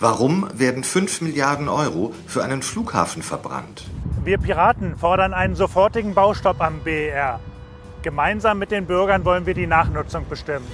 [0.00, 3.84] Warum werden 5 Milliarden Euro für einen Flughafen verbrannt?
[4.24, 7.38] Wir Piraten fordern einen sofortigen Baustopp am BER.
[8.02, 10.66] Gemeinsam mit den Bürgern wollen wir die Nachnutzung bestimmen.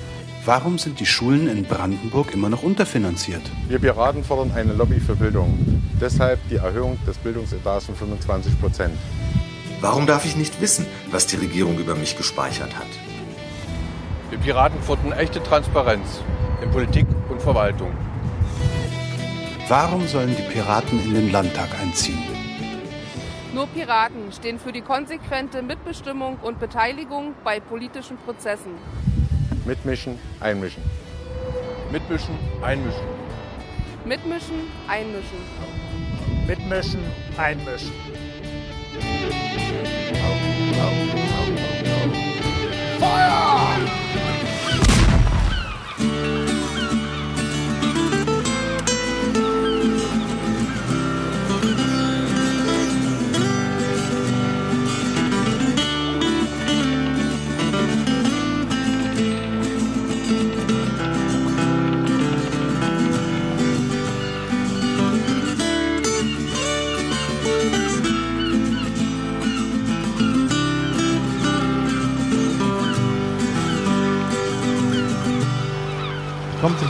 [0.47, 3.43] Warum sind die Schulen in Brandenburg immer noch unterfinanziert?
[3.69, 5.83] Wir Piraten fordern eine Lobby für Bildung.
[6.01, 8.97] Deshalb die Erhöhung des Bildungsetats um 25 Prozent.
[9.83, 12.89] Warum darf ich nicht wissen, was die Regierung über mich gespeichert hat?
[14.31, 16.23] Wir Piraten fordern echte Transparenz
[16.63, 17.93] in Politik und Verwaltung.
[19.71, 22.19] Warum sollen die Piraten in den Landtag einziehen?
[23.55, 28.73] Nur Piraten stehen für die konsequente Mitbestimmung und Beteiligung bei politischen Prozessen.
[29.65, 30.83] Mitmischen, einmischen.
[31.93, 33.07] Mitmischen, einmischen.
[34.05, 34.57] Mitmischen,
[34.89, 35.39] einmischen.
[36.49, 37.05] Mitmischen,
[37.37, 37.93] einmischen.
[42.99, 43.50] Feuer!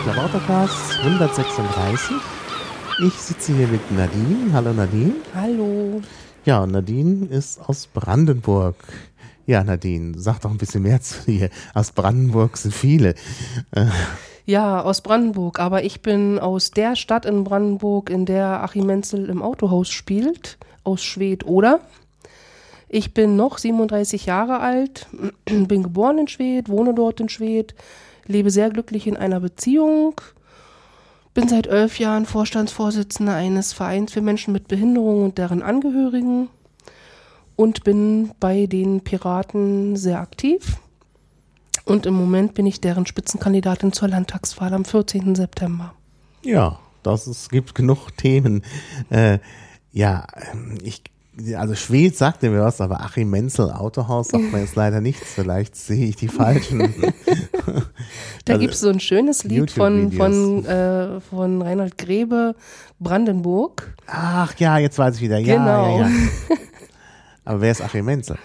[0.03, 2.17] Klabautercast 136.
[3.07, 4.53] Ich sitze hier mit Nadine.
[4.53, 5.15] Hallo Nadine.
[5.35, 6.01] Hallo.
[6.45, 8.77] Ja, Nadine ist aus Brandenburg.
[9.47, 11.51] Ja, Nadine, sag doch ein bisschen mehr zu dir.
[11.75, 13.15] Aus Brandenburg sind viele.
[13.73, 13.87] Äh,
[14.47, 19.29] Ja, aus Brandenburg, aber ich bin aus der Stadt in Brandenburg, in der Achim Menzel
[19.29, 21.81] im Autohaus spielt, aus Schwedt, oder?
[22.89, 25.07] Ich bin noch 37 Jahre alt,
[25.45, 27.75] bin geboren in Schwedt, wohne dort in Schwedt,
[28.31, 30.21] lebe sehr glücklich in einer Beziehung,
[31.35, 36.49] bin seit elf Jahren Vorstandsvorsitzender eines Vereins für Menschen mit Behinderung und deren Angehörigen
[37.57, 40.79] und bin bei den Piraten sehr aktiv.
[41.85, 45.35] Und im Moment bin ich deren Spitzenkandidatin zur Landtagswahl am 14.
[45.35, 45.93] September.
[46.43, 48.63] ja, das ist, gibt genug Themen.
[49.09, 49.39] Äh,
[49.93, 51.03] ja, ähm, ich,
[51.57, 55.33] also Schwed sagte mir was, aber Achim Menzel Autohaus sagt mir jetzt leider nichts.
[55.35, 56.93] Vielleicht sehe ich die falschen.
[58.45, 62.57] Da Also, gibt es so ein schönes Lied von, von, äh, von Reinhold Grebe,
[62.99, 63.95] Brandenburg.
[64.07, 65.39] Ach ja, jetzt weiß ich wieder.
[65.39, 65.99] Ja, Genau.
[66.01, 66.11] ja, ja.
[67.45, 68.37] Aber wer ist Achim Menzel?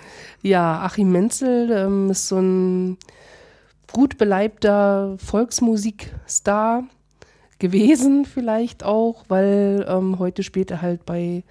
[0.42, 2.98] Ja, Achim Menzel ähm, ist so ein
[3.92, 6.84] gut beleibter Volksmusikstar
[7.60, 11.44] gewesen, vielleicht auch, weil ähm, heute spielt er halt bei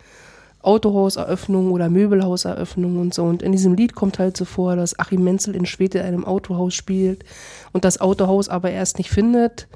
[0.64, 3.24] Autohauseröffnungen oder Möbelhauseröffnungen und so.
[3.24, 6.24] Und in diesem Lied kommt halt so vor, dass Achim Menzel in Schwede in einem
[6.24, 7.24] Autohaus spielt
[7.72, 9.68] und das Autohaus aber erst nicht findet,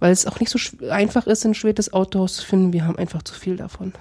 [0.00, 0.58] weil es auch nicht so
[0.90, 2.72] einfach ist, in Schwede das Autohaus zu finden.
[2.72, 3.92] Wir haben einfach zu viel davon.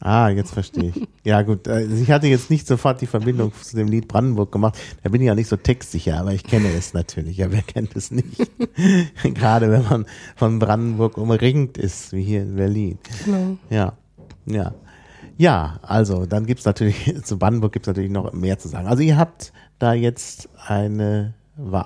[0.00, 1.08] Ah, jetzt verstehe ich.
[1.24, 1.66] Ja, gut.
[1.66, 4.78] äh, Ich hatte jetzt nicht sofort die Verbindung zu dem Lied Brandenburg gemacht.
[5.02, 7.36] Da bin ich ja nicht so textsicher, aber ich kenne es natürlich.
[7.36, 8.50] Ja, wer kennt es nicht?
[9.34, 12.98] Gerade wenn man von Brandenburg umringt ist, wie hier in Berlin.
[13.24, 13.58] Genau.
[13.68, 13.92] Ja,
[14.46, 14.72] ja.
[15.38, 18.88] Ja, also dann gibt's natürlich, zu Brandenburg gibt's natürlich noch mehr zu sagen.
[18.88, 21.34] Also ihr habt da jetzt eine,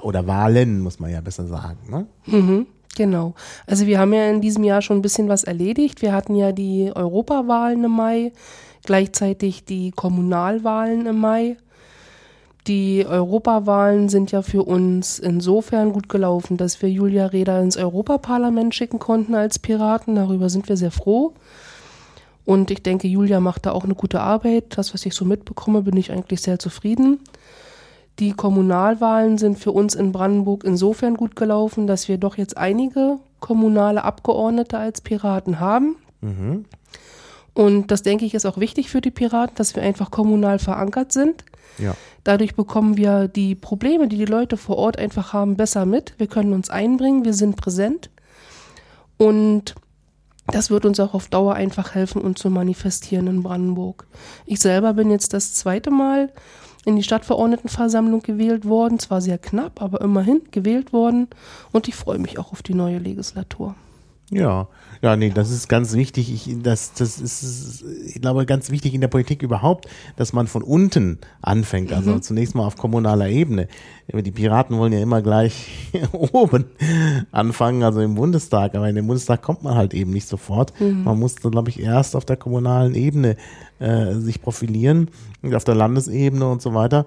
[0.02, 2.06] oder Wahlen, muss man ja besser sagen, ne?
[2.26, 3.34] Mhm, genau.
[3.66, 6.00] Also wir haben ja in diesem Jahr schon ein bisschen was erledigt.
[6.00, 8.32] Wir hatten ja die Europawahlen im Mai,
[8.84, 11.58] gleichzeitig die Kommunalwahlen im Mai.
[12.68, 18.74] Die Europawahlen sind ja für uns insofern gut gelaufen, dass wir Julia Reda ins Europaparlament
[18.74, 20.14] schicken konnten als Piraten.
[20.14, 21.34] Darüber sind wir sehr froh.
[22.44, 24.76] Und ich denke, Julia macht da auch eine gute Arbeit.
[24.76, 27.20] Das, was ich so mitbekomme, bin ich eigentlich sehr zufrieden.
[28.18, 33.18] Die Kommunalwahlen sind für uns in Brandenburg insofern gut gelaufen, dass wir doch jetzt einige
[33.40, 35.96] kommunale Abgeordnete als Piraten haben.
[36.20, 36.66] Mhm.
[37.54, 41.12] Und das denke ich ist auch wichtig für die Piraten, dass wir einfach kommunal verankert
[41.12, 41.44] sind.
[41.78, 41.94] Ja.
[42.24, 46.14] Dadurch bekommen wir die Probleme, die die Leute vor Ort einfach haben, besser mit.
[46.18, 48.10] Wir können uns einbringen, wir sind präsent.
[49.16, 49.74] Und
[50.46, 54.06] das wird uns auch auf Dauer einfach helfen, uns zu manifestieren in Brandenburg.
[54.44, 56.30] Ich selber bin jetzt das zweite Mal
[56.84, 58.98] in die Stadtverordnetenversammlung gewählt worden.
[58.98, 61.28] Zwar sehr knapp, aber immerhin gewählt worden.
[61.70, 63.76] Und ich freue mich auch auf die neue Legislatur.
[64.32, 64.68] Ja,
[65.02, 66.32] ja, nee, das ist ganz wichtig.
[66.32, 70.62] Ich, das, das ist, ich glaube, ganz wichtig in der Politik überhaupt, dass man von
[70.62, 71.92] unten anfängt.
[71.92, 73.68] Also zunächst mal auf kommunaler Ebene.
[74.10, 76.66] Die Piraten wollen ja immer gleich oben
[77.30, 78.74] anfangen, also im Bundestag.
[78.74, 80.72] Aber in den Bundestag kommt man halt eben nicht sofort.
[81.04, 83.36] Man muss, glaube ich, erst auf der kommunalen Ebene
[83.80, 85.10] äh, sich profilieren
[85.42, 87.06] und auf der Landesebene und so weiter.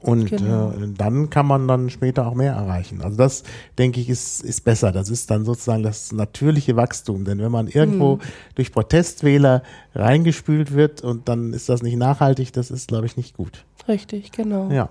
[0.00, 0.70] Und Genau.
[0.70, 3.00] äh, dann kann man dann später auch mehr erreichen.
[3.02, 3.42] Also das,
[3.78, 4.92] denke ich, ist, ist besser.
[4.92, 7.24] Das ist dann sozusagen das natürliche Wachstum.
[7.24, 8.18] Denn wenn man irgendwo
[8.54, 9.62] durch Protestwähler
[9.94, 13.64] reingespült wird und dann ist das nicht nachhaltig, das ist, glaube ich, nicht gut.
[13.88, 14.70] Richtig, genau.
[14.70, 14.90] Ja.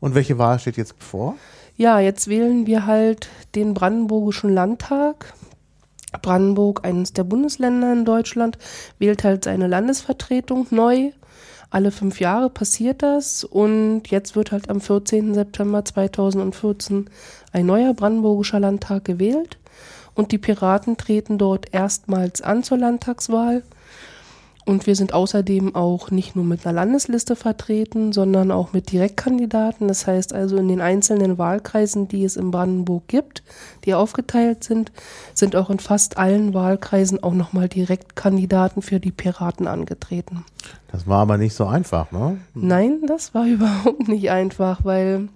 [0.00, 1.34] Und welche Wahl steht jetzt bevor?
[1.76, 5.34] Ja, jetzt wählen wir halt den Brandenburgischen Landtag.
[6.22, 8.56] Brandenburg, eines der Bundesländer in Deutschland,
[8.98, 11.10] wählt halt seine Landesvertretung neu.
[11.70, 15.34] Alle fünf Jahre passiert das und jetzt wird halt am 14.
[15.34, 17.10] September 2014
[17.52, 19.58] ein neuer Brandenburgischer Landtag gewählt
[20.14, 23.62] und die Piraten treten dort erstmals an zur Landtagswahl.
[24.68, 29.88] Und wir sind außerdem auch nicht nur mit einer Landesliste vertreten, sondern auch mit Direktkandidaten.
[29.88, 33.42] Das heißt also in den einzelnen Wahlkreisen, die es in Brandenburg gibt,
[33.86, 34.92] die aufgeteilt sind,
[35.32, 40.44] sind auch in fast allen Wahlkreisen auch nochmal Direktkandidaten für die Piraten angetreten.
[40.92, 42.36] Das war aber nicht so einfach, ne?
[42.52, 45.30] Nein, das war überhaupt nicht einfach, weil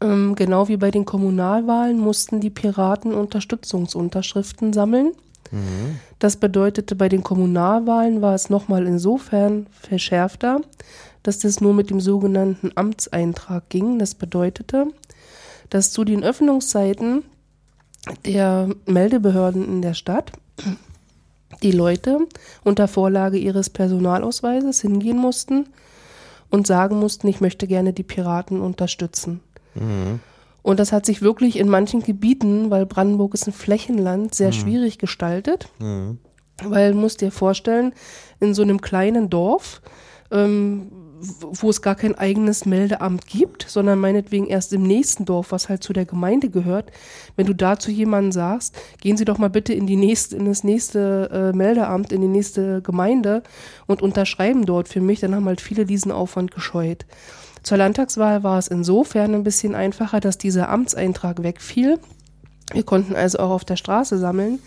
[0.00, 5.12] ähm, genau wie bei den Kommunalwahlen mussten die Piraten Unterstützungsunterschriften sammeln.
[6.18, 10.60] Das bedeutete, bei den Kommunalwahlen war es nochmal insofern verschärfter,
[11.22, 13.98] dass das nur mit dem sogenannten Amtseintrag ging.
[13.98, 14.86] Das bedeutete,
[15.70, 17.24] dass zu den Öffnungszeiten
[18.24, 20.32] der Meldebehörden in der Stadt
[21.62, 22.18] die Leute
[22.64, 25.66] unter Vorlage ihres Personalausweises hingehen mussten
[26.50, 29.40] und sagen mussten, ich möchte gerne die Piraten unterstützen.
[30.66, 34.98] Und das hat sich wirklich in manchen Gebieten, weil Brandenburg ist ein Flächenland, sehr schwierig
[34.98, 35.68] gestaltet.
[36.60, 37.92] Weil du musst dir vorstellen,
[38.40, 39.80] in so einem kleinen Dorf,
[40.32, 40.90] ähm,
[41.20, 45.84] wo es gar kein eigenes Meldeamt gibt, sondern meinetwegen erst im nächsten Dorf, was halt
[45.84, 46.90] zu der Gemeinde gehört,
[47.36, 50.46] wenn du da zu jemandem sagst, gehen Sie doch mal bitte in die nächste, in
[50.46, 53.44] das nächste äh, Meldeamt, in die nächste Gemeinde
[53.86, 57.06] und unterschreiben dort für mich, dann haben halt viele diesen Aufwand gescheut.
[57.66, 61.98] Zur Landtagswahl war es insofern ein bisschen einfacher, dass dieser Amtseintrag wegfiel.
[62.72, 64.60] Wir konnten also auch auf der Straße sammeln.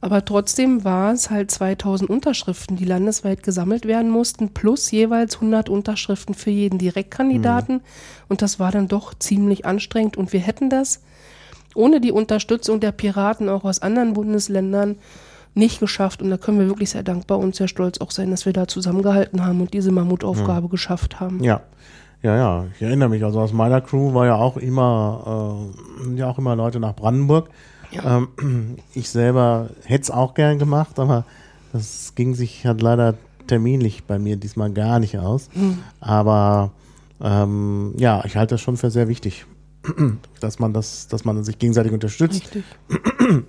[0.00, 5.68] Aber trotzdem war es halt 2000 Unterschriften, die landesweit gesammelt werden mussten, plus jeweils 100
[5.68, 7.80] Unterschriften für jeden Direktkandidaten.
[8.28, 10.16] Und das war dann doch ziemlich anstrengend.
[10.16, 11.02] Und wir hätten das
[11.76, 14.96] ohne die Unterstützung der Piraten auch aus anderen Bundesländern
[15.54, 16.22] nicht geschafft.
[16.22, 18.66] Und da können wir wirklich sehr dankbar und sehr stolz auch sein, dass wir da
[18.66, 21.44] zusammengehalten haben und diese Mammutaufgabe geschafft haben.
[21.44, 21.62] Ja.
[22.22, 23.24] Ja, ja, ich erinnere mich.
[23.24, 25.70] Also aus meiner Crew war ja auch immer,
[26.04, 27.48] äh, ja auch immer Leute nach Brandenburg.
[27.92, 28.28] Ähm,
[28.94, 31.24] ich selber hätte es auch gern gemacht, aber
[31.72, 33.14] das ging sich halt leider
[33.46, 35.48] terminlich bei mir diesmal gar nicht aus.
[36.00, 36.72] Aber
[37.20, 39.46] ähm, ja, ich halte das schon für sehr wichtig,
[40.40, 42.54] dass man das, dass man sich gegenseitig unterstützt.
[42.54, 42.64] Richtig.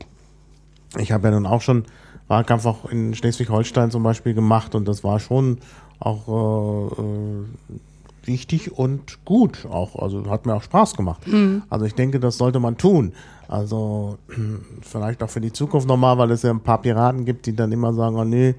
[0.98, 1.84] Ich habe ja nun auch schon
[2.28, 5.58] Wahlkampf auch in Schleswig-Holstein zum Beispiel gemacht und das war schon
[6.00, 7.46] auch äh, äh,
[8.28, 9.96] wichtig und gut auch.
[9.96, 11.22] Also hat mir auch Spaß gemacht.
[11.70, 13.14] Also ich denke, das sollte man tun.
[13.48, 14.18] Also
[14.82, 17.72] vielleicht auch für die Zukunft nochmal, weil es ja ein paar Piraten gibt, die dann
[17.72, 18.56] immer sagen, oh nee,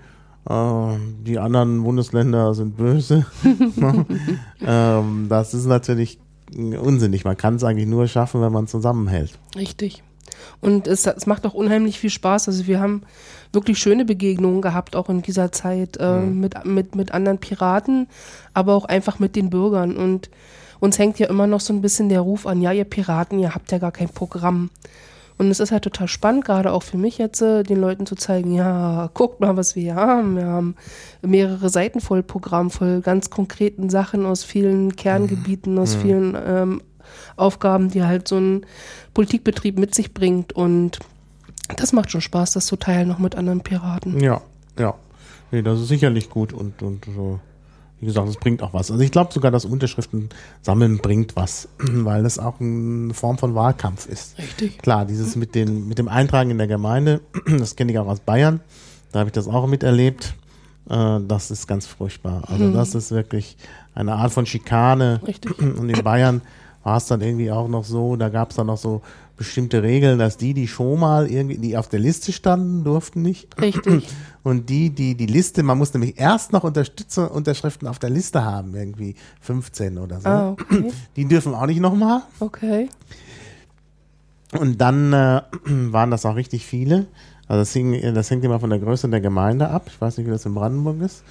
[0.48, 3.26] äh, die anderen Bundesländer sind böse.
[4.66, 6.18] ähm, das ist natürlich
[6.52, 7.24] unsinnig.
[7.24, 9.38] Man kann es eigentlich nur schaffen, wenn man zusammenhält.
[9.54, 10.02] Richtig.
[10.61, 12.49] Und es, es macht auch unheimlich viel Spaß.
[12.49, 13.02] Also wir haben
[13.52, 18.08] wirklich schöne Begegnungen gehabt, auch in dieser Zeit äh, mit, mit, mit anderen Piraten,
[18.55, 19.96] aber auch einfach mit den Bürgern.
[19.96, 20.31] Und
[20.81, 23.55] uns hängt ja immer noch so ein bisschen der Ruf an, ja, ihr Piraten, ihr
[23.55, 24.70] habt ja gar kein Programm.
[25.38, 28.16] Und es ist halt total spannend, gerade auch für mich jetzt, äh, den Leuten zu
[28.16, 30.37] zeigen, ja, guckt mal, was wir hier haben.
[30.37, 30.75] Wir haben
[31.23, 36.83] mehrere Seiten voll Programm, voll ganz konkreten Sachen aus vielen Kerngebieten, aus vielen ähm,
[37.36, 38.66] Aufgaben, die halt so ein
[39.14, 40.52] Politikbetrieb mit sich bringt.
[40.52, 40.98] Und
[41.76, 44.20] das macht schon Spaß, das zu teilen, noch mit anderen Piraten.
[44.20, 44.40] Ja,
[44.78, 44.94] ja.
[45.50, 47.40] Nee, das ist sicherlich gut und, und so.
[48.00, 48.90] Wie gesagt, es bringt auch was.
[48.92, 50.28] Also ich glaube sogar, das Unterschriften
[50.62, 54.38] sammeln bringt was, weil das auch eine Form von Wahlkampf ist.
[54.38, 54.78] Richtig.
[54.78, 57.20] Klar, dieses mit, den, mit dem Eintragen in der Gemeinde,
[57.58, 58.60] das kenne ich auch aus Bayern,
[59.10, 60.34] da habe ich das auch miterlebt.
[60.88, 62.42] Äh, das ist ganz furchtbar.
[62.46, 63.56] Also das ist wirklich
[63.94, 65.20] eine Art von Schikane.
[65.26, 65.58] Richtig.
[65.58, 66.40] Und in Bayern
[66.88, 69.02] war es dann irgendwie auch noch so, da gab es dann noch so
[69.37, 73.61] bestimmte Regeln, dass die, die schon mal irgendwie, die auf der Liste standen, durften nicht.
[73.61, 74.09] Richtig.
[74.42, 78.42] Und die, die die Liste, man muss nämlich erst noch Unterstützer, Unterschriften auf der Liste
[78.42, 80.28] haben, irgendwie 15 oder so.
[80.28, 80.90] Ah, okay.
[81.16, 82.23] Die dürfen auch nicht nochmal.
[82.40, 82.88] Okay.
[84.59, 87.07] Und dann äh, waren das auch richtig viele.
[87.49, 89.85] Also das, hing, das hängt immer von der Größe der Gemeinde ab.
[89.88, 91.23] Ich weiß nicht, wie das in Brandenburg ist.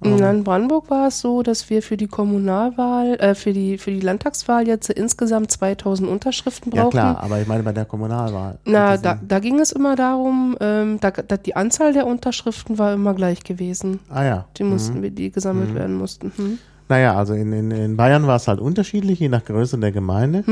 [0.00, 3.90] Na, In Brandenburg war es so, dass wir für die Kommunalwahl, äh, für die, für
[3.90, 6.98] die Landtagswahl jetzt insgesamt 2000 Unterschriften Ja brauchten.
[6.98, 8.58] klar, aber ich meine bei der Kommunalwahl.
[8.66, 12.92] Na, da, da ging es immer darum, ähm, da, da, die Anzahl der Unterschriften war
[12.92, 14.00] immer gleich gewesen.
[14.10, 14.44] ah ja.
[14.58, 16.32] Die mussten, wir- die gesammelt werden mussten.
[16.36, 16.58] Hm.
[16.88, 20.44] Naja, also in, in, in Bayern war es halt unterschiedlich, je nach Größe der Gemeinde.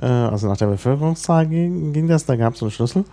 [0.00, 3.04] Äh, also nach der Bevölkerungszahl ging, ging das, da gab es einen Schlüssel.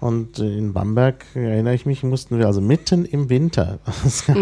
[0.00, 4.36] Und in Bamberg, erinnere ich mich, mussten wir also mitten im Winter, es gab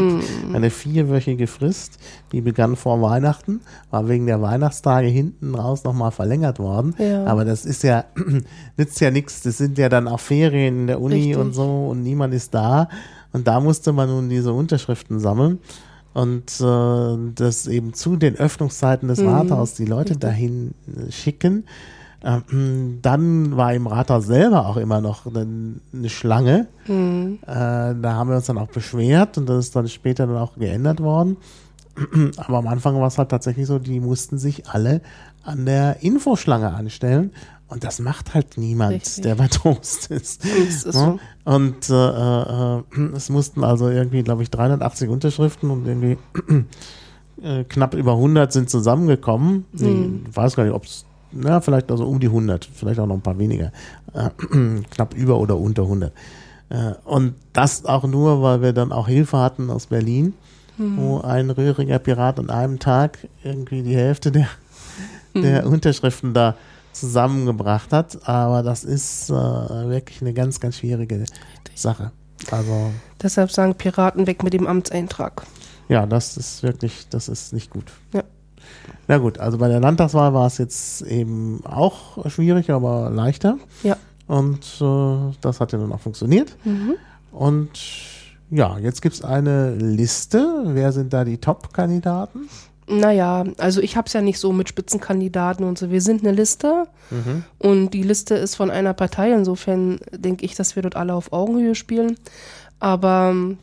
[0.53, 1.99] eine vierwöchige Frist,
[2.31, 3.61] die begann vor Weihnachten,
[3.91, 6.95] war wegen der Weihnachtstage hinten raus nochmal verlängert worden.
[6.99, 7.25] Ja.
[7.27, 8.05] Aber das ist ja,
[8.77, 11.37] nützt ja nichts, das sind ja dann auch Ferien in der Uni Richtig.
[11.37, 12.89] und so und niemand ist da.
[13.33, 15.59] Und da musste man nun diese Unterschriften sammeln
[16.15, 20.75] und äh, das eben zu den Öffnungszeiten des Rathauses die Leute dahin
[21.11, 21.65] schicken.
[22.23, 26.67] Ähm, dann war im Rathaus selber auch immer noch eine Schlange.
[27.43, 30.57] Äh, da haben wir uns dann auch beschwert und das ist dann später dann auch
[30.57, 31.37] geändert worden.
[32.37, 35.01] Aber am Anfang war es halt tatsächlich so, die mussten sich alle
[35.45, 37.33] an der Infoschlange anstellen.
[37.69, 39.23] Und das macht halt niemand, Richtig.
[39.25, 40.45] der bei Trost ist.
[40.45, 41.19] Ist so.
[41.45, 42.83] Und äh, äh,
[43.15, 46.17] es mussten also irgendwie, glaube ich, 380 Unterschriften und irgendwie
[47.43, 49.67] äh, knapp über 100 sind zusammengekommen.
[49.73, 53.15] Ich weiß gar nicht, ob es, na, vielleicht also um die 100, vielleicht auch noch
[53.15, 53.73] ein paar weniger.
[54.15, 54.31] Äh,
[54.91, 56.13] knapp über oder unter 100.
[56.71, 60.35] Äh, und das auch nur, weil wir dann auch Hilfe hatten aus Berlin,
[60.81, 64.47] wo ein rühriger Pirat an einem Tag irgendwie die Hälfte der,
[65.35, 66.55] der Unterschriften da
[66.93, 68.29] zusammengebracht hat.
[68.29, 71.25] Aber das ist äh, wirklich eine ganz, ganz schwierige
[71.75, 72.13] Sache.
[72.53, 75.43] Also Deshalb sagen Piraten weg mit dem Amtseintrag.
[75.89, 77.91] ja, das ist wirklich, das ist nicht gut.
[78.15, 78.23] Ja.
[79.07, 83.59] Na gut, also bei der Landtagswahl war es jetzt eben auch schwierig, aber leichter.
[83.83, 83.97] Ja.
[84.27, 86.57] Und äh, das hat ja dann auch funktioniert.
[87.33, 87.71] Und
[88.51, 90.63] ja, jetzt gibt es eine Liste.
[90.67, 92.49] Wer sind da die Top-Kandidaten?
[92.87, 95.91] Naja, also ich habe es ja nicht so mit Spitzenkandidaten und so.
[95.91, 96.87] Wir sind eine Liste
[97.59, 99.33] und die Liste ist von einer Partei.
[99.33, 102.17] Insofern denke ich, dass wir dort alle auf Augenhöhe spielen.
[102.81, 103.59] Aber ähm,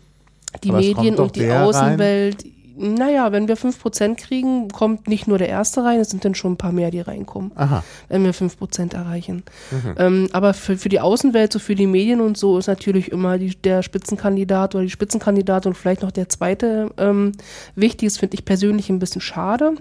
[0.64, 2.36] die Aber Medien und die der rein.
[2.78, 6.54] Naja, wenn wir 5% kriegen, kommt nicht nur der Erste rein, es sind dann schon
[6.54, 7.84] ein paar mehr, die reinkommen, Aha.
[8.10, 9.44] wenn wir 5% erreichen.
[9.72, 9.96] Mhm.
[9.98, 13.38] Ähm, aber für, für die Außenwelt, so für die Medien und so, ist natürlich immer
[13.38, 17.32] die, der Spitzenkandidat oder die Spitzenkandidatin und vielleicht noch der zweite ähm,
[17.76, 18.10] wichtig.
[18.10, 19.76] Das finde ich persönlich ein bisschen schade,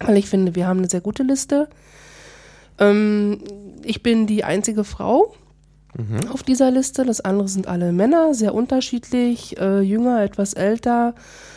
[0.00, 1.68] weil ich finde, wir haben eine sehr gute Liste.
[2.78, 3.38] Ähm,
[3.84, 5.34] ich bin die einzige Frau
[6.32, 7.04] auf dieser Liste.
[7.04, 11.14] Das andere sind alle Männer, sehr unterschiedlich, äh, jünger, etwas älter.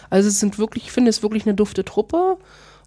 [0.10, 2.38] Also es sind wirklich, ich finde es wirklich eine dufte Truppe.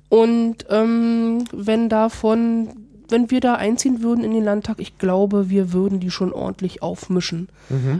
[0.08, 2.68] Und ähm, wenn davon,
[3.08, 6.82] wenn wir da einziehen würden in den Landtag, ich glaube, wir würden die schon ordentlich
[6.82, 7.48] aufmischen.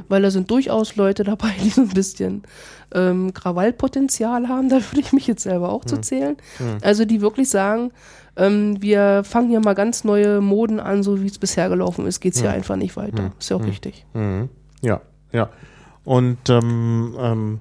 [0.09, 2.43] Weil da sind durchaus Leute dabei, die so ein bisschen
[2.95, 4.69] ähm, Krawallpotenzial haben.
[4.69, 6.37] Da würde ich mich jetzt selber auch zu zählen.
[6.83, 7.91] Also die wirklich sagen,
[8.37, 12.21] ähm, wir fangen hier mal ganz neue Moden an, so wie es bisher gelaufen ist,
[12.21, 13.33] geht es hier einfach nicht weiter.
[13.39, 14.07] Ist ja auch richtig.
[14.15, 14.49] Mhm.
[14.83, 15.01] Ja,
[15.33, 15.51] ja.
[16.05, 17.61] Und ähm, ähm,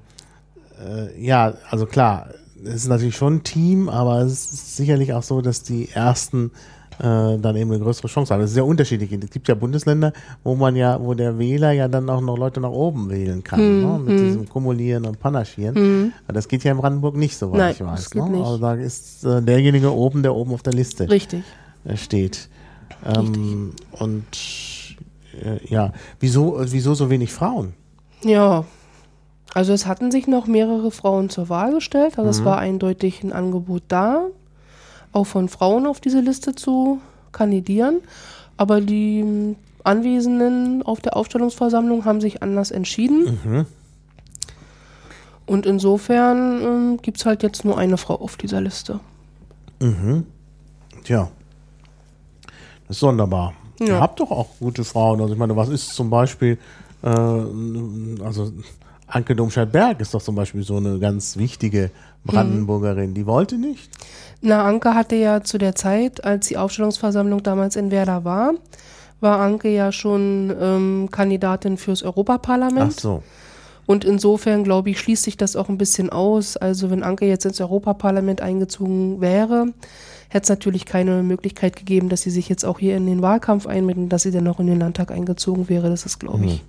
[0.80, 2.30] äh, ja, also klar,
[2.64, 6.52] es ist natürlich schon ein Team, aber es ist sicherlich auch so, dass die ersten
[7.00, 8.42] äh, dann eben eine größere Chance haben.
[8.42, 9.12] Das ist ja unterschiedlich.
[9.12, 10.12] Es gibt ja Bundesländer,
[10.44, 13.60] wo man ja, wo der Wähler ja dann auch noch Leute nach oben wählen kann,
[13.60, 14.00] Hm, ne?
[14.00, 16.14] mit diesem Kumulieren und Panaschieren.
[16.28, 18.14] Aber Das geht ja in Brandenburg nicht, soweit Nein, ich weiß.
[18.16, 18.30] ne?
[18.30, 18.44] nicht.
[18.46, 21.44] Also da ist äh, derjenige oben, der oben auf der Liste Richtig.
[21.86, 22.50] äh, steht.
[23.06, 24.26] Ähm, und
[25.42, 27.74] äh, ja, wieso, wieso so wenig Frauen?
[28.24, 28.66] Ja.
[29.54, 32.20] Also es hatten sich noch mehrere Frauen zur Wahl gestellt.
[32.20, 34.28] Also es war eindeutig ein Angebot da,
[35.12, 37.00] auch von Frauen auf diese Liste zu
[37.32, 38.02] kandidieren.
[38.58, 43.66] Aber die Anwesenden auf der Aufstellungsversammlung haben sich anders entschieden.
[45.46, 49.00] Und insofern ähm, gibt es halt jetzt nur eine Frau auf dieser Liste.
[51.04, 51.30] Tja,
[52.88, 53.54] das ist sonderbar.
[53.80, 53.86] Ja.
[53.88, 55.22] Ihr habt doch auch gute Frauen.
[55.22, 56.58] Also ich meine, was ist zum Beispiel,
[57.02, 58.52] äh, also
[59.08, 61.90] Anke Domscheit-Berg ist doch zum Beispiel so eine ganz wichtige
[62.24, 63.14] Brandenburgerin.
[63.14, 63.90] Die wollte nicht.
[64.42, 68.54] Na, Anke hatte ja zu der Zeit, als die Aufstellungsversammlung damals in Werder war,
[69.20, 73.00] war Anke ja schon ähm, Kandidatin fürs Ach Europaparlament.
[73.00, 73.22] so.
[73.86, 76.58] Und insofern, glaube ich, schließt sich das auch ein bisschen aus.
[76.58, 79.74] Also wenn Anke jetzt ins Europaparlament eingezogen wäre,
[80.30, 83.66] hätte es natürlich keine Möglichkeit gegeben, dass sie sich jetzt auch hier in den Wahlkampf
[83.66, 85.90] einmitteln, dass sie dann noch in den Landtag eingezogen wäre.
[85.90, 86.64] Das ist, glaube ich,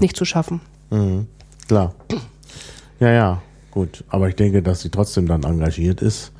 [0.00, 0.62] nicht zu schaffen.
[0.90, 1.26] Mhm.
[1.68, 1.94] Klar.
[3.00, 3.42] Ja, ja,
[3.72, 4.04] gut.
[4.08, 6.32] Aber ich denke, dass sie trotzdem dann engagiert ist.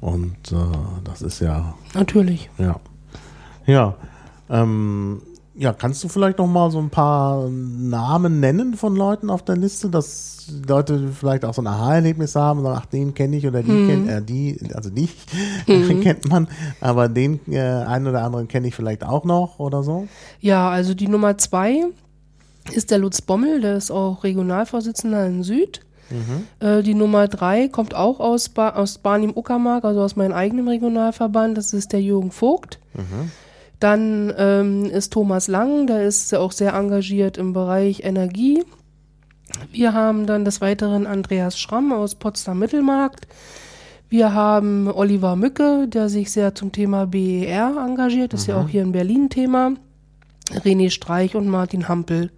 [0.00, 0.56] Und äh,
[1.02, 2.48] das ist ja Natürlich.
[2.58, 2.78] Ja.
[3.66, 3.96] Ja.
[4.48, 5.22] Ähm,
[5.56, 9.56] ja, kannst du vielleicht noch mal so ein paar Namen nennen von Leuten auf der
[9.56, 13.46] Liste, dass Leute vielleicht auch so ein Aha-Erlebnis haben und sagen, ach, den kenne ich
[13.46, 15.14] oder die kennt, äh, die, also dich
[15.66, 16.48] kennt man,
[16.80, 20.08] aber den äh, einen oder anderen kenne ich vielleicht auch noch oder so.
[20.40, 21.84] Ja, also die Nummer zwei
[22.72, 25.80] ist der Lutz Bommel, der ist auch Regionalvorsitzender in Süd.
[26.60, 31.56] Äh, die Nummer drei kommt auch aus, ba aus Barnim-Uckermark, also aus meinem eigenen Regionalverband.
[31.58, 32.78] Das ist der Jürgen Vogt.
[33.80, 38.64] Dann ähm, ist Thomas Lang, der ist auch sehr engagiert im Bereich Energie.
[39.70, 43.26] Wir haben dann des Weiteren Andreas Schramm aus Potsdam-Mittelmarkt.
[44.08, 48.32] Wir haben Oliver Mücke, der sich sehr zum Thema BER engagiert.
[48.32, 49.72] Das ist ja auch hier in Berlin Thema.
[50.50, 52.30] René Streich und Martin Hampel.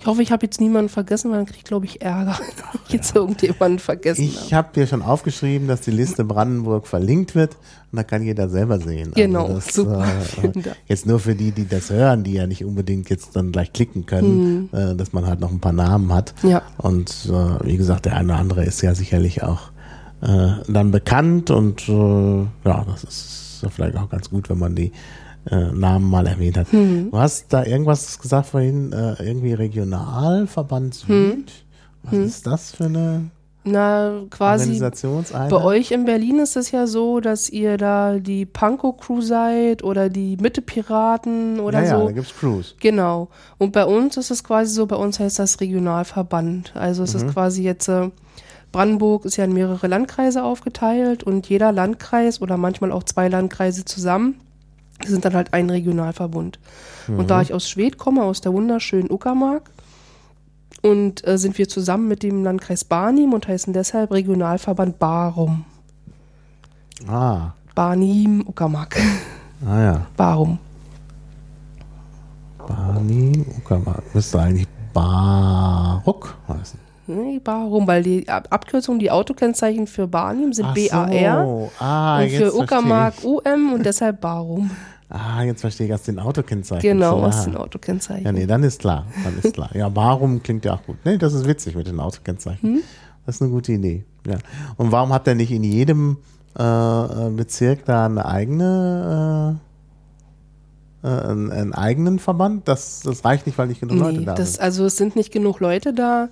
[0.00, 2.38] Ich hoffe, ich habe jetzt niemanden vergessen, weil dann kriege ich, glaube ich, Ärger,
[2.72, 4.46] wenn ich jetzt irgendjemanden vergessen habe.
[4.46, 7.56] Ich habe dir schon aufgeschrieben, dass die Liste Brandenburg verlinkt wird
[7.92, 9.12] und da kann jeder selber sehen.
[9.14, 10.04] Genau, das, super,
[10.42, 10.52] Äh,
[10.86, 14.06] jetzt nur für die, die das hören, die ja nicht unbedingt jetzt dann gleich klicken
[14.06, 16.34] können, äh, dass man halt noch ein paar Namen hat.
[16.42, 16.50] Mhm.
[16.50, 16.62] Ja.
[16.78, 19.70] Und äh, wie gesagt, der eine oder andere ist ja sicherlich auch
[20.22, 24.92] äh, dann bekannt und äh, ja, das ist vielleicht auch ganz gut, wenn man die
[25.50, 26.72] äh, Namen mal erwähnt hat.
[26.72, 27.10] Mhm.
[27.10, 31.52] Du hast da irgendwas gesagt vorhin, äh, irgendwie Regionalverband Süd.
[32.04, 33.30] Was ist das für eine
[33.64, 34.30] Na, Mhm.
[34.30, 34.80] quasi?
[35.32, 39.84] Bei euch in Berlin ist es ja so, dass ihr da die Pankow Crew seid
[39.84, 42.06] oder die Mitte Piraten oder ja, ja, so.
[42.06, 42.74] da gibt's Crews.
[42.80, 43.28] Genau.
[43.58, 46.72] Und bei uns ist es quasi so, bei uns heißt das Regionalverband.
[46.74, 48.10] Also es ist quasi jetzt, äh,
[48.72, 53.84] Brandenburg ist ja in mehrere Landkreise aufgeteilt und jeder Landkreis oder manchmal auch zwei Landkreise
[53.84, 54.40] zusammen
[55.04, 56.58] sind dann halt ein Regionalverbund.
[57.08, 59.70] Und da ich aus Schwedt komme, aus der wunderschönen Uckermark,
[60.82, 65.64] und äh, sind wir zusammen mit dem Landkreis Barnim und heißen deshalb Regionalverband Barum.
[67.06, 68.96] Ah, Barnim, Uckermark.
[69.66, 70.06] ah ja.
[70.16, 70.58] Barum.
[72.66, 74.02] Barney, Uckermark.
[74.14, 76.78] Müsste eigentlich Baruck heißen.
[77.14, 81.72] Nee, Barum, weil die Ab Abkürzung, die Autokennzeichen für Barnim sind Ach BAR So.
[81.78, 83.14] Ah, und jetzt für Uckermark.
[83.24, 84.70] UM und deshalb Barum.
[85.14, 86.80] Ah, jetzt verstehe ich aus den Autokennzeichen.
[86.80, 88.24] Genau, aus den Autokennzeichen.
[88.24, 89.04] Ja, nee, dann ist klar.
[89.22, 89.68] Dann ist klar.
[89.74, 90.96] Ja, warum klingt ja auch gut.
[91.04, 92.76] Nee, das ist witzig mit den Autokennzeichen.
[92.76, 92.82] Hm?
[93.26, 94.06] Das ist eine gute Idee.
[94.26, 94.38] Ja.
[94.78, 96.16] Und warum hat er nicht in jedem
[96.58, 99.60] äh, äh, Bezirk da eine eigene
[101.02, 102.66] äh, äh, einen, einen eigenen Verband?
[102.66, 104.62] Das, das reicht nicht, weil nicht genug Leute Nee, da das, sind.
[104.62, 106.30] also es sind nicht genug Leute da.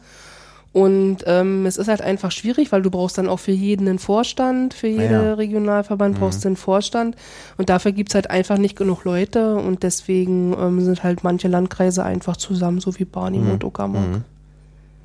[0.73, 3.99] Und ähm, es ist halt einfach schwierig, weil du brauchst dann auch für jeden einen
[3.99, 5.35] Vorstand, für jeden ja.
[5.35, 7.17] Regionalverband brauchst du einen Vorstand.
[7.57, 12.05] Und dafür gibt's halt einfach nicht genug Leute und deswegen ähm, sind halt manche Landkreise
[12.05, 14.23] einfach zusammen, so wie Barnim und Uckermark.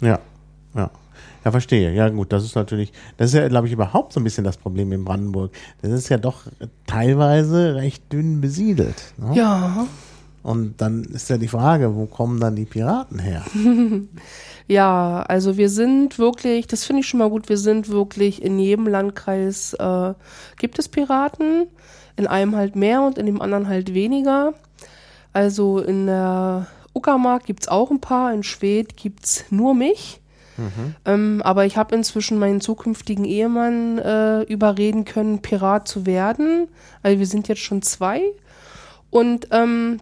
[0.02, 0.20] Ja,
[0.76, 0.92] ja.
[1.44, 1.94] Ja, verstehe.
[1.94, 4.58] Ja, gut, das ist natürlich, das ist ja, glaube ich, überhaupt so ein bisschen das
[4.58, 5.52] Problem in Brandenburg.
[5.82, 6.42] Das ist ja doch
[6.88, 9.14] teilweise recht dünn besiedelt.
[9.18, 9.36] Ne?
[9.36, 9.86] Ja,
[10.42, 13.44] Und dann ist ja die Frage, wo kommen dann die Piraten her?
[14.68, 18.58] Ja, also wir sind wirklich, das finde ich schon mal gut, wir sind wirklich in
[18.58, 20.14] jedem Landkreis äh,
[20.58, 21.68] gibt es Piraten,
[22.16, 24.54] in einem halt mehr und in dem anderen halt weniger.
[25.34, 30.22] Also in der Uckermark gibt's auch ein paar, in Schwedt gibt's nur mich.
[31.04, 36.70] Ähm, aber ich habe inzwischen meinen zukünftigen Ehemann äh, überreden können, Pirat zu werden.
[37.04, 38.22] Also wir sind jetzt schon zwei.
[39.10, 40.00] Und ähm,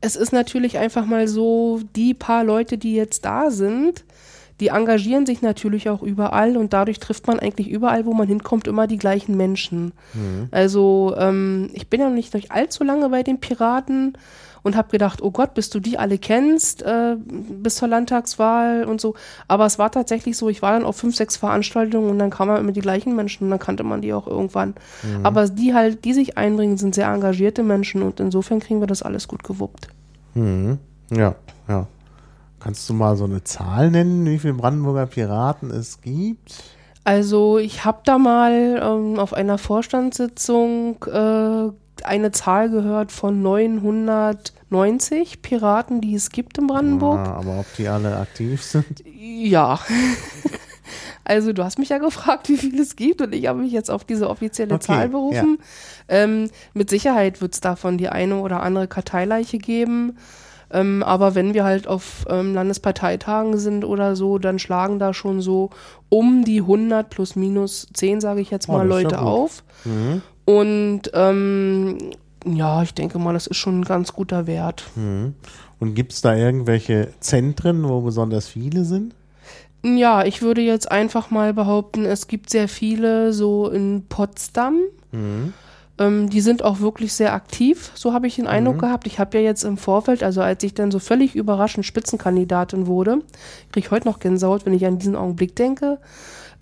[0.00, 4.04] es ist natürlich einfach mal so, die paar Leute, die jetzt da sind,
[4.60, 8.66] die engagieren sich natürlich auch überall und dadurch trifft man eigentlich überall, wo man hinkommt,
[8.66, 9.92] immer die gleichen Menschen.
[10.50, 14.18] Also ähm, ich bin ja noch nicht allzu lange bei den Piraten
[14.62, 19.00] und habe gedacht, oh Gott, bis du die alle kennst, äh, bis zur Landtagswahl und
[19.00, 19.14] so.
[19.48, 22.56] Aber es war tatsächlich so, ich war dann auf fünf, sechs Veranstaltungen und dann kamen
[22.56, 24.74] immer die gleichen Menschen und dann kannte man die auch irgendwann.
[25.22, 29.02] Aber die halt, die sich einbringen, sind sehr engagierte Menschen und insofern kriegen wir das
[29.02, 29.88] alles gut gewuppt.
[30.34, 30.78] Mhm.
[31.10, 31.34] Ja,
[31.68, 31.86] ja.
[32.60, 36.62] Kannst du mal so eine Zahl nennen, wie viele Brandenburger Piraten es gibt?
[37.04, 41.70] Also ich habe da mal ähm, auf einer Vorstandssitzung äh,
[42.06, 47.18] eine Zahl gehört von 990 Piraten, die es gibt in Brandenburg.
[47.18, 49.02] Ah, aber ob die alle aktiv sind?
[49.06, 49.78] Ja.
[51.22, 53.88] Also du hast mich ja gefragt, wie viel es gibt und ich habe mich jetzt
[53.88, 55.58] auf diese offizielle Okay, Zahl berufen.
[56.08, 60.16] Ähm, mit Sicherheit wird es davon die eine oder andere Karteileiche geben.
[60.72, 65.40] Ähm, aber wenn wir halt auf ähm, Landesparteitagen sind oder so, dann schlagen da schon
[65.40, 65.70] so
[66.08, 69.24] um die 100 plus minus 10, sage ich jetzt Oh, mal, das ist ja Leute
[69.24, 69.52] gut.
[70.44, 71.98] Und ähm,
[72.44, 74.84] ja, ich denke mal, das ist schon ein ganz guter Wert.
[75.78, 79.14] Und gibt es da irgendwelche Zentren, wo besonders viele sind?
[79.82, 84.80] Ja, ich würde jetzt einfach mal behaupten, es gibt sehr viele so in Potsdam.
[85.98, 89.06] Ähm, die sind auch wirklich sehr aktiv, so habe ich den Eindruck gehabt.
[89.06, 93.18] Ich habe ja jetzt im Vorfeld, also als ich dann so völlig überraschend Spitzenkandidatin wurde,
[93.70, 95.98] kriege ich heute noch Gänsehaut, wenn ich an diesen Augenblick denke,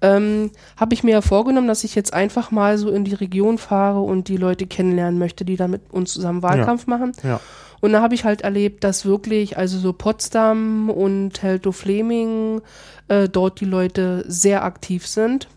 [0.01, 3.59] ähm, habe ich mir ja vorgenommen, dass ich jetzt einfach mal so in die Region
[3.59, 7.13] fahre und die Leute kennenlernen möchte, die da mit uns zusammen Wahlkampf machen.
[7.23, 7.41] Ja.
[7.81, 12.61] Und da habe ich halt erlebt, dass wirklich, also so Potsdam und Helto-Fleming,
[13.09, 15.49] äh, dort die Leute sehr aktiv sind,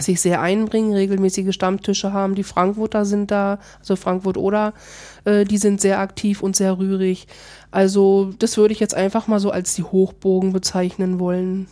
[0.00, 2.36] sich sehr einbringen, regelmäßige Stammtische haben.
[2.36, 4.74] Die Frankfurter sind da, also Frankfurt oder,
[5.24, 7.26] äh, die sind sehr aktiv und sehr rührig.
[7.72, 11.66] Also das würde ich jetzt einfach mal so als die Hochbogen bezeichnen wollen.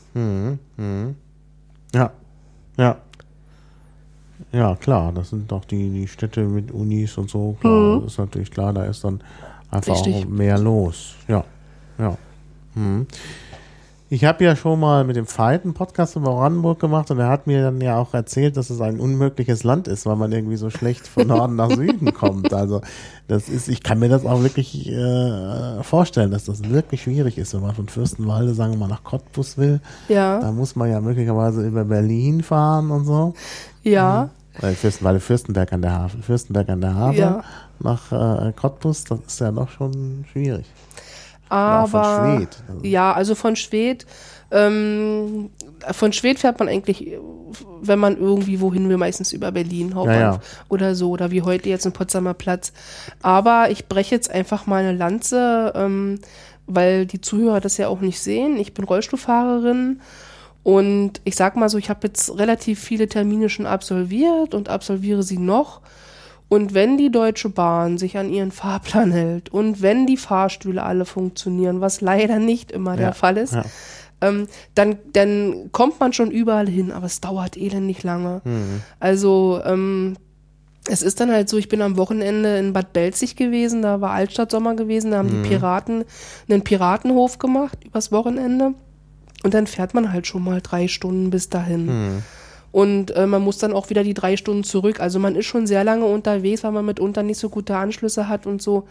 [1.95, 2.11] Ja,
[2.77, 2.97] ja.
[4.53, 7.57] Ja, klar, das sind doch die, die Städte mit Unis und so.
[7.61, 9.21] Klar, ist natürlich klar, da ist dann
[9.71, 10.15] einfach Richtig.
[10.15, 11.15] auch mehr los.
[11.29, 11.45] Ja,
[11.99, 12.17] ja.
[12.75, 13.07] Hm.
[14.11, 17.29] Ich habe ja schon mal mit dem Veit einen Podcast über Brandenburg gemacht und er
[17.29, 20.57] hat mir dann ja auch erzählt, dass es ein unmögliches Land ist, weil man irgendwie
[20.57, 22.53] so schlecht von Norden nach Süden kommt.
[22.53, 22.83] Also
[23.29, 27.55] das ist, ich kann mir das auch wirklich äh, vorstellen, dass das wirklich schwierig ist,
[27.55, 29.81] wenn man von Fürstenwalde, sagen wir mal, nach Cottbus will.
[30.09, 33.33] Da Ja, muss man ja möglicherweise über Berlin fahren und so.
[33.83, 34.29] ja,
[34.61, 37.43] Weil Fürstenwalde, Fürstenberg an der Havel, Fürstenberg an der Havel Ja.
[37.81, 40.67] nach äh, Cottbus, das ist ja doch schon schwierig.
[41.89, 42.57] Von aber Schwedt.
[42.69, 44.07] Also- ja, also von Schwedt,
[44.51, 45.51] ähm,
[45.93, 47.13] von Schwedt fährt man eigentlich,
[47.83, 51.69] wenn man irgendwie wohin will, meistens über Berlin Hauptbahnhof Ja, oder so oder wie heute
[51.69, 52.73] jetzt im Potsdamer Platz.
[53.23, 56.21] Aber ich breche jetzt einfach mal eine Lanze, ähm,
[56.67, 58.57] weil die Zuhörer das ja auch nicht sehen.
[58.59, 60.01] Ich bin Rollstuhlfahrerin
[60.63, 65.23] und ich sag mal so, ich habe jetzt relativ viele Termine schon absolviert und absolviere
[65.23, 65.81] sie noch.
[66.55, 71.05] Und wenn die Deutsche Bahn sich an ihren Fahrplan hält und wenn die Fahrstühle alle
[71.05, 73.65] funktionieren, was leider nicht immer Ja, der Fall ist, ja.
[74.21, 78.41] ähm, dann, dann kommt man schon überall hin, aber es dauert elendig lange.
[78.45, 78.83] Mhm.
[79.01, 80.17] Also ähm,
[80.89, 84.11] es ist dann halt so, ich bin am Wochenende in Bad Belzig gewesen, da war
[84.13, 85.43] Altstadtsommer gewesen, da haben Mhm.
[85.43, 86.05] die Piraten
[86.49, 88.75] einen Piratenhof gemacht übers Wochenende.
[89.43, 91.87] Und dann fährt man halt schon mal drei Stunden bis dahin.
[91.87, 92.23] Mhm.
[92.75, 94.99] Und äh, man muss dann auch wieder die drei Stunden zurück.
[94.99, 98.47] Also man ist schon sehr lange unterwegs, weil man mitunter nicht so gute Anschlüsse hat
[98.49, 98.89] und so.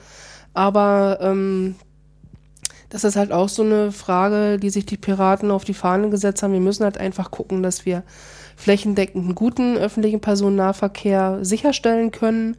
[0.54, 1.76] Aber ähm,
[2.90, 6.42] das ist halt auch so eine Frage, die sich die Piraten auf die Fahne gesetzt
[6.44, 6.54] haben.
[6.54, 8.04] Wir müssen halt einfach gucken, dass wir
[8.56, 12.56] flächendeckend einen guten öffentlichen Personennahverkehr sicherstellen können,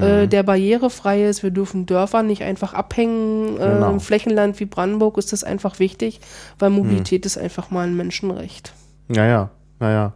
[0.00, 1.44] äh, der barrierefrei ist.
[1.44, 3.58] Wir dürfen Dörfer nicht einfach abhängen.
[3.58, 3.90] Äh, Genau.
[3.92, 6.18] Im Flächenland wie Brandenburg ist das einfach wichtig,
[6.58, 8.72] weil Mobilität ist einfach mal ein Menschenrecht.
[9.08, 10.14] Ja, ja, naja.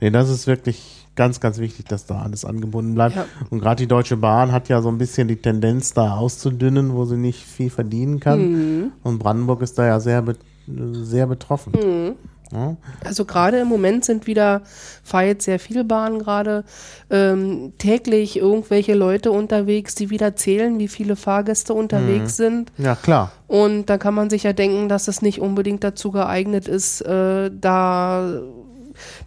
[0.00, 3.16] Nee, das ist wirklich ganz, ganz wichtig, dass da alles angebunden bleibt.
[3.16, 3.26] Ja.
[3.50, 7.04] Und gerade die Deutsche Bahn hat ja so ein bisschen die Tendenz, da auszudünnen, wo
[7.04, 8.52] sie nicht viel verdienen kann.
[8.52, 8.92] Mhm.
[9.02, 10.24] Und Brandenburg ist da ja sehr,
[10.66, 11.72] sehr betroffen.
[11.72, 12.14] Mhm.
[12.52, 12.76] Ja?
[13.04, 14.62] Also gerade im Moment sind wieder,
[15.04, 16.64] fahr jetzt sehr viele Bahnen gerade,
[17.10, 22.72] ähm, täglich irgendwelche Leute unterwegs, die wieder zählen, wie viele Fahrgäste unterwegs sind.
[22.78, 23.32] ja, klar.
[23.46, 27.50] Und da kann man sich ja denken, dass es nicht unbedingt dazu geeignet ist, äh,
[27.52, 28.40] da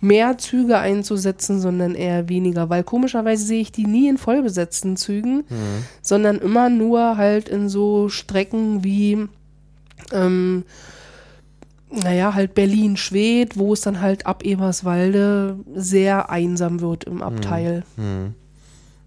[0.01, 2.69] mehr Züge einzusetzen, sondern eher weniger.
[2.69, 5.43] Weil komischerweise sehe ich die nie in vollbesetzten Zügen,
[6.01, 9.27] sondern immer nur halt in so Strecken wie
[10.11, 10.63] ähm,
[11.91, 17.83] naja, halt Berlin-Schwedt, wo es dann halt ab Eberswalde sehr einsam wird im Abteil.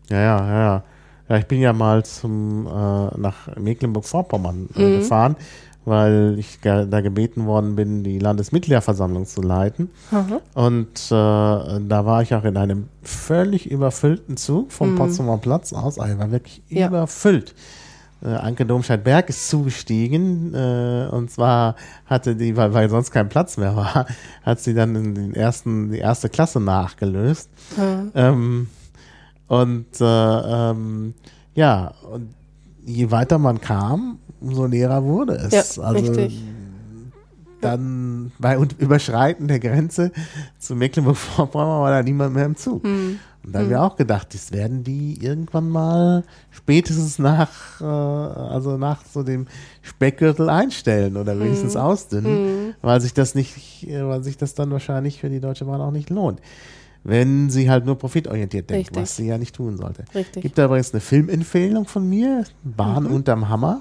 [0.08, 0.84] Ja, ja, ja, ja.
[1.28, 2.70] Ja, ich bin ja mal zum äh,
[3.18, 4.94] nach Mecklenburg-Vorpommern äh, Mhm.
[4.94, 5.36] gefahren,
[5.86, 9.88] weil ich da gebeten worden bin, die Landesmitgliederversammlung zu leiten.
[10.10, 10.40] Aha.
[10.54, 15.98] Und äh, da war ich auch in einem völlig überfüllten Zug vom Potsdamer Platz aus.
[15.98, 16.76] Also war wirklich Mhm.
[16.76, 16.88] Ja.
[16.88, 17.54] überfüllt.
[18.22, 23.56] Äh, Anke Domscheit-Berg ist zugestiegen äh, und zwar hatte die, weil, weil sonst kein Platz
[23.56, 24.06] mehr war,
[24.42, 27.48] hat sie dann in den ersten, die erste Klasse nachgelöst.
[28.14, 28.68] Ähm,
[29.48, 31.14] und äh, ähm,
[31.54, 32.34] ja, und
[32.84, 35.76] je weiter man kam, umso leerer wurde es.
[35.76, 36.42] Ja, also richtig.
[37.60, 40.12] dann bei Überschreiten der Grenze
[40.58, 42.84] zu Mecklenburg-Vorpommern war da niemand mehr im Zug.
[42.84, 43.18] Hm.
[43.44, 48.76] Und da haben wir auch gedacht, das werden die irgendwann mal spätestens nach, äh, also
[48.76, 49.46] nach so dem
[49.82, 51.80] Speckgürtel einstellen oder wenigstens Hm.
[51.80, 55.92] ausdünnen, weil sich das nicht, weil sich das dann wahrscheinlich für die Deutsche Bahn auch
[55.92, 56.40] nicht lohnt.
[57.04, 59.02] Wenn sie halt nur profitorientiert denkt, Richtig.
[59.02, 60.04] was sie ja nicht tun sollte.
[60.12, 60.42] Richtig.
[60.42, 63.80] Gibt da übrigens eine Filmempfehlung von mir, Bahn unterm Hammer.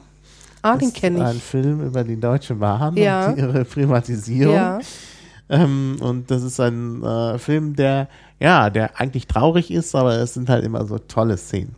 [0.66, 1.44] Ah, den Das ist kenne Ein ich.
[1.44, 3.28] Film über die Deutsche Bahn Ja.
[3.30, 4.56] und ihre Privatisierung.
[4.56, 4.80] Ja.
[5.48, 8.08] Ähm, und das ist ein äh, Film, der,
[8.40, 11.76] ja, der eigentlich traurig ist, aber es sind halt immer so tolle Szenen.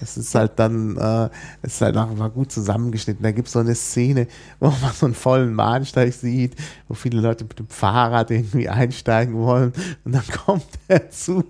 [0.00, 1.28] Es ist halt dann, äh,
[1.62, 3.22] es ist halt auch mal gut zusammengeschnitten.
[3.22, 4.26] Da gibt es so eine Szene,
[4.60, 6.54] wo man so einen vollen Bahnsteig sieht,
[6.88, 9.72] wo viele Leute mit dem Fahrrad irgendwie einsteigen wollen
[10.04, 11.46] und dann kommt der Zug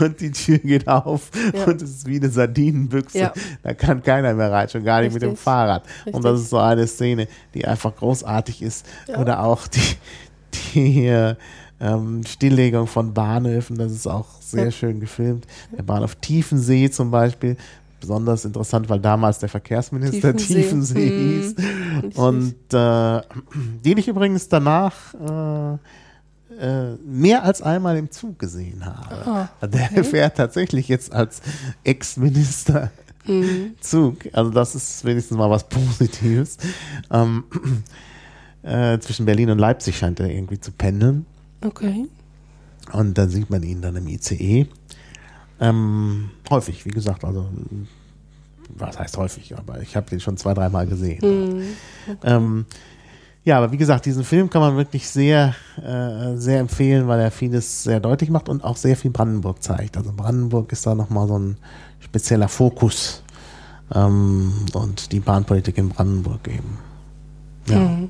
[0.00, 1.64] und die Tür geht auf Ja.
[1.64, 3.18] und es ist wie eine Sardinenbüchse.
[3.18, 3.32] Ja.
[3.62, 5.44] Da kann keiner mehr rein, schon gar nicht mit dem Richtig.
[5.44, 5.84] Fahrrad.
[5.98, 6.14] Richtig.
[6.14, 8.86] Und das ist so eine Szene, die einfach großartig ist.
[9.16, 9.80] Oder auch die,
[10.74, 11.34] die äh,
[11.80, 14.70] ähm, Stilllegung von Bahnhöfen, das ist auch sehr Ja.
[14.70, 15.46] schön gefilmt.
[15.76, 17.56] Der Bahnhof Tiefensee zum Beispiel,
[18.06, 21.08] besonders interessant, weil damals der Verkehrsminister Tiefensee.
[21.08, 22.02] Tiefensee, Hm.
[22.02, 22.16] hieß.
[22.16, 23.20] Und äh,
[23.84, 25.74] den ich übrigens danach äh,
[26.60, 29.48] äh, mehr als einmal im Zug gesehen habe.
[29.60, 31.40] Ah, Der fährt tatsächlich jetzt als
[31.84, 32.90] Ex-Minister
[33.26, 33.74] Mhm.
[33.80, 34.18] Zug.
[34.34, 36.58] Also das ist wenigstens mal was Positives.
[37.10, 37.44] Ähm,
[38.62, 41.24] äh, zwischen Berlin und Leipzig scheint er irgendwie zu pendeln.
[41.62, 42.06] Okay.
[42.92, 44.66] Und dann sieht man ihn dann im ICE.
[45.60, 47.48] Ähm, häufig, wie gesagt, also
[48.76, 51.20] was heißt häufig, aber ich habe den schon zwei, dreimal gesehen.
[51.22, 51.62] Mhm.
[52.22, 52.66] Ähm,
[53.44, 57.30] ja, aber wie gesagt, diesen Film kann man wirklich sehr, äh, sehr empfehlen, weil er
[57.30, 59.96] vieles sehr deutlich macht und auch sehr viel Brandenburg zeigt.
[59.98, 61.58] Also Brandenburg ist da nochmal so ein
[62.00, 63.22] spezieller Fokus
[63.94, 66.78] ähm, und die Bahnpolitik in Brandenburg eben.
[67.68, 68.08] Ja, Mhm.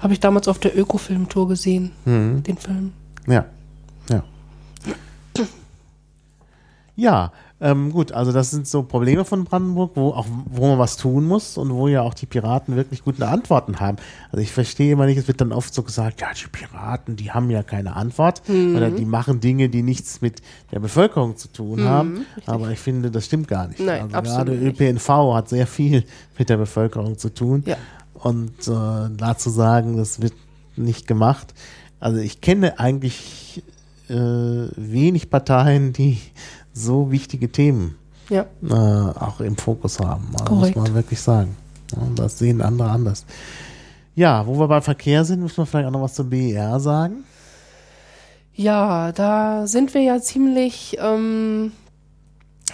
[0.00, 2.42] Habe ich damals auf der Ökofilmtour gesehen, mhm.
[2.42, 2.92] den Film.
[3.28, 3.44] ja,
[4.10, 4.24] ja.
[6.94, 10.96] Ja, ähm, gut, also das sind so Probleme von Brandenburg, wo auch wo man was
[10.96, 13.98] tun muss und wo ja auch die Piraten wirklich gute Antworten haben.
[14.30, 17.30] Also ich verstehe immer nicht, es wird dann oft so gesagt, ja, die Piraten, die
[17.30, 21.84] haben ja keine Antwort oder die machen Dinge, die nichts mit der Bevölkerung zu tun
[21.84, 22.26] haben.
[22.46, 23.80] Aber ich finde, das stimmt gar nicht.
[23.80, 24.80] Nein, also gerade nicht.
[24.80, 26.04] ÖPNV hat sehr viel
[26.36, 27.62] mit der Bevölkerung zu tun.
[27.64, 27.76] Ja.
[28.14, 30.34] Und äh, dazu sagen, das wird
[30.76, 31.54] nicht gemacht.
[32.00, 33.62] Also ich kenne eigentlich
[34.08, 34.14] äh,
[34.76, 36.18] wenig Parteien, die
[36.72, 37.96] so wichtige Themen
[38.30, 38.46] Ja.
[38.62, 40.28] äh, auch im Fokus haben.
[40.40, 41.56] Also muss man wirklich sagen.
[42.16, 43.24] Das sehen andere anders.
[44.14, 47.24] Ja, wo wir beim Verkehr sind, müssen wir vielleicht auch noch was zum BER sagen.
[48.54, 51.72] Ja, da sind wir ja ziemlich ähm,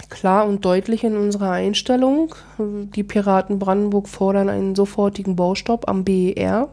[0.09, 2.35] klar und deutlich in unserer Einstellung.
[2.57, 6.69] Die Piraten Brandenburg fordern einen sofortigen Baustopp am BER.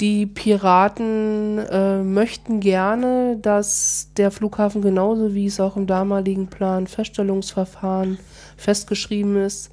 [0.00, 6.86] Die Piraten äh, möchten gerne, dass der Flughafen genauso wie es auch im damaligen Plan
[6.86, 8.18] Feststellungsverfahren
[8.58, 9.70] festgeschrieben ist,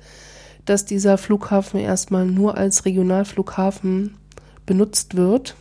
[0.65, 4.15] dass dieser Flughafen erstmal nur als Regionalflughafen
[4.65, 5.55] benutzt wird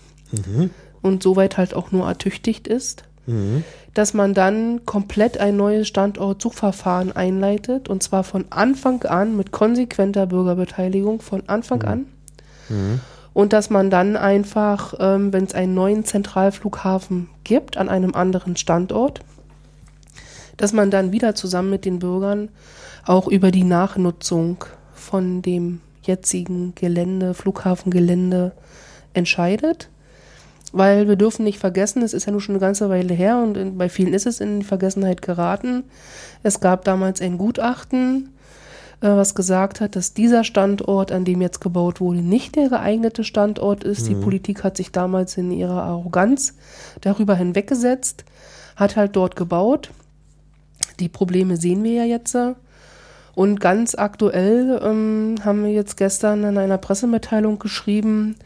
[1.03, 3.03] und soweit halt auch nur ertüchtigt ist,
[3.95, 10.27] dass man dann komplett ein neues Standortsuchverfahren einleitet und zwar von Anfang an mit konsequenter
[10.27, 12.07] Bürgerbeteiligung von Anfang an
[13.35, 18.57] und dass man dann einfach, ähm, wenn es einen neuen Zentralflughafen gibt an einem anderen
[18.57, 19.21] Standort,
[20.57, 22.51] dass man dann wieder zusammen mit den Bürgern
[23.05, 28.53] auch über die Nachnutzung von dem jetzigen Gelände, Flughafengelände
[29.15, 29.89] entscheidet.
[30.73, 33.57] Weil wir dürfen nicht vergessen, es ist ja nun schon eine ganze Weile her und
[33.57, 35.85] in, bei vielen ist es in die Vergessenheit geraten.
[36.43, 38.31] Es gab damals ein Gutachten,
[39.03, 43.25] äh, was gesagt hat, dass dieser Standort, an dem jetzt gebaut wurde, nicht der geeignete
[43.25, 44.09] Standort ist.
[44.09, 46.55] Die Politik hat sich damals in ihrer Arroganz
[47.01, 48.25] darüber hinweggesetzt,
[48.77, 49.91] hat halt dort gebaut.
[51.01, 52.37] Die Probleme sehen wir ja jetzt.
[53.35, 58.37] Und ganz aktuell ähm, haben wir jetzt gestern in einer Pressemitteilung geschrieben,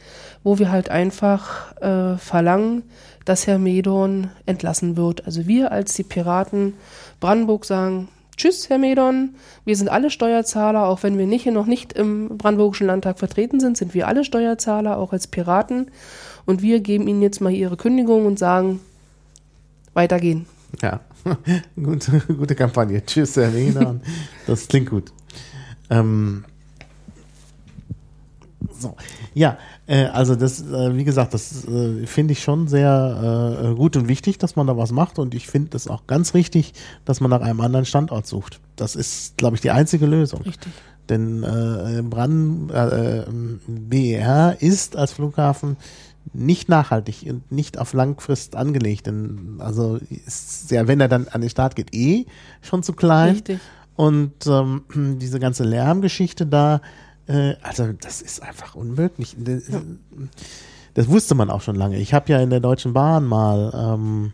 [0.45, 2.85] wo wir halt einfach äh, verlangen,
[3.25, 5.27] dass Herr Medorn entlassen wird.
[5.27, 6.75] Also wir als die Piraten
[7.19, 9.35] Brandenburg sagen, Tschüss, Herr Medorn.
[9.65, 13.79] Wir sind alle Steuerzahler, auch wenn wir nicht, noch nicht im Brandenburgischen Landtag vertreten sind,
[13.79, 15.91] sind wir alle Steuerzahler, auch als Piraten.
[16.45, 18.81] Und wir geben Ihnen jetzt mal Ihre Kündigung und sagen,
[19.95, 20.47] weitergehen.
[20.83, 21.01] Ja,
[21.77, 23.05] gute, gute Kampagne.
[23.05, 24.01] Tschüss, Herr Wiener.
[24.47, 25.13] Das klingt gut.
[25.89, 26.45] Ähm,
[28.79, 28.97] so,
[29.37, 33.95] ja, äh, also das, äh, wie gesagt, das äh, finde ich schon sehr äh, gut
[33.95, 36.73] und wichtig, dass man da was macht und ich finde es auch ganz richtig,
[37.05, 38.61] dass man nach einem anderen Standort sucht.
[38.77, 40.41] Das ist, glaube ich, die einzige Lösung.
[40.41, 40.73] Richtig.
[41.11, 43.25] Denn äh, Brand, äh,
[43.67, 45.77] BER ist als Flughafen
[46.33, 49.07] nicht nachhaltig und nicht auf Langfrist angelegt.
[49.07, 52.25] Denn also ist ja, wenn er dann an den Start geht, eh
[52.63, 53.35] schon zu klein.
[53.35, 53.61] Richtig.
[53.97, 54.85] Und ähm,
[55.21, 56.81] diese ganze Lärmgeschichte da,
[57.29, 59.37] äh, also das ist einfach unmöglich.
[59.39, 59.65] Das,
[60.95, 61.99] das wusste man auch schon lange.
[61.99, 64.33] Ich habe ja in der Deutschen Bahn mal ähm,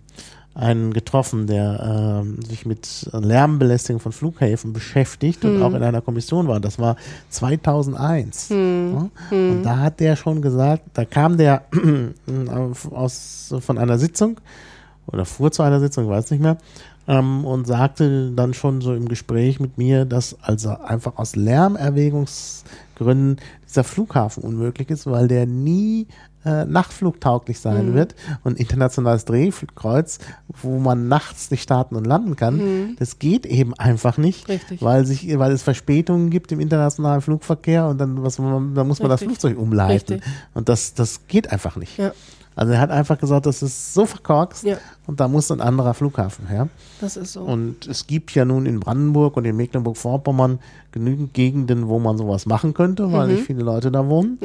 [0.54, 6.46] einen getroffen, der ähm, sich mit Lärmbelästigung von Flughäfen beschäftigt und auch in einer Kommission
[6.46, 6.60] war.
[6.60, 6.96] Das war
[7.30, 8.50] 2001.
[8.50, 9.10] Ja?
[9.30, 11.64] Und da hat der schon gesagt, da kam der
[12.90, 14.38] aus, von einer Sitzung
[15.06, 16.58] oder fuhr zu einer Sitzung, ich weiß nicht mehr,
[17.08, 23.36] ähm, und sagte dann schon so im Gespräch mit mir, dass also einfach aus Lärmerwägungsgründen
[23.68, 26.06] dieser Flughafen unmöglich ist, weil der nie
[26.44, 32.96] äh, nachtflugtauglich sein wird und internationales Drehkreuz, wo man nachts nicht starten und landen kann,
[32.98, 34.82] das geht eben einfach nicht, Richtig.
[34.82, 38.98] weil sich, weil es Verspätungen gibt im internationalen Flugverkehr und dann was man, dann muss
[38.98, 39.38] man das Richtig.
[39.38, 40.32] Flugzeug umleiten Richtig.
[40.54, 41.98] und das das geht einfach nicht.
[41.98, 42.12] Ja.
[42.54, 44.76] Also er hat einfach gesagt, das ist so verkorkst Ja.
[45.06, 46.68] und da muss ein anderer Flughafen her.
[47.00, 47.40] Das ist so.
[47.42, 50.58] Und es gibt ja nun in Brandenburg und in Mecklenburg-Vorpommern
[50.92, 53.34] genügend Gegenden, wo man sowas machen könnte, weil Mhm.
[53.34, 54.38] nicht viele Leute da wohnen.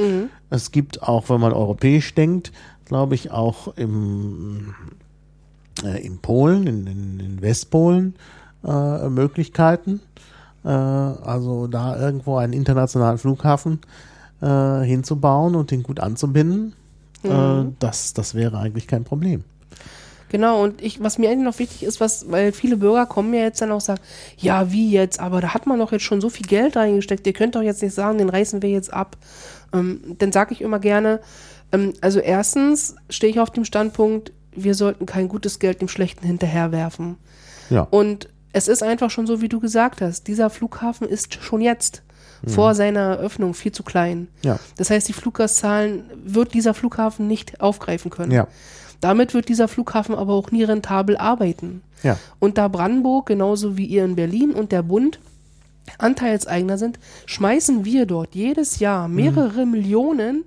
[0.49, 2.51] Es gibt auch, wenn man europäisch denkt,
[2.85, 4.73] glaube ich, auch im,
[5.83, 8.15] äh, in Polen, in, in, in Westpolen
[8.63, 9.99] äh, Möglichkeiten.
[10.63, 13.79] Äh, also da irgendwo einen internationalen Flughafen
[14.41, 16.73] äh, hinzubauen und den gut anzubinden.
[17.23, 19.43] Äh, das, das wäre eigentlich kein Problem.
[20.29, 23.41] Genau, und ich, was mir eigentlich noch wichtig ist, was, weil viele Bürger kommen ja
[23.41, 24.01] jetzt dann auch sagen,
[24.37, 27.33] ja, wie jetzt, aber da hat man doch jetzt schon so viel Geld reingesteckt, ihr
[27.33, 29.15] könnt doch jetzt nicht sagen, den reißen wir jetzt ab.
[29.73, 31.21] Ähm, dann sage ich immer gerne,
[31.71, 36.25] ähm, also erstens stehe ich auf dem Standpunkt, wir sollten kein gutes Geld dem Schlechten
[36.25, 37.17] hinterherwerfen.
[37.69, 37.87] Ja.
[37.89, 42.01] Und es ist einfach schon so, wie du gesagt hast, dieser Flughafen ist schon jetzt
[42.45, 44.27] vor seiner Eröffnung viel zu klein.
[44.43, 44.59] Ja.
[44.77, 48.31] Das heißt, die Fluggastzahlen wird dieser Flughafen nicht aufgreifen können.
[48.31, 48.47] Ja.
[49.01, 51.81] Damit wird dieser Flughafen aber auch nie rentabel arbeiten.
[52.03, 52.17] Ja.
[52.39, 55.19] Und da Brandenburg, genauso wie ihr in Berlin und der Bund
[55.97, 60.43] Anteilseigner sind, schmeißen wir dort jedes Jahr mehrere Millionen,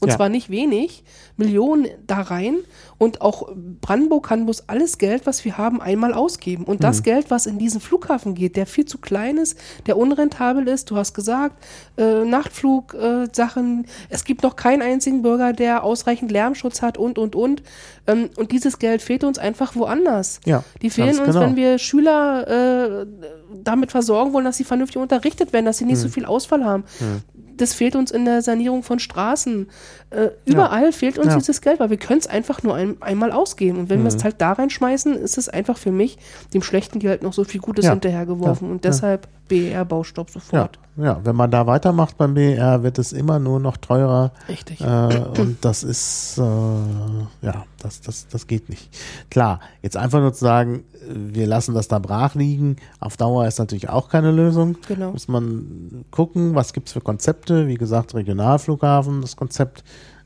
[0.00, 0.16] und Ja.
[0.16, 1.02] zwar nicht wenig,
[1.36, 2.56] Millionen da rein.
[2.98, 3.48] Und auch
[3.80, 6.64] Brandenburg kann bloß alles Geld, was wir haben, einmal ausgeben.
[6.64, 9.56] Und das Geld, was in diesen Flughafen geht, der viel zu klein ist,
[9.86, 11.62] der unrentabel ist, du hast gesagt,
[11.96, 17.34] äh, Nachtflug-Sachen, äh, es gibt noch keinen einzigen Bürger, der ausreichend Lärmschutz hat und, und,
[17.36, 17.62] und.
[18.06, 20.40] Ähm, und dieses Geld fehlt uns einfach woanders.
[20.44, 21.40] Ja, Die fehlen uns, genau.
[21.40, 23.06] wenn wir Schüler äh,
[23.62, 26.02] damit versorgen wollen, dass sie vernünftig unterrichtet werden, dass sie nicht Hm.
[26.02, 26.84] so viel Ausfall haben.
[27.58, 29.68] Das fehlt uns in der Sanierung von Straßen.
[30.10, 31.36] Äh, überall fehlt uns Ja.
[31.36, 33.78] dieses Geld, weil wir können es einfach nur ein, einmal ausgeben.
[33.78, 34.04] Und wenn Hm.
[34.06, 36.16] wir es halt da reinschmeißen, ist es einfach für mich
[36.54, 37.90] dem schlechten Geld noch so viel Gutes Ja.
[37.92, 38.68] hinterhergeworfen.
[38.68, 38.72] Ja.
[38.72, 40.78] Und deshalb BER-Baustopp Ja, sofort.
[40.96, 44.32] ja, wenn man da weitermacht beim BER, wird es immer nur noch teurer.
[44.48, 44.80] Richtig.
[44.80, 44.84] Äh,
[45.38, 46.42] und das ist, äh,
[47.46, 48.88] ja, das, das, das geht nicht.
[49.30, 53.58] Klar, jetzt einfach nur zu sagen, wir lassen das da brach liegen, auf Dauer ist
[53.58, 54.76] natürlich auch keine Lösung.
[54.86, 55.12] Genau.
[55.12, 57.66] Muss man gucken, was gibt's für Konzepte.
[57.68, 59.84] Wie gesagt, Regionalflughafen, das Konzept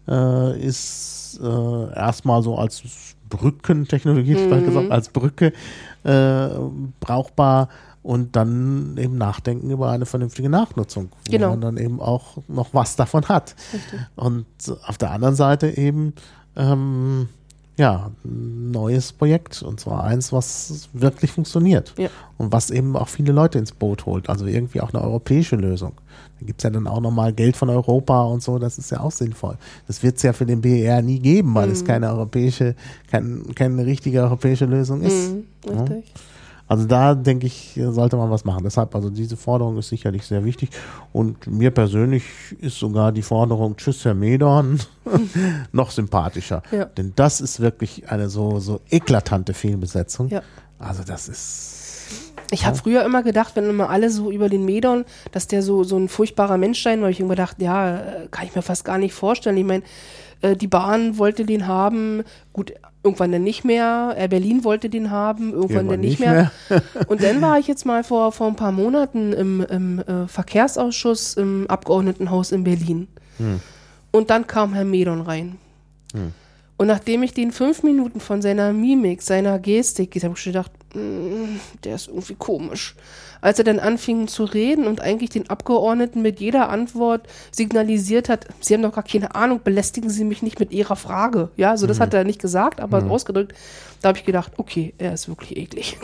[0.09, 2.83] äh, ist äh, erstmal so als
[3.29, 5.53] Brückentechnologie, bald gesagt, als Brücke
[6.05, 6.49] äh,
[7.01, 7.69] brauchbar
[8.03, 11.51] und dann eben nachdenken über eine vernünftige Nachnutzung, wo Genau.
[11.51, 13.55] man dann eben auch noch was davon hat.
[14.17, 14.47] Und
[14.87, 16.15] auf der anderen Seite eben
[16.57, 17.29] ähm,
[17.79, 22.09] ja, ein neues Projekt und zwar eins, was wirklich funktioniert Ja.
[22.39, 25.93] und was eben auch viele Leute ins Boot holt, also irgendwie auch eine europäische Lösung.
[26.39, 29.13] Da gibt's ja dann auch nochmal Geld von Europa und so, das ist ja auch
[29.13, 29.57] sinnvoll.
[29.87, 32.75] Das wird's ja für den BER nie geben, weil es keine europäische,
[33.11, 35.33] kein, keine richtige europäische Lösung ist.
[35.33, 36.13] Mhm, richtig.
[36.69, 38.65] Also da denke ich, sollte man was machen.
[38.65, 40.71] Deshalb, also diese Forderung ist sicherlich sehr wichtig.
[41.13, 42.25] Und mir persönlich
[42.61, 44.81] ist sogar die Forderung Tschüss, Herr Medorn
[45.73, 46.63] noch sympathischer.
[46.71, 46.87] Ja.
[46.87, 50.29] Denn das ist wirklich eine so, so eklatante Fehlbesetzung.
[50.29, 50.43] Ja.
[50.79, 51.79] Also das ist.
[52.51, 55.85] Ich habe früher immer gedacht, wenn immer alle so über den Medon, dass der so,
[55.85, 58.85] so ein furchtbarer Mensch sein, weil ich immer gedacht, ja, äh, kann ich mir fast
[58.85, 59.57] gar nicht vorstellen.
[59.57, 59.83] Ich meine,
[60.43, 62.73] äh, die Bahn wollte den haben, gut,
[63.05, 64.15] irgendwann dann nicht mehr.
[64.17, 66.53] Air Berlin wollte den haben, irgendwann, Irgendwann dann nicht nicht mehr.
[67.09, 71.35] Und dann war ich jetzt mal vor, vor ein paar Monaten im, im äh, Verkehrsausschuss
[71.35, 73.09] im Abgeordnetenhaus in Berlin.
[74.13, 75.57] Und dann kam Herr Medon rein.
[76.77, 80.73] Und nachdem ich den fünf Minuten von seiner Mimik, seiner Gestik, ich habe schon gedacht,
[80.95, 82.95] "Mm, der ist irgendwie komisch.
[83.43, 88.47] Als er dann anfing zu reden und eigentlich den Abgeordneten mit jeder Antwort signalisiert hat,
[88.61, 91.51] Sie haben doch gar keine Ahnung, belästigen Sie mich nicht mit Ihrer Frage.
[91.57, 93.53] Ja, also das hat er nicht gesagt, aber ausgedrückt.
[94.01, 95.99] Da habe ich gedacht, okay, er ist wirklich eklig.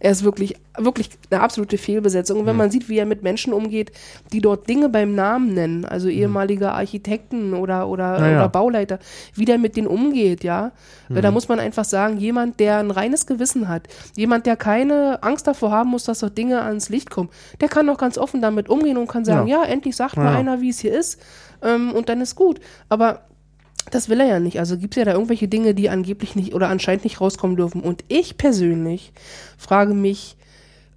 [0.00, 2.40] Er ist wirklich, wirklich eine absolute Fehlbesetzung.
[2.40, 3.92] Und wenn man sieht, wie er mit Menschen umgeht,
[4.32, 8.36] die dort Dinge beim Namen nennen, also ehemalige Architekten oder, oder, Ja, ja.
[8.38, 8.98] oder Bauleiter,
[9.34, 10.72] wie der mit denen umgeht, ja,
[11.10, 15.46] da muss man einfach sagen, jemand, der ein reines Gewissen hat, jemand, der keine Angst
[15.46, 17.28] davor haben muss, dass dort Dinge ans Licht kommen,
[17.60, 20.38] der kann doch ganz offen damit umgehen und kann sagen, ja, endlich sagt mal Ja.
[20.38, 21.20] einer, wie es hier ist,
[21.62, 22.58] ähm, und dann ist gut.
[22.88, 23.20] Aber
[23.90, 24.58] das will er ja nicht.
[24.58, 27.80] Also gibt es ja da irgendwelche Dinge, die angeblich nicht oder anscheinend nicht rauskommen dürfen.
[27.80, 29.12] Und ich persönlich
[29.58, 30.36] frage mich,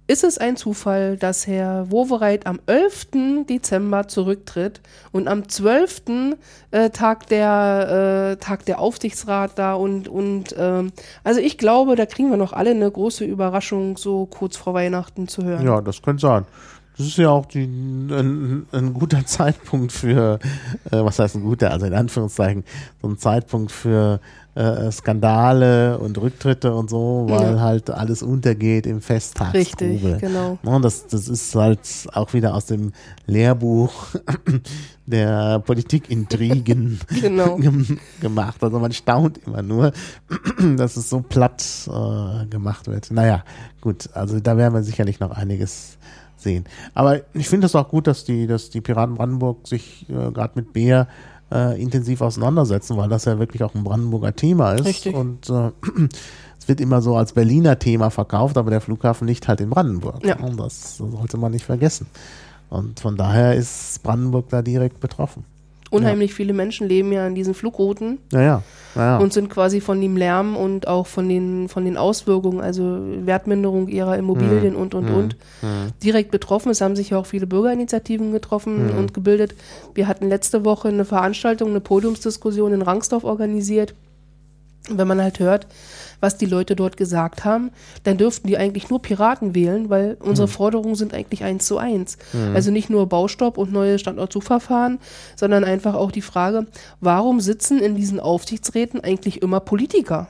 [0.06, 3.46] ist es ein Zufall, dass Herr Wowereit am 11.
[3.48, 6.36] Dezember zurücktritt und am 12.
[6.72, 10.92] Äh, Tag der äh, Tag der Aufsichtsrat da und und ähm,
[11.22, 15.26] also ich glaube, da kriegen wir noch alle eine große Überraschung so kurz vor Weihnachten
[15.26, 15.64] zu hören.
[15.64, 16.44] Ja, das könnte sein.
[16.96, 20.38] Das ist ja auch die, ein, ein guter Zeitpunkt für,
[20.90, 22.64] äh, was heißt ein guter, also in Anführungszeichen,
[23.02, 24.20] so ein Zeitpunkt für
[24.54, 27.60] äh, Skandale und Rücktritte und so, weil Ja.
[27.60, 29.90] halt alles untergeht im Festtagstrubel.
[30.14, 30.58] Richtig, genau.
[30.62, 31.80] Ne, das, das ist halt
[32.12, 32.92] auch wieder aus dem
[33.26, 34.14] Lehrbuch
[35.06, 37.56] der Politikintrigen Genau.
[37.56, 38.62] gem- gemacht.
[38.62, 39.92] Also man staunt immer nur,
[40.76, 43.10] dass es so platt äh, gemacht wird.
[43.10, 43.42] Naja,
[43.80, 45.98] gut, also da werden wir sicherlich noch einiges
[46.44, 46.64] sehen.
[46.94, 50.52] Aber ich finde es auch gut, dass die, dass die Piraten Brandenburg sich äh, gerade
[50.54, 51.08] mit Bär
[51.50, 54.84] äh, intensiv auseinandersetzen, weil das ja wirklich auch ein Brandenburger Thema ist.
[54.84, 55.14] Richtig.
[55.14, 55.70] Und äh,
[56.58, 60.24] es wird immer so als Berliner Thema verkauft, aber der Flughafen liegt halt in Brandenburg.
[60.24, 60.38] Ja.
[60.38, 62.06] Und das sollte man nicht vergessen.
[62.70, 65.44] Und von daher ist Brandenburg da direkt betroffen.
[65.90, 68.62] Unheimlich viele Menschen leben ja an diesen Flugrouten Naja,
[68.94, 69.18] naja.
[69.18, 73.88] und sind quasi von dem Lärm und auch von den, von den Auswirkungen, also Wertminderung
[73.88, 75.36] ihrer Immobilien und, und, und,
[76.02, 76.70] direkt betroffen.
[76.70, 79.54] Es haben sich ja auch viele Bürgerinitiativen getroffen und gebildet.
[79.94, 83.94] Wir hatten letzte Woche eine Veranstaltung, eine Podiumsdiskussion in Rangsdorf organisiert.
[84.90, 85.66] Wenn man halt hört,
[86.20, 87.70] was die Leute dort gesagt haben,
[88.02, 92.16] dann dürften die eigentlich nur Piraten wählen, weil unsere Forderungen sind eigentlich eins zu eins.
[92.54, 94.98] Also nicht nur Baustopp und neue Standortsuchverfahren,
[95.36, 96.66] sondern einfach auch die Frage,
[97.00, 100.28] warum sitzen in diesen Aufsichtsräten eigentlich immer Politiker?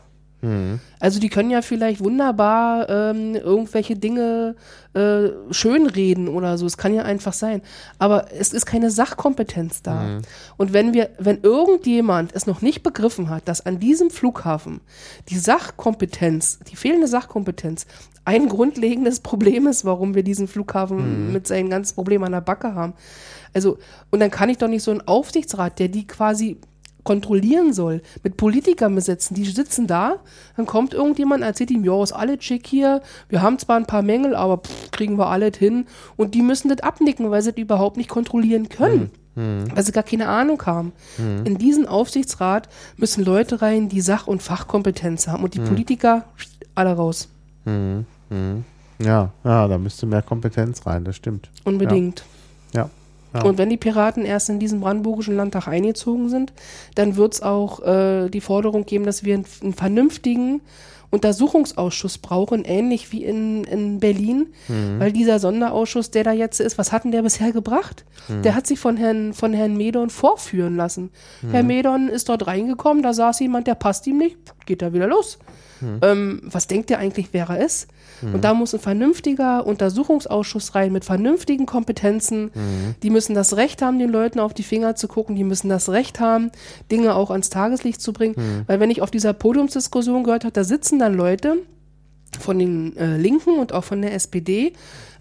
[1.01, 4.57] Also die können ja vielleicht wunderbar ähm, irgendwelche Dinge
[4.95, 6.67] äh, schönreden oder so.
[6.67, 7.63] Es kann ja einfach sein.
[7.99, 10.19] Aber es ist keine Sachkompetenz da.
[10.57, 14.81] Und wenn wir, wenn irgendjemand es noch nicht begriffen hat, dass an diesem Flughafen
[15.29, 17.87] die Sachkompetenz, die fehlende Sachkompetenz
[18.25, 22.75] ein grundlegendes Problem ist, warum wir diesen Flughafen mit seinen ganzen Problemen an der Backe
[22.75, 22.95] haben.
[23.53, 23.79] Also,
[24.11, 26.59] und dann kann ich doch nicht so einen Aufsichtsrat, der die quasi
[27.05, 29.35] kontrollieren soll, mit Politikern besetzen.
[29.35, 30.17] Die sitzen da,
[30.57, 34.03] dann kommt irgendjemand, erzählt ihm, ja, ist alles schick hier, wir haben zwar ein paar
[34.03, 35.87] Mängel, aber pff, kriegen wir alles hin.
[36.17, 39.11] Und die müssen das abnicken, weil sie das überhaupt nicht kontrollieren können.
[39.75, 40.93] Weil sie gar keine Ahnung haben.
[41.45, 45.43] In diesen Aufsichtsrat müssen Leute rein, die Sach- und Fachkompetenz haben.
[45.43, 46.25] Und die Politiker,
[46.77, 47.29] alle raus.
[49.01, 51.51] ja, ja, da müsste mehr Kompetenz rein, das stimmt.
[51.65, 52.21] Unbedingt.
[52.21, 52.27] Ja.
[53.35, 53.43] Ja.
[53.43, 56.53] Und wenn die Piraten erst in diesen brandenburgischen Landtag eingezogen sind,
[56.95, 60.61] dann wird es auch äh, die Forderung geben, dass wir einen, einen vernünftigen
[61.11, 64.49] Untersuchungsausschuss brauchen, ähnlich wie in, in Berlin,
[64.99, 68.05] weil dieser Sonderausschuss, der da jetzt ist, was hat denn der bisher gebracht?
[68.43, 71.11] Der hat sich von Herrn, von Herrn Medon vorführen lassen.
[71.53, 75.07] Herr Medon ist dort reingekommen, da saß jemand, der passt ihm nicht, geht da wieder
[75.07, 75.39] los.
[76.03, 77.87] Ähm, was denkt er eigentlich, wer er ist?
[78.33, 82.51] Und da muss ein vernünftiger Untersuchungsausschuss rein mit vernünftigen Kompetenzen.
[83.03, 85.37] Die müssen das Recht haben, den Leuten auf die Finger zu gucken.
[85.37, 86.51] Die müssen das Recht haben,
[86.91, 88.65] Dinge auch ans Tageslicht zu bringen.
[88.67, 91.59] Weil wenn ich auf dieser Podiumsdiskussion gehört habe, da sitzen dann Leute
[92.41, 94.73] von den äh, Linken und auch von der SPD,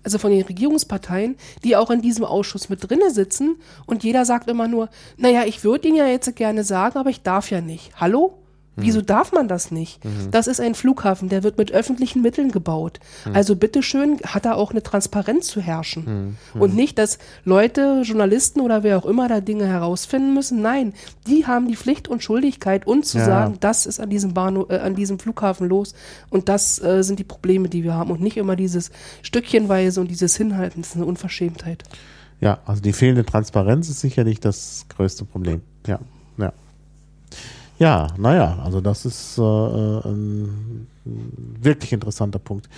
[0.03, 4.49] also von den Regierungsparteien, die auch in diesem Ausschuss mit drinne sitzen und jeder sagt
[4.49, 7.91] immer nur, naja, ich würde Ihnen ja jetzt gerne sagen, aber ich darf ja nicht.
[7.99, 8.42] Hallo?
[8.75, 9.99] Wieso darf man das nicht?
[10.31, 12.99] Das ist ein Flughafen, der wird mit öffentlichen Mitteln gebaut.
[13.33, 16.37] Also bitteschön hat da auch eine Transparenz zu herrschen.
[16.53, 20.61] Und nicht, dass Leute, Journalisten oder wer auch immer da Dinge herausfinden müssen.
[20.61, 20.93] Nein,
[21.27, 23.25] die haben die Pflicht und Schuldigkeit, uns zu Ja.
[23.25, 25.93] sagen, das ist an diesem Bahnhof, äh, an diesem Flughafen los
[26.29, 30.09] und das äh, sind die Probleme, die wir haben und nicht immer dieses Stückchenweise und
[30.09, 30.81] dieses Hinhalten.
[30.81, 31.83] Das ist eine Unverschämtheit.
[32.41, 35.61] Ja, also die fehlende Transparenz ist sicherlich das größte Problem.
[35.87, 35.99] Ja,
[37.79, 37.83] ja.
[37.83, 40.87] Ja, naja, also das ist äh, äh, ein
[41.61, 42.69] wirklich interessanter Punkt.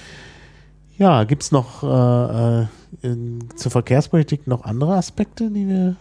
[0.98, 2.66] Ja, gibt es noch äh, äh,
[3.02, 5.96] in, zur Verkehrspolitik noch andere Aspekte, die wir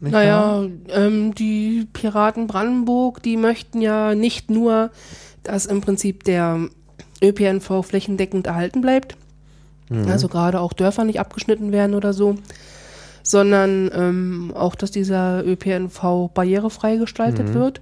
[0.00, 0.12] nicht?
[0.12, 4.90] Naja, ähm, die Piraten Brandenburg, die möchten ja nicht nur,
[5.42, 6.68] dass im Prinzip der
[7.22, 9.16] ÖPNV flächendeckend erhalten bleibt,
[10.06, 12.36] also gerade auch Dörfer nicht abgeschnitten werden oder so,
[13.22, 17.80] sondern ähm, auch, dass dieser ÖPNV barrierefrei gestaltet wird.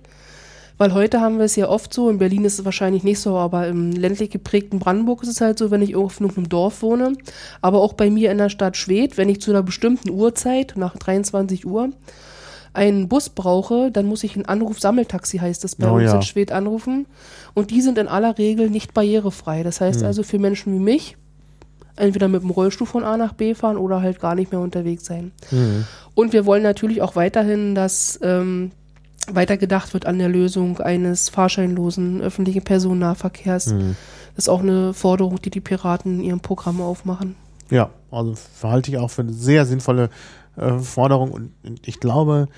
[0.78, 3.36] Weil heute haben wir es ja oft so, in Berlin ist es wahrscheinlich nicht so,
[3.36, 6.82] aber im ländlich geprägten Brandenburg ist es halt so, wenn ich irgendwo in einem Dorf
[6.82, 7.14] wohne,
[7.62, 10.94] aber auch bei mir in der Stadt Schwedt, wenn ich zu einer bestimmten Uhrzeit, nach
[10.96, 11.92] 23 Uhr,
[12.74, 16.16] einen Bus brauche, dann muss ich ein Anruf-Sammeltaxi, heißt das bei Oh uns ja.
[16.16, 17.06] in Schwedt, anrufen.
[17.54, 19.62] Und die sind in aller Regel nicht barrierefrei.
[19.62, 21.16] Das heißt also für Menschen wie mich,
[21.96, 25.04] entweder mit dem Rollstuhl von A nach B fahren oder halt gar nicht mehr unterwegs
[25.04, 25.32] sein.
[26.14, 28.70] Und wir wollen natürlich auch weiterhin, dass ähm,
[29.30, 33.64] weiter gedacht wird an der Lösung eines fahrscheinlosen öffentlichen Personennahverkehrs.
[33.66, 37.34] Das ist auch eine Forderung, die die Piraten in ihrem Programm aufmachen.
[37.70, 40.10] Ja, also verhalte ich auch für eine sehr sinnvolle
[40.56, 41.52] äh, Forderung und,
[41.86, 42.48] ich glaube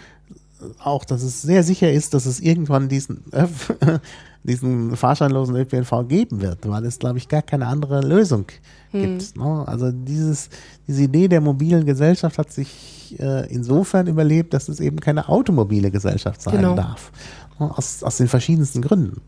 [0.82, 4.00] auch, dass es sehr sicher ist, dass es irgendwann diesen, Öff-
[4.44, 8.46] diesen fahrscheinlosen ÖPNV geben wird, weil es, glaube ich, gar keine andere Lösung
[8.92, 9.36] gibt.
[9.36, 9.64] Ne?
[9.66, 10.48] Also dieses,
[10.86, 15.90] diese Idee der mobilen Gesellschaft hat sich äh, insofern überlebt, dass es eben keine automobile
[15.90, 16.74] Gesellschaft sein Genau.
[16.76, 17.10] darf.
[17.58, 19.20] Ja, Aus, aus den verschiedensten Gründen.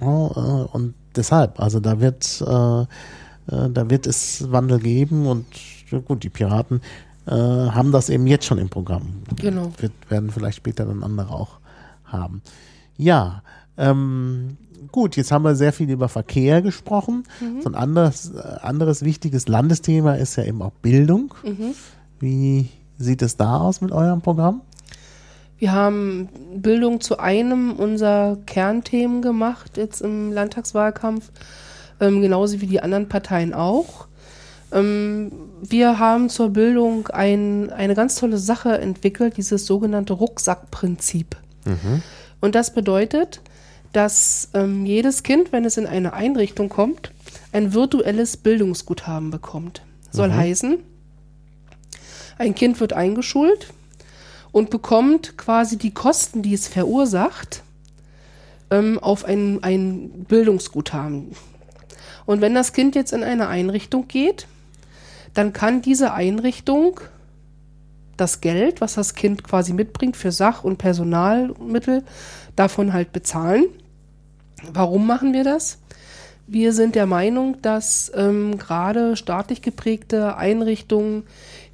[0.00, 5.46] Ja, äh, Und deshalb, also da wird, äh, äh, da wird es Wandel geben und
[6.06, 6.80] gut, die Piraten
[7.26, 9.02] äh, haben das eben jetzt schon im Programm.
[9.36, 9.72] Genau.
[9.78, 11.58] Wird, werden vielleicht später dann andere auch
[12.04, 12.42] haben.
[12.96, 13.42] Ja,
[13.78, 14.56] ähm,
[14.92, 17.24] gut, jetzt haben wir sehr viel über Verkehr gesprochen.
[17.62, 21.34] So ein anderes, anderes wichtiges Landesthema ist ja eben auch Bildung.
[22.20, 22.68] Wie
[22.98, 24.62] sieht es da aus mit eurem Programm?
[25.58, 31.30] Wir haben Bildung zu einem unserer Kernthemen gemacht, jetzt im Landtagswahlkampf,
[32.00, 34.06] ähm, genauso wie die anderen Parteien auch.
[34.70, 41.36] Ähm, wir haben zur Bildung ein, eine ganz tolle Sache entwickelt, dieses sogenannte Rucksackprinzip.
[42.40, 43.40] Und das bedeutet,
[43.92, 47.12] dass ähm, jedes Kind, wenn es in eine Einrichtung kommt,
[47.52, 49.82] ein virtuelles Bildungsguthaben bekommt.
[50.10, 50.78] Soll heißen,
[52.38, 53.72] ein Kind wird eingeschult
[54.52, 57.62] und bekommt quasi die Kosten, die es verursacht,
[58.70, 61.32] ähm, auf ein, ein Bildungsguthaben.
[62.26, 64.46] Und wenn das Kind jetzt in eine Einrichtung geht,
[65.34, 67.00] dann kann diese Einrichtung
[68.16, 72.04] das Geld, was das Kind quasi mitbringt für Sach- und Personalmittel,
[72.58, 73.66] davon halt bezahlen.
[74.72, 75.78] Warum machen wir das?
[76.46, 81.24] Wir sind der Meinung, dass ähm, gerade staatlich geprägte Einrichtungen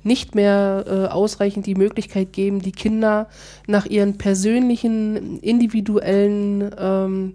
[0.02, 3.28] nicht mehr äh, ausreichend die Möglichkeit geben, die Kinder
[3.66, 7.32] nach ihren persönlichen, individuellen ähm,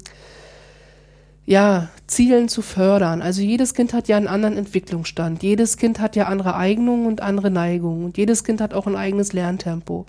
[1.45, 3.24] ja, Zielen zu fördern.
[3.24, 5.41] Also jedes Kind hat ja einen anderen Entwicklungsstand.
[5.41, 8.06] Jedes Kind hat ja andere Eignungen und andere Neigungen.
[8.06, 10.06] Und jedes Kind hat auch ein eigenes Lerntempo.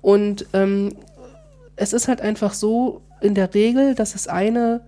[0.00, 0.94] Und ähm,
[1.78, 4.82] es ist halt einfach so in der Regel, dass es eine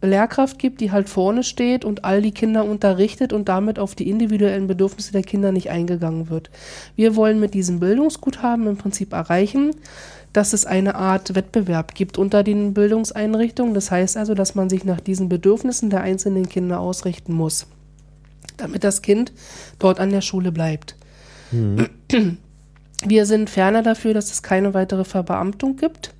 [0.00, 4.10] Lehrkraft gibt, die halt vorne steht und all die Kinder unterrichtet und damit auf die
[4.10, 6.50] individuellen Bedürfnisse der Kinder nicht eingegangen wird.
[6.96, 9.70] Wir wollen mit diesem Bildungsguthaben im Prinzip erreichen,
[10.32, 13.74] dass es eine Art Wettbewerb gibt unter den Bildungseinrichtungen.
[13.74, 17.66] Das heißt also, dass man sich nach diesen Bedürfnissen der einzelnen Kinder ausrichten muss,
[18.56, 19.32] damit das Kind
[19.78, 20.96] dort an der Schule bleibt.
[23.04, 26.14] Wir sind ferner dafür, dass es keine weitere Verbeamtung gibt,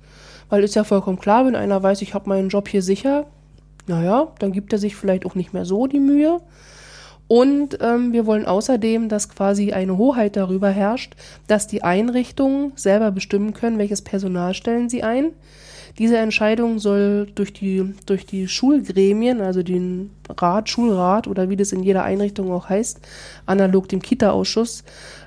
[0.53, 3.25] weil ist ja vollkommen klar, wenn einer weiß, ich habe meinen Job hier sicher,
[3.87, 6.41] naja, dann gibt er sich vielleicht auch nicht mehr so die Mühe.
[7.27, 11.15] Und ähm, wir wollen außerdem, dass quasi eine Hoheit darüber herrscht,
[11.47, 15.31] dass die Einrichtungen selber bestimmen können, welches Personal stellen sie ein.
[15.97, 21.71] Diese Entscheidung soll durch die, durch die Schulgremien, also den Rat, Schulrat oder wie das
[21.71, 22.99] in jeder Einrichtung auch heißt,
[23.47, 24.83] analog dem Kita-Ausschuss,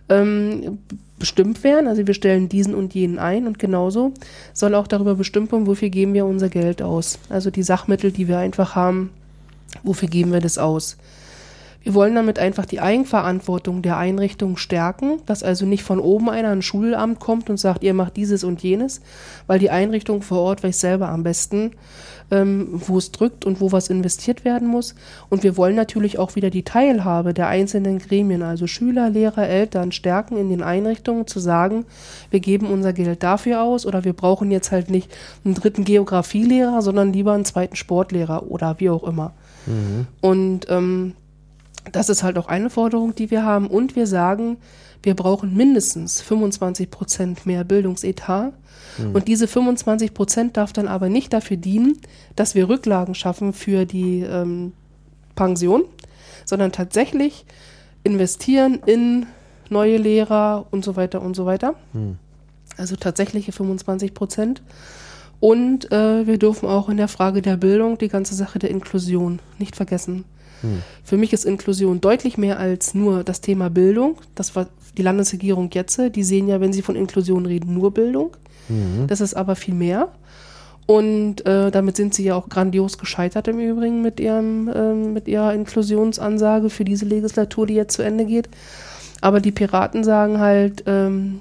[0.09, 0.79] ähm,
[1.19, 1.87] bestimmt werden.
[1.87, 4.13] Also wir stellen diesen und jenen ein und genauso
[4.53, 7.19] soll auch darüber bestimmt werden, wofür geben wir unser Geld aus.
[7.29, 9.11] Also die Sachmittel, die wir einfach haben,
[9.83, 10.97] wofür geben wir das aus.
[11.87, 16.49] Wir wollen damit einfach die Eigenverantwortung der Einrichtung stärken, dass also nicht von oben einer
[16.49, 19.03] ein Schulamt kommt und sagt, ihr macht dieses und jenes,
[19.47, 21.77] weil die Einrichtung vor Ort weiß selber am besten,
[22.33, 24.97] ähm, wo es drückt und wo was investiert werden muss.
[25.29, 29.93] Und wir wollen natürlich auch wieder die Teilhabe der einzelnen Gremien, also Schüler, Lehrer, Eltern,
[29.93, 31.85] stärken in den Einrichtungen zu sagen,
[32.33, 35.09] wir geben unser Geld dafür aus oder wir brauchen jetzt halt nicht
[35.45, 39.35] einen dritten Geografielehrer, sondern lieber einen zweiten Sportlehrer oder wie auch immer.
[40.21, 41.15] Und ähm,
[41.93, 43.69] das ist halt auch eine Forderung, die wir haben.
[43.69, 44.59] Und wir sagen,
[45.03, 48.53] wir brauchen mindestens 25 Prozent mehr Bildungsetat.
[49.13, 51.99] Und diese 25 Prozent darf dann aber nicht dafür dienen,
[52.35, 54.73] dass wir Rücklagen schaffen für die ähm,
[55.35, 55.85] Pension,
[56.47, 57.45] sondern tatsächlich
[58.05, 59.27] investieren in
[59.69, 61.75] neue Lehrer und so weiter und so weiter.
[62.79, 64.63] Also tatsächliche 25 Prozent.
[65.41, 69.41] Und äh, wir dürfen auch in der Frage der Bildung die ganze Sache der Inklusion
[69.59, 70.25] nicht vergessen.
[71.05, 74.17] Für mich ist Inklusion deutlich mehr als nur das Thema Bildung.
[74.35, 76.01] Das war die Landesregierung jetzt.
[76.15, 78.37] Die sehen ja, wenn sie von Inklusion reden, nur Bildung.
[79.07, 80.09] Das ist aber viel mehr.
[80.87, 85.27] Und äh, damit sind sie ja auch grandios gescheitert im Übrigen mit, ihrem, ähm, mit
[85.27, 88.49] ihrer Inklusionsansage für diese Legislatur, die jetzt zu Ende geht.
[89.21, 91.41] Aber die Piraten sagen halt, ähm,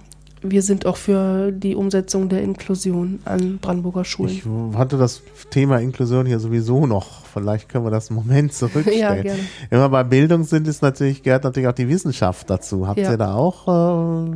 [0.52, 4.32] wir sind auch für die Umsetzung der Inklusion an Brandenburger Schulen.
[4.72, 7.26] Ich hatte das Thema Inklusion hier sowieso noch.
[7.26, 9.00] Vielleicht können wir das einen Moment zurückstellen.
[9.00, 9.40] Ja, gerne.
[9.70, 12.88] Wenn wir bei Bildung sind, ist natürlich, gehört natürlich auch die Wissenschaft dazu.
[12.88, 13.12] Habt Ja.
[13.12, 14.32] ihr da auch äh,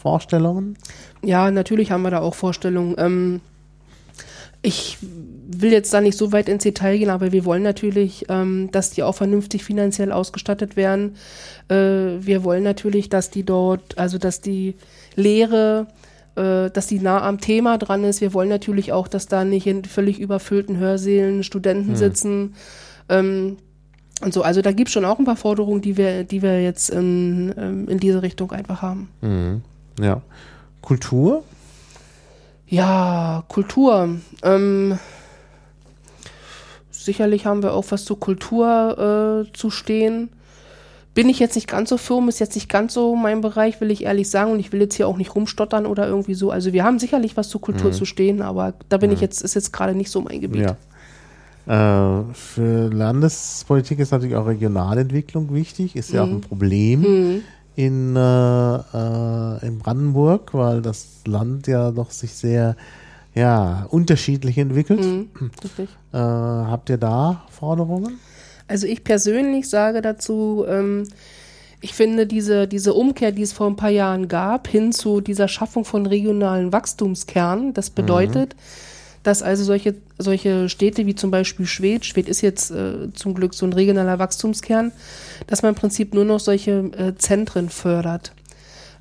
[0.00, 0.76] Vorstellungen?
[1.24, 2.94] Ja, natürlich haben wir da auch Vorstellungen.
[2.98, 3.40] Ähm,
[4.64, 8.68] ich will jetzt da nicht so weit ins Detail gehen, aber wir wollen natürlich, ähm,
[8.70, 11.16] dass die auch vernünftig finanziell ausgestattet werden.
[11.68, 11.74] Äh,
[12.20, 14.76] wir wollen natürlich, dass die dort, also dass die
[15.16, 15.86] Lehre,
[16.34, 18.20] äh, dass die nah am Thema dran ist.
[18.20, 22.54] Wir wollen natürlich auch, dass da nicht in völlig überfüllten Hörsälen Studenten sitzen.
[23.08, 23.56] Ähm,
[24.22, 26.62] und so, also da gibt es schon auch ein paar Forderungen, die wir, die wir
[26.62, 29.08] jetzt in, ähm, in diese Richtung einfach haben.
[30.00, 30.22] Ja.
[30.80, 31.42] Kultur?
[32.66, 34.16] Ja, Kultur.
[34.42, 34.98] Ähm,
[36.90, 40.30] sicherlich haben wir auch was zur Kultur äh, zu stehen.
[41.14, 43.90] Bin ich jetzt nicht ganz so firm, ist jetzt nicht ganz so mein Bereich, will
[43.90, 44.52] ich ehrlich sagen.
[44.52, 46.50] Und ich will jetzt hier auch nicht rumstottern oder irgendwie so.
[46.50, 47.94] Also wir haben sicherlich was zur Kultur Mhm.
[47.94, 50.74] zu stehen, aber da bin ich jetzt, ist jetzt gerade nicht so mein Gebiet.
[51.66, 52.20] Ja.
[52.20, 57.42] Äh, für Landespolitik ist natürlich auch Regionalentwicklung wichtig, ist ja auch ein Problem
[57.76, 62.76] in, äh, äh, in Brandenburg, weil das Land ja doch sich sehr
[63.34, 65.00] ja, unterschiedlich entwickelt.
[65.00, 65.28] Mhm,
[65.62, 65.88] richtig.
[66.12, 68.18] Äh, habt ihr da Forderungen?
[68.72, 71.06] Also ich persönlich sage dazu, ähm,
[71.82, 75.46] ich finde diese, diese Umkehr, die es vor ein paar Jahren gab, hin zu dieser
[75.46, 78.56] Schaffung von regionalen Wachstumskernen, das bedeutet,
[79.24, 83.52] dass also solche, solche Städte wie zum Beispiel Schwedt, Schwedt ist jetzt äh, zum Glück
[83.52, 84.90] so ein regionaler Wachstumskern,
[85.48, 88.32] dass man im Prinzip nur noch solche äh, Zentren fördert.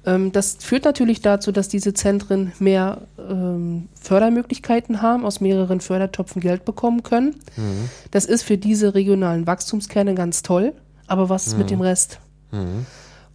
[0.06, 6.42] Ähm, das führt natürlich dazu, dass diese Zentren mehr ähm, Fördermöglichkeiten haben, aus mehreren Fördertopfen
[6.42, 7.36] Geld bekommen können.
[8.12, 10.74] Das ist für diese regionalen Wachstumskerne ganz toll,
[11.08, 12.20] aber was ist mit dem Rest?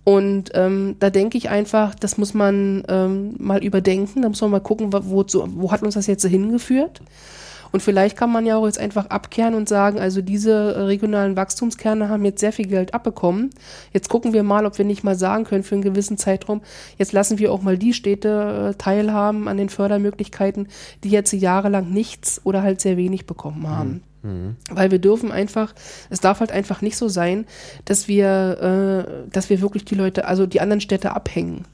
[0.04, 4.50] Und ähm, da denke ich einfach, das muss man ähm, mal überdenken, da muss man
[4.52, 7.00] mal gucken, wo, wozu- wo hat uns das jetzt hingeführt?
[7.72, 11.36] Und vielleicht kann man ja auch jetzt einfach abkehren und sagen, also diese äh, regionalen
[11.36, 13.50] Wachstumskerne haben jetzt sehr viel Geld abbekommen.
[13.92, 16.62] Jetzt gucken wir mal, ob wir nicht mal sagen können für einen gewissen Zeitraum,
[16.98, 20.68] jetzt lassen wir auch mal die Städte äh, teilhaben an den Fördermmöglichkeiten,
[21.04, 24.02] die jetzt jahrelang nichts oder halt sehr wenig bekommen haben.
[24.70, 25.74] Weil wir dürfen einfach,
[26.10, 27.46] es darf halt einfach nicht so sein,
[27.84, 31.64] dass wir, äh, dass wir wirklich die Leute, also die anderen Städte abhängen.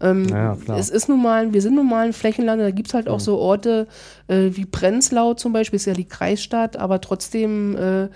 [0.00, 2.94] Ähm, Ja, es ist nun mal, wir sind nun mal ein Flächenland, da gibt es
[2.94, 3.86] halt auch so Orte
[4.28, 8.08] äh, wie Prenzlau zum Beispiel, ist ja die Kreisstadt, aber trotzdem, äh,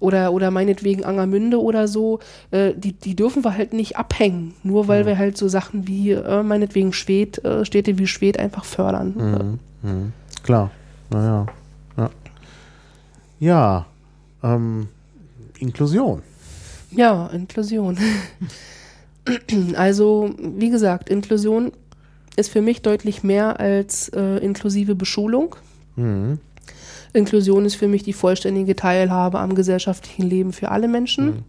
[0.00, 2.18] oder, oder meinetwegen Angermünde oder so,
[2.50, 6.10] äh, die, die dürfen wir halt nicht abhängen, nur weil wir halt so Sachen wie,
[6.10, 9.58] äh, meinetwegen Schwed, äh, Städte wie Schwed einfach fördern.
[10.42, 10.70] Klar,
[11.10, 11.46] naja.
[13.44, 13.84] Ja,
[14.42, 14.88] ähm,
[15.58, 16.22] Inklusion.
[16.90, 17.98] Ja, Inklusion.
[19.74, 21.72] Also, wie gesagt, Inklusion
[22.36, 25.56] ist für mich deutlich mehr als äh, inklusive Beschulung.
[27.14, 31.44] Inklusion ist für mich die vollständige Teilhabe am gesellschaftlichen Leben für alle Menschen.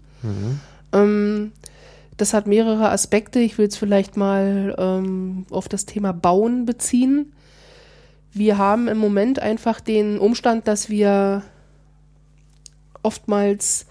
[0.94, 1.52] Ähm,
[2.16, 3.40] das hat mehrere Aspekte.
[3.40, 7.34] Ich will es vielleicht mal ähm, auf das Thema Bauen beziehen.
[8.32, 11.44] Wir haben im Moment einfach den Umstand, dass wir
[13.06, 13.86] oftmals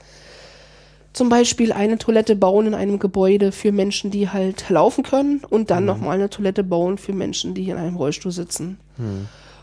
[1.15, 5.71] zum Beispiel eine Toilette bauen in einem Gebäude für Menschen, die halt laufen können und
[5.71, 8.79] dann nochmal eine Toilette bauen für Menschen, die in einem Rollstuhl sitzen.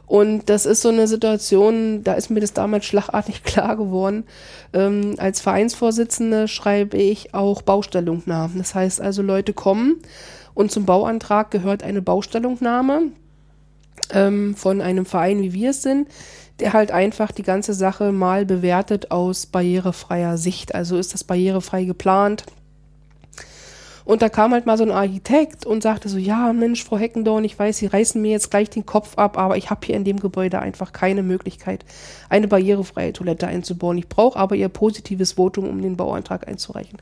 [0.08, 4.24] Und das ist so eine Situation, da ist mir das damals schlagartig klar geworden.
[4.74, 8.58] Ähm, als Vereinsvorsitzende schreibe ich auch Baustellungnahmen.
[8.58, 9.98] Das heißt also, Leute kommen
[10.54, 13.04] und zum Bauantrag gehört eine Baustellungnahme
[14.14, 16.10] ähm, von einem Verein, wie wir es sind,
[16.62, 20.74] der halt einfach die ganze Sache mal bewertet aus barrierefreier Sicht.
[20.74, 22.46] Also ist das barrierefrei geplant?
[24.04, 27.44] Und da kam halt mal so ein Architekt und sagte so, ja Mensch, Frau Heckendorn,
[27.44, 30.04] ich weiß, Sie reißen mir jetzt gleich den Kopf ab, aber ich habe hier in
[30.04, 31.86] dem Gebäude einfach keine Möglichkeit,
[32.28, 33.98] eine barrierefreie Toilette einzubauen.
[33.98, 36.98] Ich brauche aber Ihr positives Votum, um den Bauantrag einzureichen.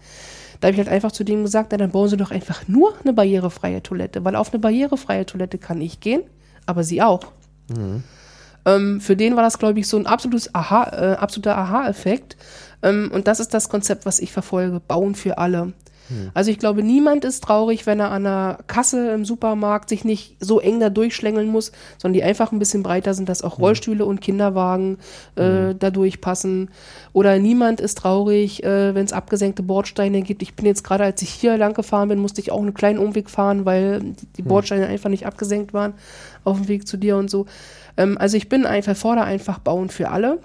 [0.59, 2.93] Da habe ich halt einfach zu dem gesagt, na, dann bauen Sie doch einfach nur
[3.01, 6.23] eine barrierefreie Toilette, weil auf eine barrierefreie Toilette kann ich gehen,
[6.65, 7.21] aber Sie auch.
[8.69, 12.37] Ähm, für den war das, glaube ich, so ein absolutes Aha, äh, absoluter Aha-Effekt.
[12.83, 14.79] Ähm, und das ist das Konzept, was ich verfolge.
[14.79, 15.73] Bauen für alle.
[16.33, 20.37] Also ich glaube, niemand ist traurig, wenn er an einer Kasse im Supermarkt sich nicht
[20.39, 24.05] so eng da durchschlängeln muss, sondern die einfach ein bisschen breiter sind, dass auch Rollstühle
[24.05, 24.97] und Kinderwagen
[25.35, 26.69] äh, da durchpassen.
[27.13, 30.41] Oder niemand ist traurig, äh, wenn es abgesenkte Bordsteine gibt.
[30.41, 32.99] Ich bin jetzt gerade, als ich hier lang gefahren bin, musste ich auch einen kleinen
[32.99, 35.93] Umweg fahren, weil die, die Bordsteine einfach nicht abgesenkt waren
[36.43, 37.45] auf dem Weg zu dir und so.
[37.97, 40.39] Ähm, also ich bin einfach, fordere einfach Bauen für alle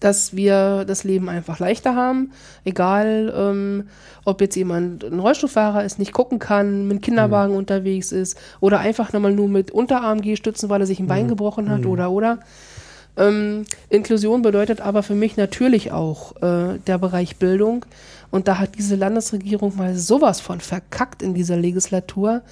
[0.00, 2.32] dass wir das Leben einfach leichter haben.
[2.64, 3.88] Egal, ähm,
[4.24, 8.80] ob jetzt jemand ein Rollstuhlfahrer ist, nicht gucken kann, mit einem Kinderwagen unterwegs ist oder
[8.80, 12.38] einfach nochmal nur mit Unterarm stützen, weil er sich ein Bein gebrochen hat oder oder.
[13.16, 17.84] Ähm, Inklusion bedeutet aber für mich natürlich auch äh, der Bereich Bildung.
[18.34, 22.42] Und da hat diese Landesregierung mal sowas von verkackt in dieser Legislatur.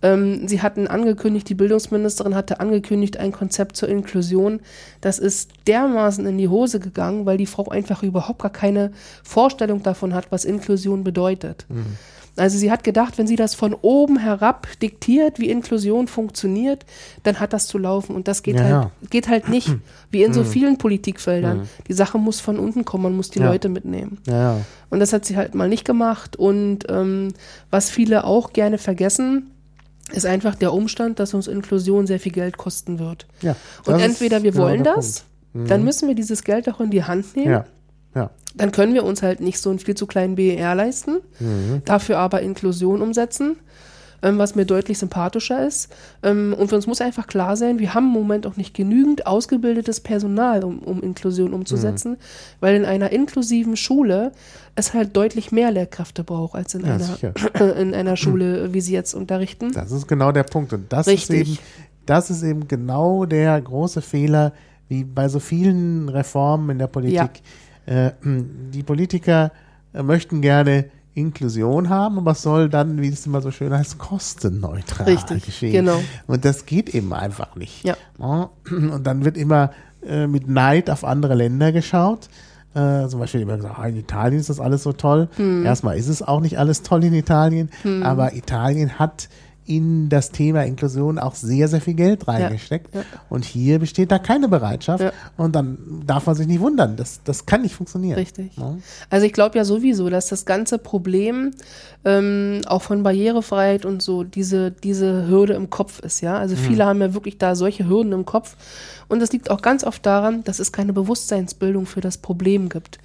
[0.00, 4.60] Ähm, sie hatten angekündigt, die Bildungsministerin hatte angekündigt, ein Konzept zur Inklusion.
[5.02, 8.92] Das ist dermaßen in die Hose gegangen, weil die Frau einfach überhaupt gar keine
[9.24, 11.66] Vorstellung davon hat, was Inklusion bedeutet.
[12.36, 16.84] Also sie hat gedacht, wenn sie das von oben herab diktiert, wie Inklusion funktioniert,
[17.22, 18.14] dann hat das zu laufen.
[18.14, 19.70] Und das geht, Ja, halt, geht halt nicht,
[20.10, 21.68] wie in so vielen Politikfeldern.
[21.88, 23.46] Die Sache muss von unten kommen, man muss die Ja.
[23.46, 24.18] Leute mitnehmen.
[24.26, 24.60] Ja.
[24.90, 26.36] Und das hat sie halt mal nicht gemacht.
[26.36, 27.32] Und ähm,
[27.70, 29.50] was viele auch gerne vergessen,
[30.12, 33.26] ist einfach der Umstand, dass uns Inklusion sehr viel Geld kosten wird.
[33.42, 33.56] Ja,
[33.86, 35.70] Und entweder wir genau wollen der das, Punkt.
[35.70, 37.50] dann müssen wir dieses Geld auch in die Hand nehmen.
[37.50, 37.64] Ja,
[38.16, 38.30] ja.
[38.54, 41.82] Dann können wir uns halt nicht so einen viel zu kleinen BER leisten, Mhm.
[41.84, 43.56] dafür aber Inklusion umsetzen,
[44.22, 45.92] ähm, was mir deutlich sympathischer ist.
[46.22, 49.26] Ähm, und für uns muss einfach klar sein, wir haben im Moment auch nicht genügend
[49.26, 52.16] ausgebildetes Personal, um, um Inklusion umzusetzen, Mhm.
[52.60, 54.32] weil in einer inklusiven Schule
[54.74, 58.94] es halt deutlich mehr Lehrkräfte braucht als in, Ja, einer, in einer Schule, wie sie
[58.94, 59.72] jetzt unterrichten.
[59.72, 60.72] Das ist genau der Punkt.
[60.72, 61.42] Und das Richtig.
[61.42, 61.58] ist eben,
[62.06, 64.54] das ist eben genau der große Fehler,
[64.88, 67.20] wie bei so vielen Reformen in der Politik.
[67.20, 67.40] Äh,
[67.86, 69.52] die Politiker
[69.92, 73.96] äh, möchten gerne Inklusion haben, aber es soll dann, wie es immer so schön heißt,
[73.96, 75.72] kostenneutral Richtig, geschehen.
[75.72, 75.98] genau.
[76.26, 77.84] Und das geht eben einfach nicht.
[77.84, 77.96] Ja.
[78.68, 79.70] Und dann wird immer
[80.06, 82.28] äh, mit Neid auf andere Länder geschaut.
[82.74, 85.28] Äh, zum Beispiel immer gesagt, ah, in Italien ist das alles so toll.
[85.36, 85.64] Hm.
[85.64, 87.70] Erstmal ist es auch nicht alles toll in Italien,
[88.02, 89.30] aber Italien hat
[89.66, 92.94] in das Thema Inklusion auch sehr, sehr viel Geld reingesteckt.
[92.94, 93.02] ja.
[93.28, 95.02] Und hier besteht da keine Bereitschaft.
[95.02, 95.12] Ja.
[95.36, 96.96] Und dann darf man sich nicht wundern.
[96.96, 98.18] Das, das kann nicht funktionieren.
[98.18, 98.56] Richtig.
[98.56, 98.76] Ja.
[99.10, 101.52] Also ich glaube ja sowieso, dass das ganze Problem
[102.04, 106.38] ähm, auch von Barrierefreiheit und so diese, diese Hürde im Kopf ist, ja.
[106.38, 108.56] Also viele haben ja wirklich da solche Hürden im Kopf.
[109.08, 112.98] Und das liegt auch ganz oft daran, dass es keine Bewusstseinsbildung für das Problem gibt.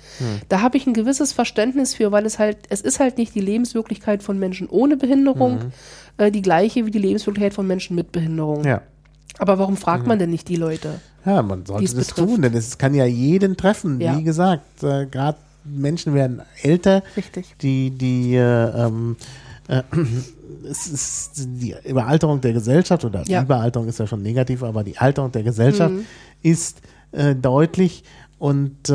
[0.49, 3.41] Da habe ich ein gewisses Verständnis für, weil es halt, es ist halt nicht die
[3.41, 5.72] Lebenswirklichkeit von Menschen ohne Behinderung
[6.18, 8.64] äh, die gleiche wie die Lebenswirklichkeit von Menschen mit Behinderung.
[8.64, 8.82] Ja.
[9.39, 10.99] Aber warum fragt man denn nicht die Leute?
[11.26, 12.18] Ja, man sollte das betrifft.
[12.30, 13.99] tun, denn es kann ja jeden treffen.
[14.01, 14.18] Ja.
[14.18, 17.03] Wie gesagt, äh, gerade Menschen werden älter.
[17.16, 17.55] Richtig.
[17.62, 19.16] Die, die, äh, ähm,
[19.68, 19.84] äh,
[20.70, 23.41] es ist die Überalterung der Gesellschaft oder Ja.
[23.43, 26.05] Überalterung ist ja schon negativ, aber die Alterung der Gesellschaft Mhm.
[26.41, 26.82] ist
[27.12, 28.03] äh, deutlich.
[28.39, 28.93] Und äh,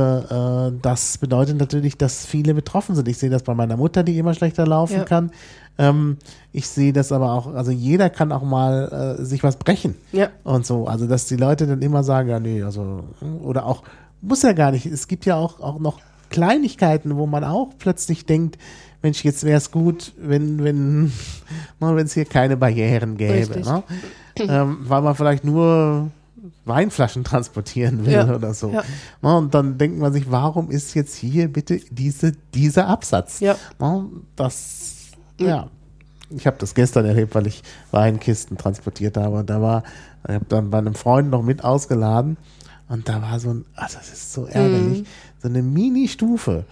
[0.69, 3.07] äh, das bedeutet natürlich, dass viele betroffen sind.
[3.07, 5.05] Ich sehe das bei meiner Mutter, die immer schlechter laufen Ja.
[5.05, 5.31] kann.
[5.79, 6.17] Ähm,
[6.53, 10.29] ich sehe das aber auch, also jeder kann auch mal äh, sich was brechen Ja.
[10.45, 10.87] und so.
[10.87, 13.05] Also, dass die Leute dann immer sagen, ja, nee, also,
[13.43, 13.83] oder auch,
[14.23, 14.87] muss ja gar nicht.
[14.87, 16.01] Es gibt ja auch, auch noch
[16.31, 18.57] Kleinigkeiten, wo man auch plötzlich denkt,
[19.03, 21.13] Mensch, jetzt wäre es gut, wenn, wenn,
[21.79, 23.61] wenn es hier keine Barrieren gäbe.
[23.61, 23.83] Ne?
[24.39, 26.11] ähm, weil man vielleicht nur
[26.65, 28.35] Weinflaschen transportieren will Ja.
[28.35, 28.71] oder so.
[28.71, 28.83] Ja.
[29.23, 29.37] Ne?
[29.37, 33.41] Und dann denkt man sich, warum ist jetzt hier bitte diese, dieser Absatz?
[33.41, 33.57] Ja.
[33.79, 34.07] Ne?
[34.35, 34.96] Das,
[35.39, 35.69] ja.
[36.31, 37.63] Ich habe das gestern erlebt, weil ich
[37.93, 39.37] Weinkisten transportiert habe.
[39.37, 39.85] Und da war,
[40.27, 42.37] ich habe dann bei einem Freund noch mit ausgeladen.
[42.89, 45.05] Und da war so ein, also das ist so ärgerlich,
[45.41, 46.65] so eine Mini-Stufe.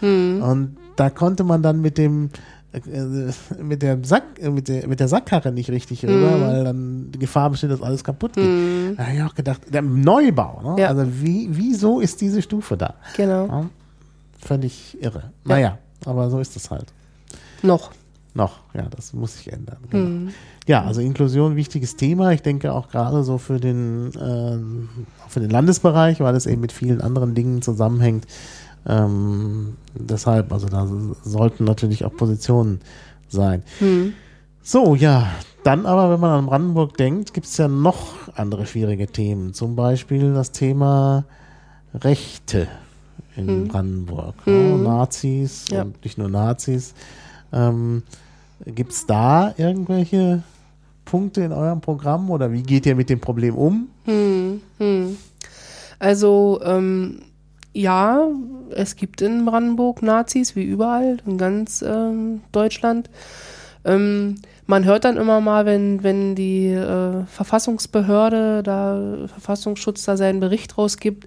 [0.43, 2.31] Und da konnte man dann mit dem,
[2.73, 7.13] äh, mit der Sack, äh, mit der, mit der Sackkarre nicht richtig rüber, weil dann
[7.13, 8.99] die Gefahr besteht, dass alles kaputt geht.
[8.99, 10.83] Da habe ich auch gedacht, der Neubau, ne?
[10.83, 10.89] Ja.
[10.89, 12.95] also wie, wieso ist diese Stufe da?
[13.17, 13.47] Genau.
[13.47, 13.67] Ja,
[14.45, 15.31] völlig irre.
[15.45, 16.93] Naja, aber so ist es halt.
[17.63, 17.93] Noch.
[18.35, 19.77] Noch, ja, das muss sich ändern.
[19.91, 20.31] Genau.
[20.67, 22.33] Ja, also Inklusion, wichtiges Thema.
[22.33, 24.89] Ich denke auch gerade so für den, ähm,
[25.29, 28.27] für den Landesbereich, weil es eben mit vielen anderen Dingen zusammenhängt.
[28.87, 30.87] Ähm, deshalb, also da
[31.23, 32.81] sollten natürlich auch Positionen
[33.29, 33.63] sein.
[34.63, 35.29] So, ja,
[35.63, 39.55] dann aber, wenn man an Brandenburg denkt, gibt es ja noch andere schwierige Themen.
[39.55, 41.25] Zum Beispiel das Thema
[41.95, 42.67] Rechte
[43.37, 44.47] in Brandenburg.
[44.47, 44.77] ne?
[44.79, 45.83] Nazis Ja.
[45.83, 46.95] und nicht nur Nazis.
[47.53, 48.03] Ähm,
[48.67, 50.43] Gibt es da irgendwelche
[51.05, 53.89] Punkte in eurem Programm oder wie geht ihr mit dem Problem um?
[55.99, 57.23] Also, ähm,
[57.73, 58.29] ja,
[58.71, 63.11] es gibt in Brandenburg Nazis, wie überall, in ganz ähm, Deutschland.
[63.85, 64.37] Ähm,
[64.67, 70.79] man hört dann immer mal, wenn, wenn die äh, Verfassungsbehörde, da Verfassungsschutz da seinen Bericht
[70.79, 71.27] rausgibt,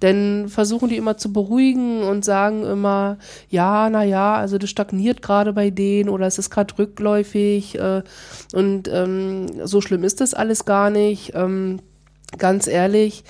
[0.00, 5.22] dann versuchen die immer zu beruhigen und sagen immer, ja, na ja, also das stagniert
[5.22, 8.02] gerade bei denen oder es ist gerade rückläufig äh,
[8.52, 11.32] und ähm, so schlimm ist das alles gar nicht.
[11.34, 11.80] Ähm,
[12.38, 13.24] ganz ehrlich,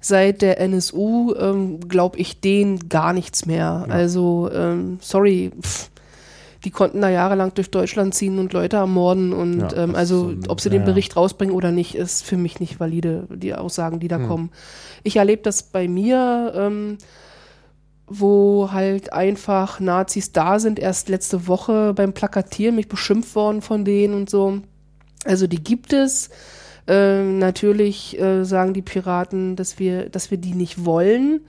[0.00, 3.86] seit der NSU ähm, glaube ich denen gar nichts mehr.
[3.88, 5.90] Also, ähm, sorry, pff,
[6.66, 10.50] die konnten da jahrelang durch Deutschland ziehen und Leute ermorden und Ja, ähm, also so-
[10.50, 10.84] ob sie ja, den.
[10.84, 14.26] Bericht rausbringen oder nicht, ist für mich nicht valide, die Aussagen, die da Hm.
[14.26, 14.50] kommen.
[15.04, 16.98] Ich erlebe das bei mir, ähm,
[18.08, 23.84] wo halt einfach Nazis da sind, erst letzte Woche beim Plakatieren mich beschimpft worden von
[23.84, 24.58] denen und so.
[25.24, 26.30] Also die gibt es.
[26.88, 31.40] Ähm, natürlich äh, sagen die Piraten, dass wir, dass wir die nicht wollen.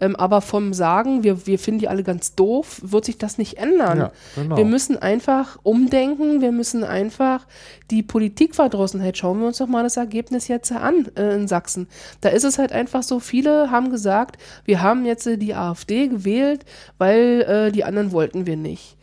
[0.00, 3.58] Ähm, aber vom Sagen, wir, wir finden die alle ganz doof, wird sich das nicht
[3.58, 3.98] ändern.
[3.98, 4.56] Ja, genau.
[4.56, 7.46] Wir müssen einfach umdenken, wir müssen einfach
[7.90, 11.88] die Politikverdrossenheit, schauen wir uns doch mal das Ergebnis jetzt an äh, in Sachsen.
[12.20, 16.08] Da ist es halt einfach so, viele haben gesagt, wir haben jetzt äh, die AfD
[16.08, 16.64] gewählt,
[16.98, 18.96] weil äh, die anderen wollten wir nicht.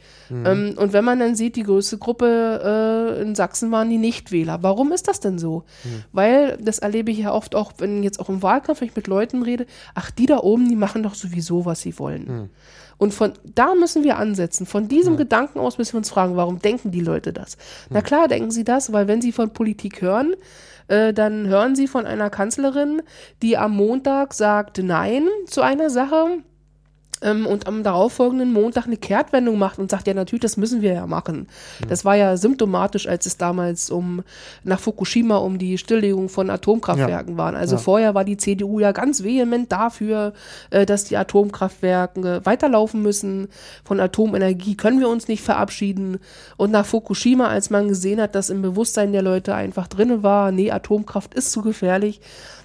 [0.45, 4.63] Ähm, und wenn man dann sieht, die größte Gruppe äh, in Sachsen waren die Nichtwähler.
[4.63, 5.63] Warum ist das denn so?
[6.11, 9.07] Weil, das erlebe ich ja oft auch, wenn jetzt auch im Wahlkampf, wenn ich mit
[9.07, 9.65] Leuten rede,
[9.95, 12.49] ach, die da oben, die machen doch sowieso, was sie wollen.
[12.97, 14.67] Und von da müssen wir ansetzen.
[14.67, 17.57] Von diesem Gedanken aus müssen wir uns fragen, warum denken die Leute das?
[17.89, 20.35] Na klar, denken sie das, weil wenn sie von Politik hören,
[20.87, 23.01] äh, dann hören sie von einer Kanzlerin,
[23.41, 26.43] die am Montag sagt Nein zu einer Sache
[27.21, 30.93] ähm, und am darauffolgenden Montag eine Kehrtwendung macht und sagt, ja natürlich, das müssen wir
[30.93, 31.47] ja machen.
[31.87, 34.23] Das war ja symptomatisch, als es damals um
[34.63, 37.55] nach Fukushima um die Stilllegung von Atomkraftwerken waren.
[37.55, 40.33] Also vorher war die CDU ja ganz vehement dafür,
[40.69, 43.47] äh, dass die Atomkraftwerke weiterlaufen müssen.
[43.83, 46.19] Von Atomenergie können wir uns nicht verabschieden.
[46.57, 50.51] Und nach Fukushima, als man gesehen hat, dass im Bewusstsein der Leute einfach drinne war,
[50.51, 52.21] nee, Atomkraft ist zu gefährlich,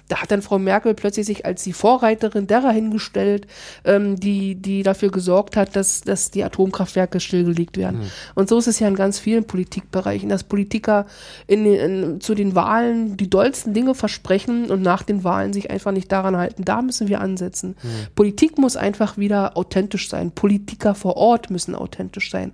[0.07, 3.47] da hat dann Frau Merkel plötzlich sich als die Vorreiterin derer hingestellt,
[3.83, 8.03] ähm, die, die dafür gesorgt hat, dass, dass die Atomkraftwerke stillgelegt werden.
[8.35, 11.05] Und so ist es ja in ganz vielen Politikbereichen, dass Politiker
[11.47, 15.91] in, in, zu den Wahlen die dollsten Dinge versprechen und nach den Wahlen sich einfach
[15.91, 16.63] nicht daran halten.
[16.63, 17.75] Da müssen wir ansetzen.
[18.15, 20.31] Politik muss einfach wieder authentisch sein.
[20.31, 22.53] Politiker vor Ort müssen authentisch sein.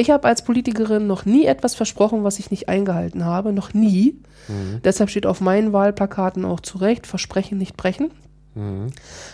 [0.00, 3.52] Ich habe als Politikerin noch nie etwas versprochen, was ich nicht eingehalten habe.
[3.52, 4.16] Noch nie.
[4.82, 8.10] Deshalb steht auf meinen Wahlplakaten auch zu Recht, Versprechen nicht brechen.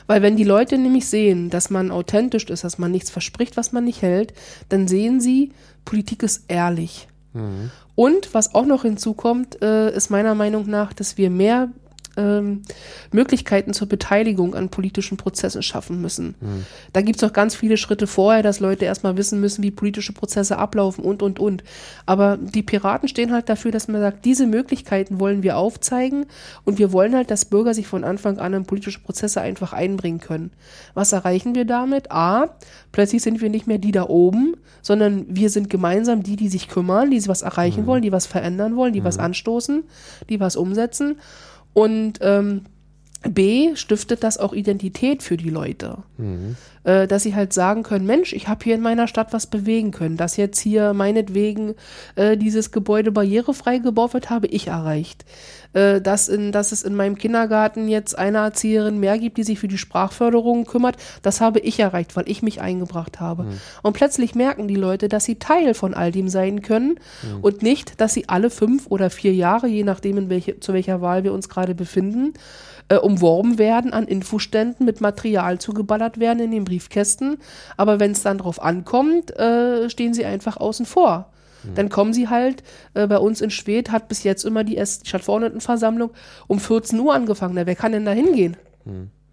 [0.09, 3.71] Weil wenn die Leute nämlich sehen, dass man authentisch ist, dass man nichts verspricht, was
[3.71, 4.35] man nicht hält,
[4.69, 5.53] dann sehen sie,
[5.85, 7.09] Politik ist ehrlich.
[7.95, 11.69] Und was auch noch hinzukommt, äh, ist meiner Meinung nach, dass wir mehr
[12.17, 12.63] ähm,
[13.13, 16.35] Möglichkeiten zur Beteiligung an politischen Prozessen schaffen müssen.
[16.93, 20.13] Da gibt es noch ganz viele Schritte vorher, dass Leute erstmal wissen müssen, wie politische
[20.13, 21.65] Prozesse ablaufen und, und, und.
[22.07, 26.27] Aber die Piraten stehen halt dafür, dass man sagt, diese Möglichkeiten wollen wir aufzeigen
[26.65, 30.21] und wir wollen halt, dass Bürger sich von Anfang an in politische Prozesse einfach einbringen
[30.21, 30.51] können.
[30.95, 32.11] Was erreichen wir damit?
[32.11, 32.57] A,
[32.93, 36.69] plötzlich sind wir nicht mehr die da oben, sondern wir sind gemeinsam die, die sich
[36.69, 39.85] kümmern, die was erreichen wollen, die was verändern wollen, die was anstoßen,
[40.29, 41.17] die was umsetzen.
[41.77, 42.63] Und ähm,
[43.29, 45.99] B, stiftet das auch Identität für die Leute.
[46.87, 49.91] Äh, dass sie halt sagen können, Mensch, ich habe hier in meiner Stadt was bewegen
[49.91, 50.17] können.
[50.17, 51.75] Dass jetzt hier meinetwegen
[52.15, 55.25] äh, dieses Gebäude barrierefrei gebaut wird, habe ich erreicht.
[55.73, 59.59] Äh, dass, in, dass es in meinem Kindergarten jetzt eine Erzieherin mehr gibt, die sich
[59.59, 63.47] für die Sprachförderung kümmert, das habe ich erreicht, weil ich mich eingebracht habe.
[63.83, 67.01] Und plötzlich merken die Leute, dass sie Teil von all dem sein können
[67.43, 71.01] und nicht, dass sie alle fünf oder vier Jahre, je nachdem, in welche, zu welcher
[71.01, 72.35] Wahl wir uns gerade befinden,
[72.89, 77.39] äh, umworben werden, an Infoständen mit Material zugeballert werden in den Briefkästen.
[77.77, 81.31] Aber wenn es dann drauf ankommt, äh, stehen sie einfach außen vor.
[81.75, 82.63] Dann kommen sie halt,
[82.95, 86.11] äh, bei uns in Schwedt hat bis jetzt immer die Stadtverordnetenversammlung
[86.47, 87.55] um 14 Uhr angefangen.
[87.57, 88.57] Na, wer kann denn da hingehen?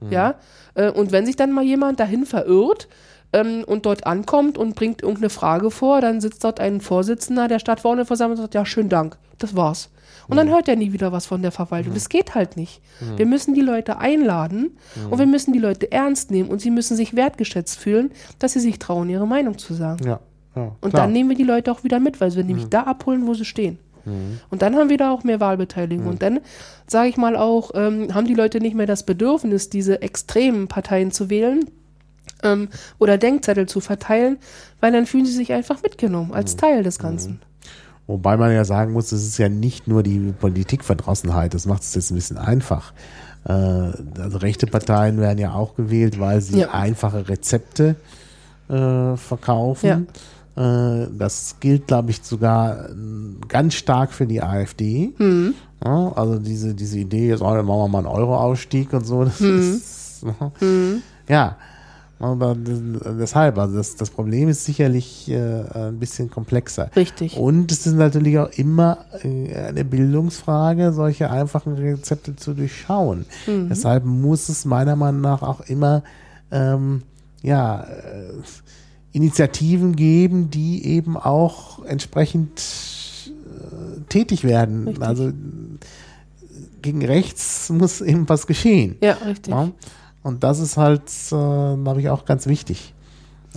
[0.10, 0.36] Ja,
[0.74, 2.88] äh, und wenn sich dann mal jemand dahin verirrt,
[3.34, 7.60] ähm, und dort ankommt und bringt irgendeine Frage vor, dann sitzt dort ein Vorsitzender der
[7.60, 9.90] Stadtverordnetenversammlung und sagt, ja, schönen Dank, das war's.
[10.28, 11.94] Und dann hört er nie wieder was von der Verwaltung.
[11.94, 12.82] Das geht halt nicht.
[13.18, 14.78] Wir müssen die Leute einladen
[15.10, 18.60] und wir müssen die Leute ernst nehmen und sie müssen sich wertgeschätzt fühlen, dass sie
[18.60, 20.06] sich trauen, ihre Meinung zu sagen.
[20.06, 20.20] Ja,
[20.56, 23.28] ja, Und dann nehmen wir die Leute auch wieder mit, weil wir nämlich da abholen,
[23.28, 23.80] wo sie stehen.
[24.50, 26.08] Und dann haben wir da auch mehr Wahlbeteiligung.
[26.08, 26.42] Und dann,
[26.88, 31.12] sage ich mal auch, ähm, haben die Leute nicht mehr das Bedürfnis, diese extremen Parteien
[31.12, 31.62] zu wählen
[32.44, 32.68] ähm,
[33.00, 34.38] oder Denkzettel zu verteilen,
[34.82, 37.42] weil dann fühlen sie sich einfach mitgenommen als Teil des Ganzen.
[38.08, 41.96] Wobei man ja sagen muss, es ist ja nicht nur die Politikverdrossenheit, das macht es
[41.96, 42.92] jetzt ein bisschen einfach.
[43.46, 46.72] Äh, also rechte Parteien werden ja auch gewählt, weil sie Ja.
[46.72, 47.96] einfache Rezepte
[48.70, 50.08] äh, verkaufen.
[50.56, 52.94] Äh, das gilt, glaube ich, sogar äh,
[53.48, 55.14] ganz stark für die AfD.
[55.18, 55.54] Mhm.
[55.84, 59.40] Ja, also diese, diese Idee, jetzt oh, machen wir mal einen Euro-Ausstieg und so, das
[59.40, 59.60] Mhm.
[59.60, 60.26] ist,
[61.28, 61.58] ja.
[62.24, 66.90] Aber deshalb, also das, das Problem ist sicherlich äh, ein bisschen komplexer.
[66.96, 67.36] Richtig.
[67.36, 73.26] Und es ist natürlich auch immer äh, eine Bildungsfrage, solche einfachen Rezepte zu durchschauen.
[73.46, 73.68] Mhm.
[73.68, 76.02] Deshalb muss es meiner Meinung nach auch immer
[76.50, 77.02] ähm,
[77.42, 78.32] ja, äh,
[79.12, 82.62] Initiativen geben, die eben auch entsprechend
[83.28, 84.88] äh, tätig werden.
[84.88, 85.06] Richtig.
[85.06, 85.34] Also
[86.82, 88.96] gegen rechts muss eben was geschehen.
[89.02, 89.54] Ja, richtig.
[89.54, 89.70] Ja?
[90.24, 92.94] Und das ist halt, äh, glaube ich, auch ganz wichtig.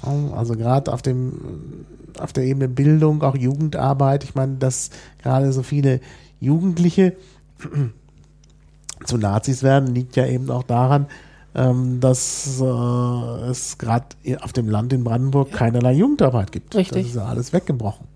[0.05, 1.87] Ja, Also gerade auf dem,
[2.19, 4.25] auf der Ebene Bildung, auch Jugendarbeit.
[4.25, 4.91] Ich meine, dass
[5.23, 6.01] gerade so viele
[6.41, 7.17] Jugendliche
[9.05, 11.07] zu Nazis werden, liegt ja eben auch daran,
[11.55, 14.07] ähm, dass äh, es gerade
[14.41, 16.75] auf dem Land in Brandenburg keinerlei Jugendarbeit gibt.
[16.75, 17.05] Richtig.
[17.05, 18.07] Das ist ja alles weggebrochen.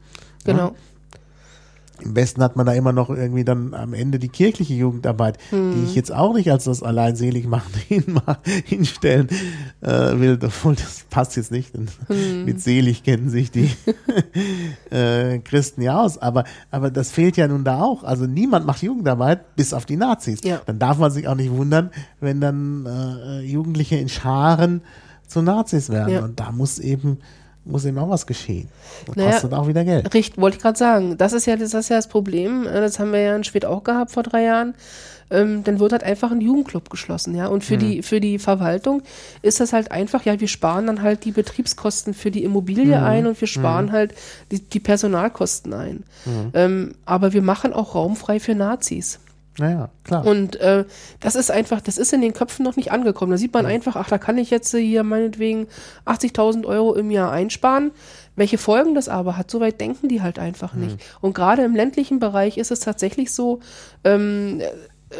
[0.44, 0.74] Genau.
[2.02, 5.84] Im Westen hat man da immer noch irgendwie dann am Ende die kirchliche Jugendarbeit, die
[5.84, 9.28] ich jetzt auch nicht als das alleinselig machen hinma- hinstellen
[9.80, 9.88] äh,
[10.18, 10.38] will.
[10.42, 11.74] Obwohl, das passt jetzt nicht.
[11.74, 11.88] denn
[12.44, 13.70] Mit selig kennen sich die
[14.90, 16.18] äh, Christen ja aus.
[16.18, 18.04] Aber, aber das fehlt ja nun da auch.
[18.04, 20.40] Also niemand macht Jugendarbeit, bis auf die Nazis.
[20.44, 20.60] Ja.
[20.66, 21.90] Dann darf man sich auch nicht wundern,
[22.20, 24.82] wenn dann äh, Jugendliche in Scharen
[25.26, 26.12] zu Nazis werden.
[26.14, 26.24] Ja.
[26.24, 27.18] Und da muss eben,
[27.64, 28.68] muss eben auch was geschehen.
[29.06, 30.12] Und Naja, kostet auch wieder Geld.
[30.14, 31.16] Richtig, wollte ich gerade sagen.
[31.18, 32.66] Das ist ja das, ist ja das Problem.
[32.66, 34.74] äh, Das haben wir ja in Schwedt auch gehabt vor drei Jahren.
[35.32, 37.46] Ähm, dann wird halt einfach ein Jugendclub geschlossen, ja.
[37.46, 39.02] Und für die für die Verwaltung
[39.42, 43.28] ist das halt einfach, ja, wir sparen dann halt die Betriebskosten für die Immobilie ein
[43.28, 44.12] und wir sparen halt
[44.50, 46.02] die, die Personalkosten ein.
[46.52, 49.20] Ähm, aber wir machen auch Raum frei für Nazis.
[49.60, 50.26] Naja, klar.
[50.26, 50.86] Und äh,
[51.20, 53.30] das ist einfach, das ist in den Köpfen noch nicht angekommen.
[53.30, 55.66] Da sieht man einfach, ach, da kann ich jetzt hier meinetwegen
[56.06, 57.90] 80.000 Euro im Jahr einsparen.
[58.36, 60.96] Welche Folgen das aber hat, so weit denken die halt einfach nicht.
[61.20, 63.60] Und gerade im ländlichen Bereich ist es tatsächlich so,
[64.02, 64.62] ähm,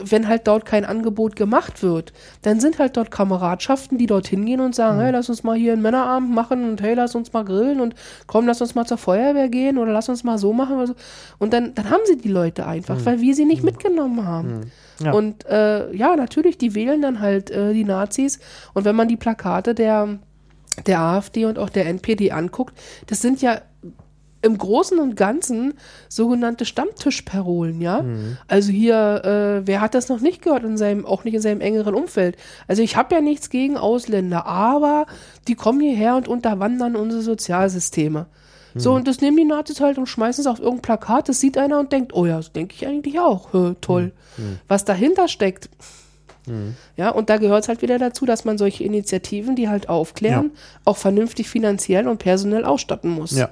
[0.05, 2.13] wenn halt dort kein Angebot gemacht wird,
[2.43, 5.73] dann sind halt dort Kameradschaften, die dorthin gehen und sagen, hey, lass uns mal hier
[5.73, 7.95] einen Männerabend machen und hey, lass uns mal grillen und
[8.27, 10.77] komm, lass uns mal zur Feuerwehr gehen oder lass uns mal so machen.
[10.77, 10.95] Oder so.
[11.39, 14.71] Und dann, dann haben sie die Leute einfach, weil wir sie nicht mitgenommen haben.
[15.03, 15.13] Ja.
[15.13, 18.39] Und äh, ja, natürlich, die wählen dann halt äh, die Nazis.
[18.75, 20.19] Und wenn man die Plakate der,
[20.87, 23.61] der AfD und auch der NPD anguckt, das sind ja
[24.43, 25.75] im Großen und Ganzen
[26.09, 28.05] sogenannte Stammtischparolen, ja.
[28.49, 31.61] Also hier, äh, wer hat das noch nicht gehört in seinem, auch nicht in seinem
[31.61, 32.37] engeren Umfeld?
[32.67, 35.07] Also ich habe ja nichts gegen Ausländer, aber
[35.49, 38.27] die kommen hierher und unterwandern unsere Sozialsysteme.
[38.75, 41.59] So, und das nehmen die Nazis halt und schmeißen es auf irgendein Plakat, das sieht
[41.59, 43.53] einer und denkt, oh ja, das denke ich eigentlich auch.
[43.53, 44.13] Hö, toll.
[44.69, 45.69] Was dahinter steckt,
[46.97, 50.53] ja, und da gehört es halt wieder dazu, dass man solche Initiativen, die halt aufklären,
[50.85, 53.33] auch vernünftig finanziell und personell ausstatten muss.
[53.33, 53.51] ja,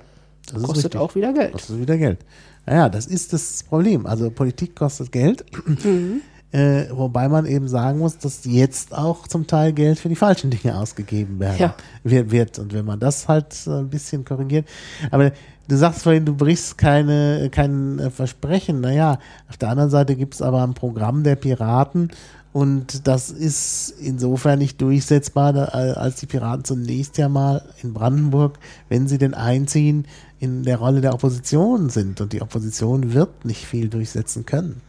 [0.53, 1.53] das Kostet auch wieder Geld.
[1.53, 2.18] Kostet wieder Geld.
[2.66, 4.07] Naja, das ist das Problem.
[4.07, 5.44] Also Politik kostet Geld.
[5.84, 6.20] Mhm.
[6.51, 10.49] Äh, wobei man eben sagen muss, dass jetzt auch zum Teil Geld für die falschen
[10.49, 11.74] Dinge ausgegeben werden Ja.
[12.05, 12.59] wird, wird.
[12.59, 14.66] Und wenn man das halt ein bisschen korrigiert.
[15.11, 15.30] Aber
[15.68, 18.80] du sagst vorhin, du brichst keine, kein Versprechen.
[18.80, 19.18] Naja,
[19.51, 22.12] auf der anderen Seite gibt es aber ein Programm der Piraten.
[22.55, 29.07] Und das ist insofern nicht durchsetzbar, als die Piraten zunächst ja mal in Brandenburg, wenn
[29.07, 30.07] sie denn einziehen,
[30.41, 32.20] in der Rolle der Opposition sind.
[32.20, 34.80] Und die Opposition wird nicht viel durchsetzen können.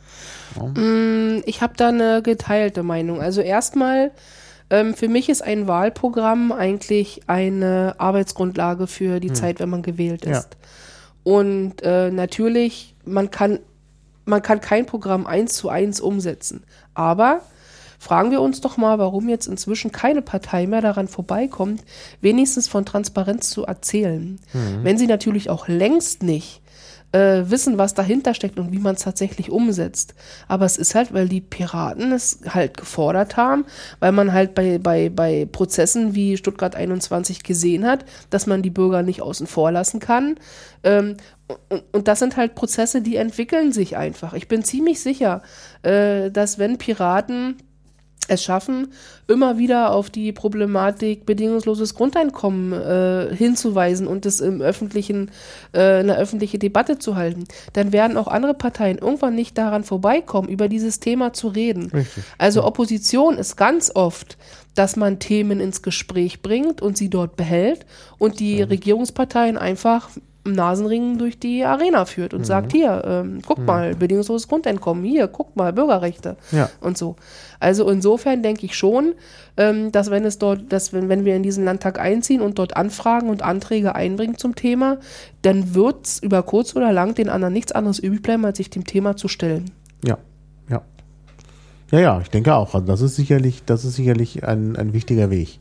[1.45, 3.21] Ich habe da eine geteilte Meinung.
[3.21, 4.11] Also erstmal,
[4.69, 10.25] ähm, für mich ist ein Wahlprogramm eigentlich eine Arbeitsgrundlage für die Zeit, wenn man gewählt
[10.25, 10.39] Ja.
[10.39, 10.57] ist.
[11.23, 13.59] Und äh, natürlich, man kann,
[14.25, 16.63] man kann kein Programm eins zu eins umsetzen.
[16.93, 17.41] Aber
[17.99, 21.83] fragen wir uns doch mal, warum jetzt inzwischen keine Partei mehr daran vorbeikommt,
[22.21, 24.39] wenigstens von Transparenz zu erzählen.
[24.83, 26.61] Wenn sie natürlich auch längst nicht
[27.11, 30.13] äh, wissen, was dahinter steckt und wie man es tatsächlich umsetzt.
[30.47, 33.65] Aber es ist halt, weil die Piraten es halt gefordert haben,
[33.99, 38.69] weil man halt bei, bei, bei Prozessen wie Stuttgart 21 gesehen hat, dass man die
[38.69, 40.35] Bürger nicht außen vor lassen kann.
[40.83, 41.17] Ähm,
[41.69, 44.33] und, und das sind halt Prozesse, die entwickeln sich einfach.
[44.33, 45.41] Ich bin ziemlich sicher,
[45.81, 47.57] äh, dass wenn Piraten
[48.29, 48.93] es schaffen,
[49.27, 55.31] immer wieder auf die Problematik bedingungsloses Grundeinkommen äh, hinzuweisen und es im öffentlichen,
[55.73, 60.49] äh, eine öffentliche Debatte zu halten, dann werden auch andere Parteien irgendwann nicht daran vorbeikommen,
[60.49, 61.91] über dieses Thema zu reden.
[62.37, 64.37] Also Opposition ist ganz oft,
[64.75, 67.85] dass man Themen ins Gespräch bringt und sie dort behält
[68.17, 70.09] und die Regierungsparteien einfach
[70.53, 75.55] Nasenringen durch die Arena führt und sagt, hier, ähm, guck mal, bedingungsloses Grundeinkommen, hier, guck
[75.55, 76.69] mal, Bürgerrechte Ja.
[76.81, 77.15] und so.
[77.59, 79.13] Also insofern denke ich schon,
[79.57, 82.77] ähm, dass wenn es dort, dass wenn, wenn wir in diesen Landtag einziehen und dort
[82.77, 84.97] Anfragen und Anträge einbringen zum Thema,
[85.41, 88.69] dann wird es über kurz oder lang den anderen nichts anderes übrig bleiben, als sich
[88.69, 89.71] dem Thema zu stellen.
[90.05, 90.17] Ja,
[90.69, 90.81] ja.
[91.91, 92.75] Ja, ja, ich denke auch.
[92.75, 95.59] Also das ist sicherlich, das ist sicherlich ein, ein wichtiger Weg,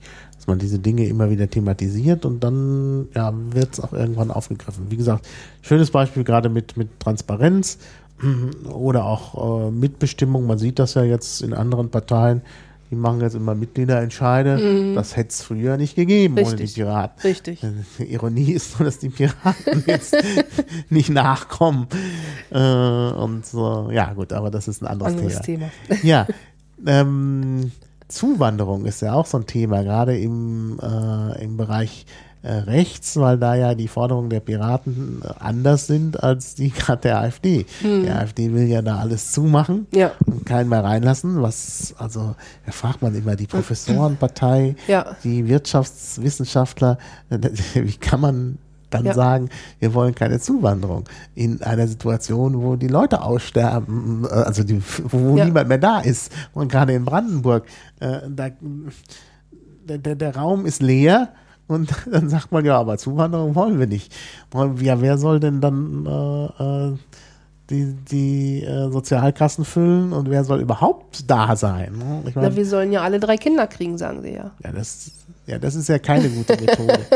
[0.48, 4.86] man diese Dinge immer wieder thematisiert und dann ja, wird es auch irgendwann aufgegriffen.
[4.90, 5.28] Wie gesagt,
[5.62, 7.78] schönes Beispiel gerade mit, mit Transparenz
[8.72, 10.46] oder auch äh, Mitbestimmung.
[10.46, 12.42] Man sieht das ja jetzt in anderen Parteien.
[12.90, 14.94] Die machen jetzt immer Mitgliederentscheide.
[14.94, 16.74] Das hätte es früher nicht gegeben ohne die Richtig.
[16.74, 17.22] Piraten.
[17.22, 17.60] Richtig.
[17.98, 20.16] Die Ironie ist nur, dass die Piraten jetzt
[20.88, 21.86] nicht nachkommen.
[22.50, 25.70] Äh, und so, ja, gut, aber das ist ein anderes, Anderes Thema.
[25.86, 26.00] Thema.
[26.02, 26.26] Ja,
[26.86, 27.72] ähm,
[28.08, 32.06] Zuwanderung ist ja auch so ein Thema, gerade im, äh, im Bereich
[32.42, 37.02] äh, rechts, weil da ja die Forderungen der Piraten äh, anders sind als die gerade
[37.02, 37.66] der AfD.
[37.82, 40.12] Die AfD will ja da alles zumachen Ja.
[40.24, 45.16] und keinen mehr reinlassen, was, also, da fragt man immer die Professorenpartei, Ja.
[45.24, 46.98] die Wirtschaftswissenschaftler,
[47.74, 48.58] wie kann man
[48.90, 49.14] dann Ja.
[49.14, 54.82] sagen, wir wollen keine Zuwanderung in einer Situation, wo die Leute aussterben, äh, also die,
[55.04, 55.44] wo Ja.
[55.44, 56.32] niemand mehr da ist.
[56.54, 57.66] Und gerade in Brandenburg,
[58.00, 58.50] äh, da,
[59.84, 61.28] der, der, Raum ist leer.
[61.66, 64.14] Und dann sagt man, ja, aber Zuwanderung wollen wir nicht.
[64.54, 66.96] Ja, wer soll denn dann äh, äh,
[67.70, 71.92] die, die äh, Sozialkassen füllen und wer soll überhaupt da sein?
[71.98, 72.22] ne?
[72.26, 74.52] Ich Na, mein, wir sollen ja alle drei Kinder kriegen, sagen sie ja.
[74.64, 75.10] ja, das,
[75.46, 77.00] ja, das ist ja keine gute Methode.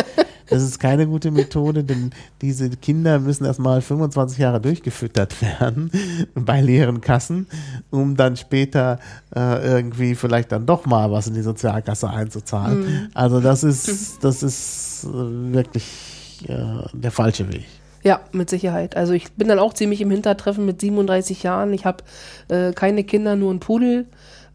[0.49, 5.91] Das ist keine gute Methode, denn diese Kinder müssen erstmal 25 Jahre durchgefüttert werden
[6.35, 7.47] bei leeren Kassen,
[7.91, 8.99] um dann später
[9.35, 13.11] äh, irgendwie vielleicht dann doch mal was in die Sozialkasse einzuzahlen.
[13.15, 17.65] Also das ist, das ist äh, wirklich äh, der falsche Weg.
[18.03, 18.97] Ja, mit Sicherheit.
[18.97, 21.73] Also ich bin dann auch ziemlich im Hintertreffen mit 37 Jahren.
[21.73, 22.03] Ich habe
[22.49, 24.07] äh, keine Kinder, nur einen Pudel.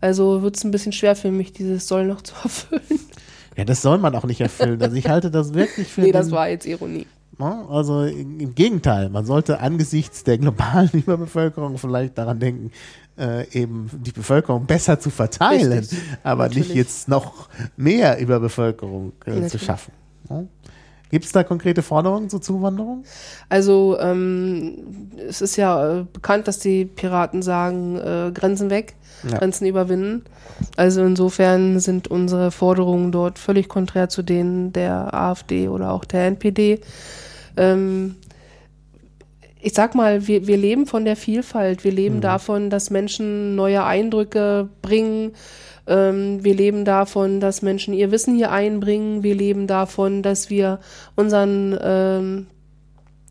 [0.01, 2.99] Also wird es ein bisschen schwer für mich, dieses Soll noch zu erfüllen.
[3.57, 4.81] Ja, das soll man auch nicht erfüllen.
[4.81, 7.07] Also ich halte das wirklich für Nee, das war jetzt Ironie.
[7.39, 12.71] Ja, Also im Gegenteil, man sollte angesichts der globalen Überbevölkerung vielleicht daran denken,
[13.17, 16.75] äh, eben die Bevölkerung besser zu verteilen, Richtig, aber nicht natürlich.
[16.77, 19.91] jetzt noch mehr Überbevölkerung äh, zu schaffen.
[20.29, 20.43] Ja?
[21.09, 23.03] Gibt es da konkrete Forderungen zur Zuwanderung?
[23.49, 29.38] Also ähm, es ist ja äh, bekannt, dass die Piraten sagen, äh, Grenzen weg, Ja.
[29.38, 30.24] Grenzen überwinden.
[30.76, 36.28] Also insofern sind unsere Forderungen dort völlig konträr zu denen der AfD oder auch der
[36.28, 36.82] NPD.
[37.55, 38.15] Ähm,
[39.59, 41.84] ich sag mal, wir, wir leben von der Vielfalt.
[41.84, 45.34] Wir leben davon, dass Menschen neue Eindrücke bringen.
[45.88, 49.24] Ähm, wir leben davon, dass Menschen ihr Wissen hier einbringen.
[49.24, 50.80] Wir leben davon, dass wir
[51.15, 52.47] unseren, ähm,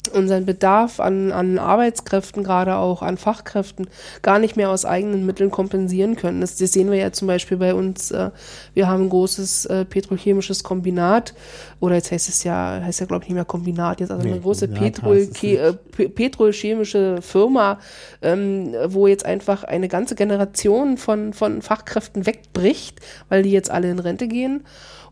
[0.08, 3.88] unseren Bedarf an, an Arbeitskräften, gerade auch an Fachkräften,
[4.22, 6.40] gar nicht mehr aus eigenen Mitteln kompensieren können.
[6.40, 8.10] Das, das sehen wir ja zum Beispiel bei uns.
[8.10, 8.30] Äh,
[8.74, 11.34] wir haben ein großes äh, petrochemisches Kombinat
[11.80, 14.32] oder jetzt heißt es ja, heißt ja glaube ich nicht mehr Kombinat, jetzt also Nee,
[14.32, 17.78] eine große Petrol, äh, Pe- petrochemische Firma,
[18.22, 23.90] ähm, wo jetzt einfach eine ganze Generation von, von Fachkräften wegbricht, weil die jetzt alle
[23.90, 24.64] in Rente gehen.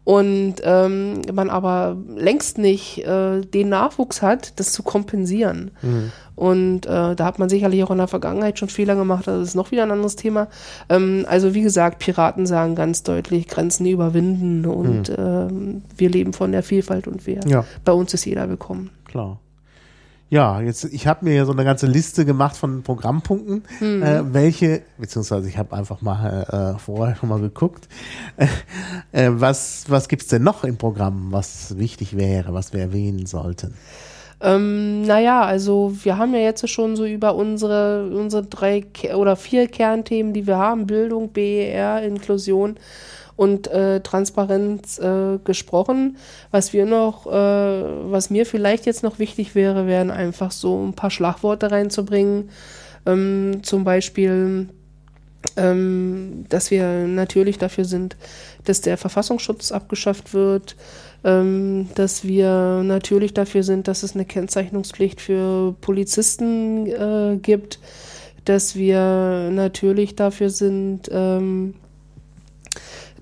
[0.05, 5.70] Und ähm, man aber längst nicht äh, den Nachwuchs hat, das zu kompensieren.
[6.36, 9.55] Und äh, da hat man sicherlich auch in der Vergangenheit schon Fehler gemacht, das ist
[9.55, 10.48] noch wieder ein anderes Thema.
[10.90, 16.52] Ähm, also wie gesagt, Piraten sagen ganz deutlich, Grenzen überwinden und ähm, wir leben von
[16.52, 17.64] der Vielfalt und wir, Ja.
[17.84, 18.90] bei uns ist jeder willkommen.
[19.07, 19.38] Klar.
[20.35, 23.62] Ja, jetzt ich habe mir ja so eine ganze Liste gemacht von Programmpunkten,
[24.03, 27.87] äh, welche, beziehungsweise ich habe einfach mal äh, vorher schon mal geguckt,
[29.12, 33.74] äh, was, was gibt's denn noch im Programm, was wichtig wäre, was wir erwähnen sollten?
[34.41, 39.68] Ähm, naja, also wir haben ja jetzt schon so über unsere, unsere drei oder vier
[39.68, 42.74] Kernthemen, die wir haben, Bildung, BER, Inklusion
[43.37, 46.16] und äh, Transparenz äh, gesprochen.
[46.51, 50.95] Was wir noch, äh, was mir vielleicht jetzt noch wichtig wäre, wären einfach so ein
[50.95, 52.51] paar Schlagworte reinzubringen.
[53.07, 54.68] Ähm, zum Beispiel,
[55.57, 58.16] ähm, dass wir natürlich dafür sind,
[58.64, 60.76] dass der Verfassungsschutz abgeschafft wird,
[61.24, 67.78] ähm, dass wir natürlich dafür sind, dass es eine Kennzeichnungspflicht für Polizisten äh, gibt,
[68.45, 71.74] dass wir natürlich dafür sind, ähm,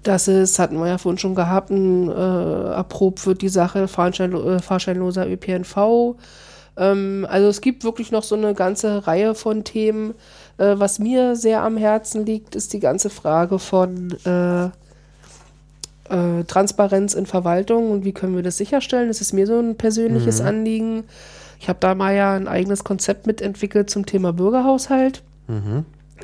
[0.03, 4.33] dass es, hatten wir ja vorhin schon gehabt, ein, äh, erprobt wird die Sache Fahrschein,
[4.33, 6.17] äh, fahrscheinloser ÖPNV.
[6.77, 10.15] Ähm, also es gibt wirklich noch so eine ganze Reihe von Themen.
[10.59, 14.65] Äh, was mir sehr am Herzen liegt, ist die ganze Frage von äh,
[16.09, 19.09] äh, Transparenz in Verwaltung und wie können wir das sicherstellen.
[19.09, 21.05] Das ist mir so ein persönliches Anliegen.
[21.61, 25.23] Ich habe da mal ja ein eigenes Konzept mitentwickelt zum Thema Bürgerhaushalt.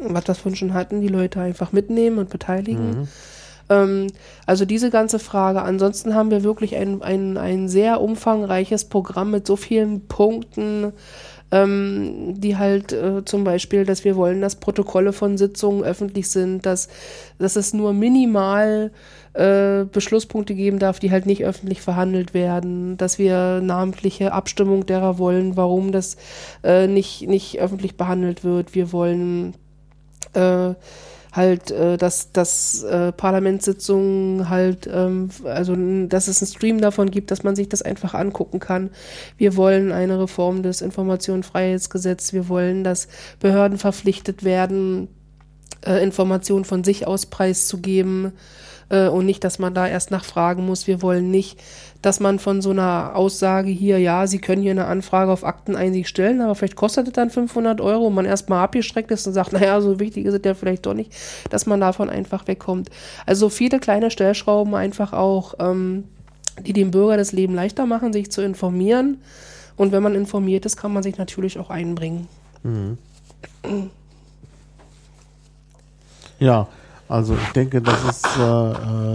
[0.00, 3.08] Was wir vorhin schon hatten, die Leute einfach mitnehmen und beteiligen.
[3.70, 4.08] Ähm,
[4.46, 5.62] also diese ganze Frage.
[5.62, 10.92] Ansonsten haben wir wirklich ein, ein, ein sehr umfangreiches Programm mit so vielen Punkten,
[11.50, 16.66] ähm, die halt äh, zum Beispiel, dass wir wollen, dass Protokolle von Sitzungen öffentlich sind,
[16.66, 16.88] dass,
[17.38, 18.92] dass es nur minimal
[19.32, 25.18] äh, Beschlusspunkte geben darf, die halt nicht öffentlich verhandelt werden, dass wir namentliche Abstimmung derer
[25.18, 26.16] wollen, warum das
[26.62, 28.74] äh, nicht, nicht öffentlich behandelt wird.
[28.74, 29.54] Wir wollen
[30.34, 30.74] äh,
[31.38, 35.74] halt, äh, dass, dass äh, Parlamentssitzungen halt, ähm, also
[36.06, 38.90] dass es einen Stream davon gibt, dass man sich das einfach angucken kann.
[39.38, 42.34] Wir wollen eine Reform des Informationsfreiheitsgesetzes.
[42.34, 43.08] Wir wollen, dass
[43.40, 45.08] Behörden verpflichtet werden,
[45.86, 48.32] äh, Informationen von sich aus preiszugeben
[48.88, 50.86] äh, und nicht, dass man da erst nachfragen muss.
[50.86, 51.60] Wir wollen nicht,
[52.02, 56.08] dass man von so einer Aussage hier, ja, Sie können hier eine Anfrage auf Akteneinsicht
[56.08, 59.52] stellen, aber vielleicht kostet es dann 500 Euro und man erstmal abgeschreckt ist und sagt,
[59.54, 61.12] naja, so wichtig ist es ja vielleicht doch nicht,
[61.50, 62.90] dass man davon einfach wegkommt.
[63.26, 66.04] Also viele kleine Stellschrauben einfach auch ähm,
[66.66, 69.18] die dem Bürger das Leben leichter machen, sich zu informieren.
[69.76, 72.28] Und wenn man informiert ist, kann man sich natürlich auch einbringen.
[76.40, 76.68] Ja,
[77.08, 78.42] also ich denke, das ist äh,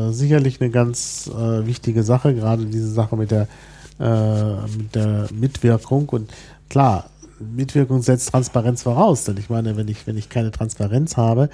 [0.07, 3.47] äh, sicherlich eine ganz äh, wichtige Sache, gerade diese Sache mit der,
[3.99, 6.09] äh, mit der Mitwirkung.
[6.09, 6.31] Und
[6.69, 7.05] klar,
[7.39, 9.25] Mitwirkung setzt Transparenz voraus.
[9.25, 11.49] Denn ich meine, wenn ich, wenn ich keine Transparenz habe,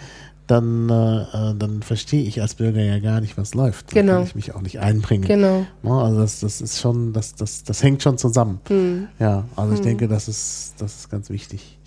[0.48, 3.91] dann, äh, äh, dann verstehe ich als Bürger ja gar nicht, was läuft.
[3.91, 4.14] Dann Genau.
[4.18, 5.28] kann ich mich auch nicht einbringen.
[5.28, 5.66] Genau.
[5.84, 8.60] Ja, also das, das ist schon, das, das, das hängt schon zusammen.
[8.68, 9.07] Hm.
[9.20, 11.78] Ja, also ich denke, das ist, das ist ganz wichtig.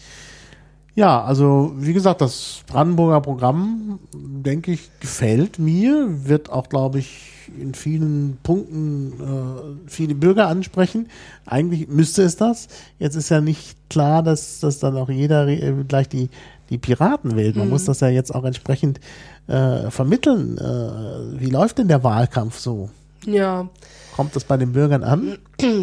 [0.94, 7.32] Ja, also wie gesagt, das Brandenburger Programm, denke ich, gefällt mir, wird auch, glaube ich,
[7.58, 11.08] in vielen Punkten äh, viele Bürger ansprechen.
[11.46, 12.68] Eigentlich müsste es das.
[12.98, 16.28] Jetzt ist ja nicht klar, dass, dass dann auch jeder äh, gleich die,
[16.70, 17.56] die Piraten wählt.
[17.56, 19.00] Man muss das ja jetzt auch entsprechend
[19.48, 20.58] äh, vermitteln.
[20.58, 22.90] Äh, wie läuft denn der Wahlkampf so?
[23.26, 23.68] Ja.
[24.14, 25.38] Kommt das bei den Bürgern an?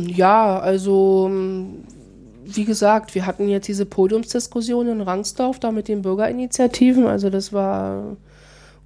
[0.05, 1.29] Ja, also
[2.55, 7.07] wie gesagt, wir hatten jetzt diese Podiumsdiskussion in Rangsdorf da mit den Bürgerinitiativen.
[7.07, 8.17] Also das war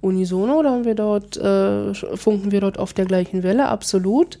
[0.00, 4.38] unisono, da haben wir dort, äh, funken wir dort auf der gleichen Welle, absolut.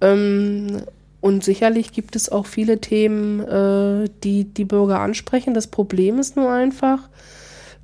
[0.00, 0.82] Ähm,
[1.20, 5.54] und sicherlich gibt es auch viele Themen, äh, die die Bürger ansprechen.
[5.54, 7.08] Das Problem ist nur einfach,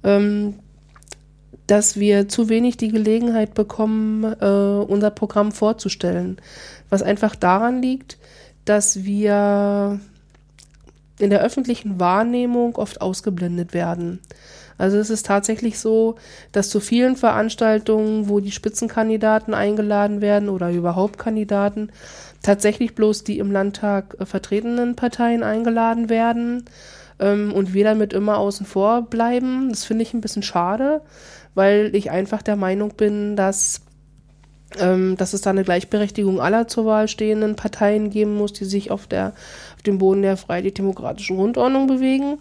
[0.03, 0.55] ähm,
[1.69, 6.39] dass wir zu wenig die Gelegenheit bekommen, äh, unser Programm vorzustellen.
[6.91, 8.19] Was einfach daran liegt,
[8.65, 10.01] dass wir
[11.19, 14.21] in der öffentlichen Wahrnehmung oft ausgeblendet werden.
[14.79, 16.15] Also es ist tatsächlich so,
[16.53, 21.91] dass zu vielen Veranstaltungen, wo die Spitzenkandidaten eingeladen werden oder überhaupt Kandidaten,
[22.43, 26.65] tatsächlich bloß die im Landtag äh, vertretenen Parteien eingeladen werden
[27.19, 29.69] ähm, und wir damit immer außen vor bleiben.
[29.71, 31.03] Das finde ich ein bisschen schade,
[31.55, 33.81] weil ich einfach der Meinung bin, dass
[34.77, 39.07] dass es da eine Gleichberechtigung aller zur Wahl stehenden Parteien geben muss, die sich auf,
[39.07, 39.33] der,
[39.75, 42.39] auf dem Boden der freiheitlich-demokratischen Grundordnung bewegen.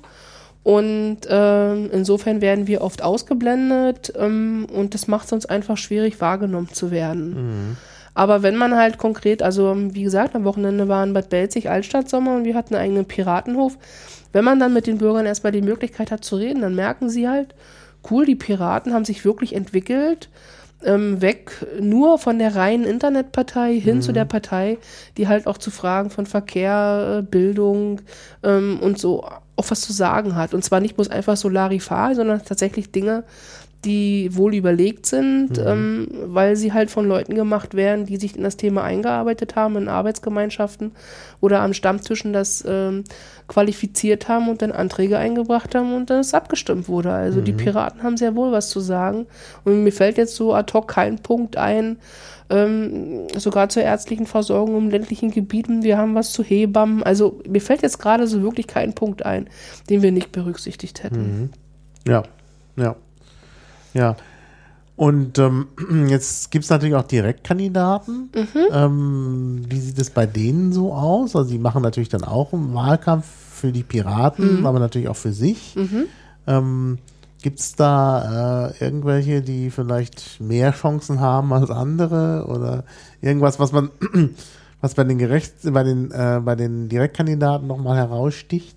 [0.63, 6.19] Und ähm, insofern werden wir oft ausgeblendet ähm, und das macht es uns einfach schwierig,
[6.19, 7.77] wahrgenommen zu werden.
[8.13, 11.69] Aber wenn man halt konkret, also ähm, wie gesagt, am Wochenende war in Bad Belzig
[11.69, 13.77] Altstadtsommer und wir hatten einen eigenen Piratenhof.
[14.33, 17.29] Wenn man dann mit den Bürgern erstmal die Möglichkeit hat zu reden, dann merken sie
[17.29, 17.55] halt,
[18.11, 20.29] cool, die Piraten haben sich wirklich entwickelt
[20.83, 24.77] ähm, weg nur von der reinen Internetpartei hin zu der Partei,
[25.17, 28.01] die halt auch zu Fragen von Verkehr, äh, Bildung
[28.43, 29.23] ähm, und so
[29.55, 30.53] auch was zu sagen hat.
[30.53, 33.23] Und zwar nicht bloß einfach so Larifar, sondern tatsächlich Dinge,
[33.87, 38.43] die wohl überlegt sind, ähm, weil sie halt von Leuten gemacht werden, die sich in
[38.43, 40.91] das Thema eingearbeitet haben, in Arbeitsgemeinschaften
[41.39, 43.05] oder an Stammtischen das ähm,
[43.47, 47.11] qualifiziert haben und dann Anträge eingebracht haben und dann es abgestimmt wurde.
[47.11, 49.25] Also die Piraten haben sehr wohl was zu sagen.
[49.63, 51.97] Und mir fällt jetzt so ad hoc kein Punkt ein,
[52.49, 55.83] ähm, sogar zur ärztlichen Versorgung in ländlichen Gebieten.
[55.83, 57.03] Wir haben was zu Hebammen.
[57.03, 59.49] Also mir fällt jetzt gerade so wirklich kein Punkt ein,
[59.89, 61.51] den wir nicht berücksichtigt hätten.
[62.05, 62.23] Ja,
[62.75, 62.95] ja,
[63.97, 64.15] ja.
[64.95, 65.67] Und ähm,
[66.07, 68.29] jetzt gibt es natürlich auch Direktkandidaten.
[68.73, 71.35] Ähm, wie sieht es bei denen so aus?
[71.35, 75.33] Also die machen natürlich dann auch einen Wahlkampf für die Piraten, aber natürlich auch für
[75.33, 75.75] sich.
[76.47, 76.97] Ähm,
[77.41, 82.83] gibt es da äh, irgendwelche, die vielleicht mehr Chancen haben als andere oder
[83.21, 83.91] irgendwas, was man,
[84.81, 88.75] was bei den Gerecht, bei den, äh, bei den Direktkandidaten nochmal heraussticht?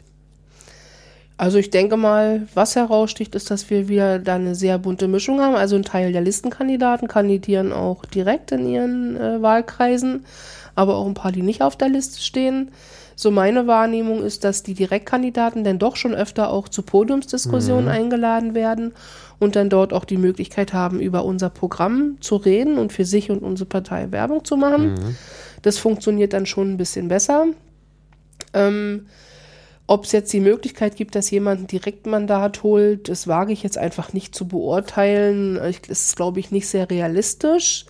[1.41, 5.41] Also ich denke mal, was heraussticht, ist, dass wir wieder da eine sehr bunte Mischung
[5.41, 5.55] haben.
[5.55, 10.27] Also ein Teil der Listenkandidaten kandidieren auch direkt in ihren äh, Wahlkreisen,
[10.75, 12.73] aber auch ein paar, die nicht auf der Liste stehen.
[13.17, 18.55] So meine Wahrnehmung ist, dass die Direktkandidaten dann doch schon öfter auch zu Podiumsdiskussionen eingeladen
[18.55, 18.93] werden
[19.39, 23.31] und dann dort auch die Möglichkeit haben, über unser Programm zu reden und für sich
[23.31, 25.17] und unsere Partei Werbung zu machen.
[25.63, 27.47] Das funktioniert dann schon ein bisschen besser.
[28.53, 29.07] Ähm,
[29.91, 33.77] ob es jetzt die Möglichkeit gibt, dass jemand ein Direktmandat holt, das wage ich jetzt
[33.77, 35.59] einfach nicht zu beurteilen.
[35.69, 37.87] Ich, das ist, glaube ich, nicht sehr realistisch.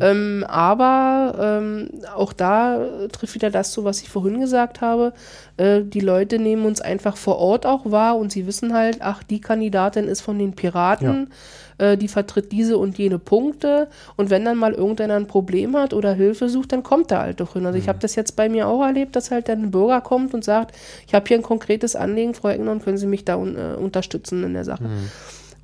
[0.00, 5.12] Ähm, aber ähm, auch da trifft wieder das zu, was ich vorhin gesagt habe.
[5.58, 9.22] Äh, die Leute nehmen uns einfach vor Ort auch wahr und sie wissen halt, ach,
[9.22, 11.30] die Kandidatin ist von den Piraten,
[11.78, 13.88] äh, die vertritt diese und jene Punkte.
[14.16, 17.40] Und wenn dann mal irgendeiner ein Problem hat oder Hilfe sucht, dann kommt er halt
[17.40, 17.66] doch hin.
[17.66, 20.34] Also ich habe das jetzt bei mir auch erlebt, dass halt dann ein Bürger kommt
[20.34, 20.74] und sagt,
[21.06, 23.74] ich habe hier ein konkretes Anliegen, Frau Egner, und können Sie mich da un äh,
[23.76, 24.84] unterstützen in der Sache.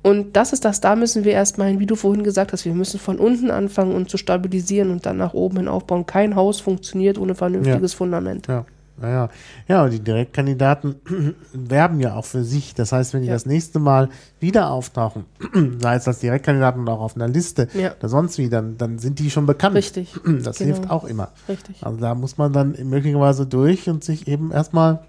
[0.03, 2.73] Und das ist das, da müssen wir erstmal hin, wie du vorhin gesagt hast, wir
[2.73, 6.07] müssen von unten anfangen und zu stabilisieren und dann nach oben hin aufbauen.
[6.07, 8.47] Kein Haus funktioniert ohne vernünftiges Fundament.
[8.47, 8.65] Ja,
[9.01, 9.29] Ja,
[9.67, 10.95] ja, und die Direktkandidaten
[11.53, 12.73] werben ja auch für sich.
[12.75, 13.33] Das heißt, wenn die Ja.
[13.33, 14.09] das nächste Mal
[14.39, 15.25] wieder auftauchen,
[15.79, 17.93] sei es als Direktkandidaten oder auch auf einer Liste Ja.
[17.97, 19.75] oder sonst wie, dann, dann sind die schon bekannt.
[19.75, 20.13] Richtig.
[20.43, 20.73] Das Genau.
[20.75, 21.29] hilft auch immer.
[21.49, 21.83] Richtig.
[21.85, 24.99] Also da muss man dann möglicherweise durch und sich eben erstmal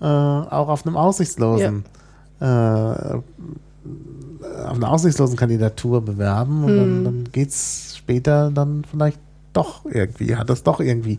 [0.00, 1.84] äh, auch auf einem aussichtslosen,
[2.40, 3.22] äh, auf
[4.76, 9.18] einer aussichtslosen Kandidatur bewerben und dann, dann geht's später dann vielleicht
[9.52, 11.18] doch irgendwie, hat das doch irgendwie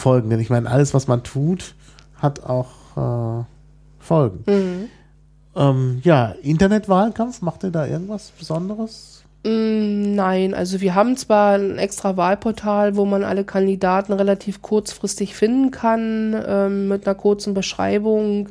[0.00, 0.30] Folgen.
[0.30, 1.74] Denn ich meine, alles, was man tut,
[2.16, 3.44] hat auch äh,
[3.98, 4.88] Folgen.
[5.56, 9.24] Ähm, ja, Internetwahlkampf, macht ihr da irgendwas Besonderes?
[9.44, 15.34] Mm, Nein, also wir haben zwar ein extra Wahlportal, wo man alle Kandidaten relativ kurzfristig
[15.34, 18.50] finden kann, ähm, mit einer kurzen Beschreibung.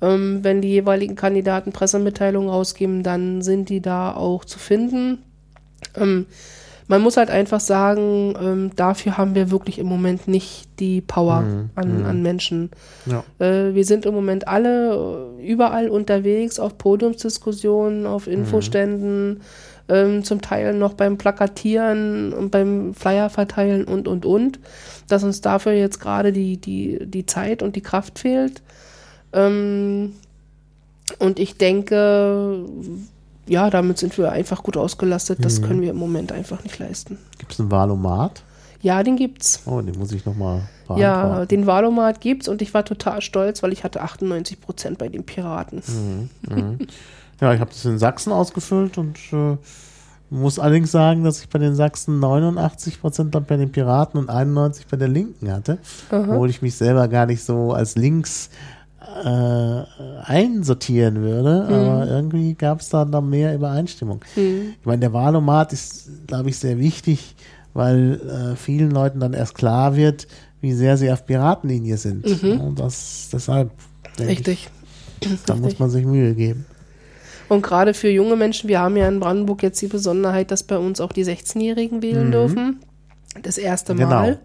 [0.00, 5.18] Ähm, wenn die jeweiligen Kandidaten Pressemitteilungen rausgeben, dann sind die da auch zu finden.
[5.94, 6.26] Ähm,
[6.90, 11.44] man muss halt einfach sagen, ähm, dafür haben wir wirklich im Moment nicht die Power
[11.76, 12.70] an, an Menschen.
[13.06, 13.22] Ja.
[13.38, 19.42] Äh, wir sind im Moment alle äh, überall unterwegs, auf Podiumsdiskussionen, auf Infoständen,
[19.88, 24.58] ähm, zum Teil noch beim Plakatieren und beim Flyer verteilen und, und, und.
[25.06, 28.62] Dass uns dafür jetzt gerade die, die, die Zeit und die Kraft fehlt.
[29.32, 30.14] Ähm,
[31.20, 32.64] und ich denke,
[33.50, 35.44] ja, damit sind wir einfach gut ausgelastet.
[35.44, 37.18] Das können wir im Moment einfach nicht leisten.
[37.38, 38.44] Gibt es einen Wahlomat?
[38.80, 39.62] Ja, den gibt's.
[39.66, 40.62] Oh, den muss ich nochmal
[40.96, 45.08] Ja, den Wahlomat gibt's und ich war total stolz, weil ich hatte 98 Prozent bei
[45.08, 45.82] den Piraten.
[47.40, 49.56] Ja, ich habe das in Sachsen ausgefüllt und äh,
[50.30, 54.86] muss allerdings sagen, dass ich bei den Sachsen 89 Prozent bei den Piraten und 91
[54.86, 55.78] bei der Linken hatte,
[56.10, 58.50] obwohl ich mich selber gar nicht so als links
[59.00, 59.82] äh,
[60.24, 64.22] einsortieren würde, aber irgendwie gab es da noch mehr Übereinstimmung.
[64.36, 67.34] Ich meine, der Wahlomat ist, glaube ich, sehr wichtig,
[67.72, 70.26] weil äh, vielen Leuten dann erst klar wird,
[70.60, 72.26] wie sehr sie auf Piratenlinie sind.
[72.42, 73.70] Und das deshalb
[74.18, 74.68] denke Richtig.
[75.22, 76.66] ich, da muss man sich Mühe geben.
[77.48, 80.78] Und gerade für junge Menschen, wir haben ja in Brandenburg jetzt die Besonderheit, dass bei
[80.78, 82.80] uns auch die 16-Jährigen wählen dürfen.
[83.42, 84.08] Das erste Genau.
[84.08, 84.40] Mal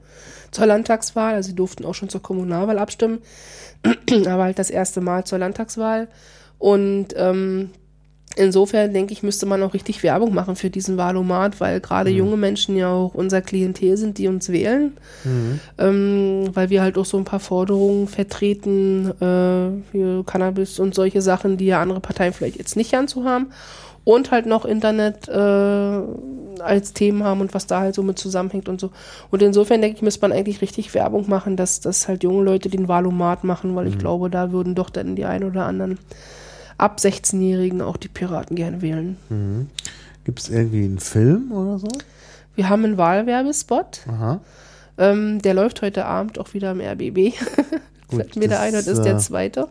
[0.52, 1.36] zur Landtagswahl.
[1.36, 3.20] Also sie durften auch schon zur Kommunalwahl abstimmen,
[4.28, 6.08] aber halt das erste Mal zur Landtagswahl.
[6.58, 7.70] Und ähm,
[8.36, 12.38] insofern denke ich, müsste man auch richtig Werbung machen für diesen Wahlomat, weil gerade junge
[12.38, 14.94] Menschen ja auch unser Klientel sind, die uns wählen.
[15.78, 21.22] Ähm, weil wir halt auch so ein paar Forderungen vertreten, äh, für Cannabis und solche
[21.22, 23.48] Sachen, die ja andere Parteien vielleicht jetzt nicht so haben.
[24.06, 26.02] Und halt noch Internet äh,
[26.62, 28.92] als Themen haben und was da halt so mit zusammenhängt und so.
[29.32, 32.70] Und insofern denke ich, müsste man eigentlich richtig Werbung machen, dass, dass halt junge Leute
[32.70, 36.00] den Wahlomat machen, weil ich glaube, da würden doch dann die ein oder anderen
[36.78, 39.18] ab 16-Jährigen auch die Piraten gerne wählen.
[40.24, 41.88] Gibt es irgendwie einen Film oder so?
[42.56, 44.02] Wir haben einen Wahlwerbespot.
[44.98, 47.34] Ähm, der läuft heute Abend auch wieder im RBB.
[48.10, 49.68] Fällt mir das, ein, heute ist äh, der zweite.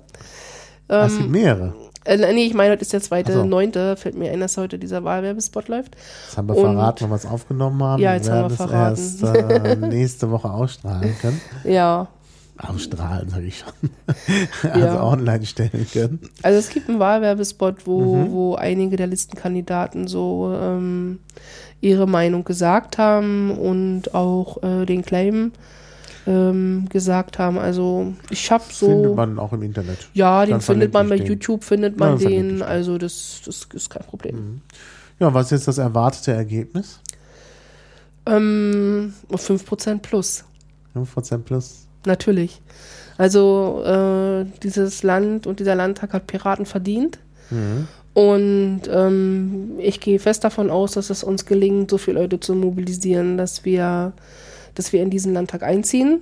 [0.89, 1.75] Ah, es gibt mehrere.
[2.05, 3.45] Äh, nee, ich meine, heute ist der zweite, so.
[3.45, 3.97] neunte.
[3.97, 5.97] Fällt mir ein, dass heute dieser Wahlwerbespot läuft.
[6.27, 8.03] Jetzt haben wir Und- verraten, wann wir es aufgenommen haben.
[8.03, 9.01] Ja, jetzt haben wir verraten.
[9.01, 11.41] erst äh, nächste Woche ausstrahlen können.
[11.65, 12.09] Ja.
[12.57, 13.91] Ausstrahlen, sage ich schon.
[14.71, 15.03] also Ja.
[15.03, 16.21] online stellen können.
[16.43, 18.31] Also es gibt einen Wahlwerbespot, wo, Mhm.
[18.33, 21.19] wo einige der Listenkandidaten so ähm,
[21.81, 25.51] ihre Meinung gesagt haben und auch äh, den Claim
[26.27, 27.59] ähm, gesagt haben.
[27.59, 28.87] Also ich habe so.
[28.87, 30.09] Findet man auch im Internet.
[30.15, 31.27] ja, den findet man bei den.
[31.27, 32.63] YouTube, findet Ja, man ich den.
[32.63, 34.63] Also das, das ist kein Problem.
[35.21, 37.01] Ja, was ist jetzt das erwartete Ergebnis?
[38.27, 40.45] Ähm, 5% plus.
[40.97, 41.87] 5% plus.
[42.07, 42.61] Natürlich.
[43.17, 47.19] Also äh, dieses Land und dieser Landtag hat Piraten verdient.
[48.15, 52.55] Und ähm, ich gehe fest davon aus, dass es uns gelingt, so viele Leute zu
[52.55, 54.13] mobilisieren, dass wir,
[54.75, 56.21] dass wir in diesen Landtag einziehen.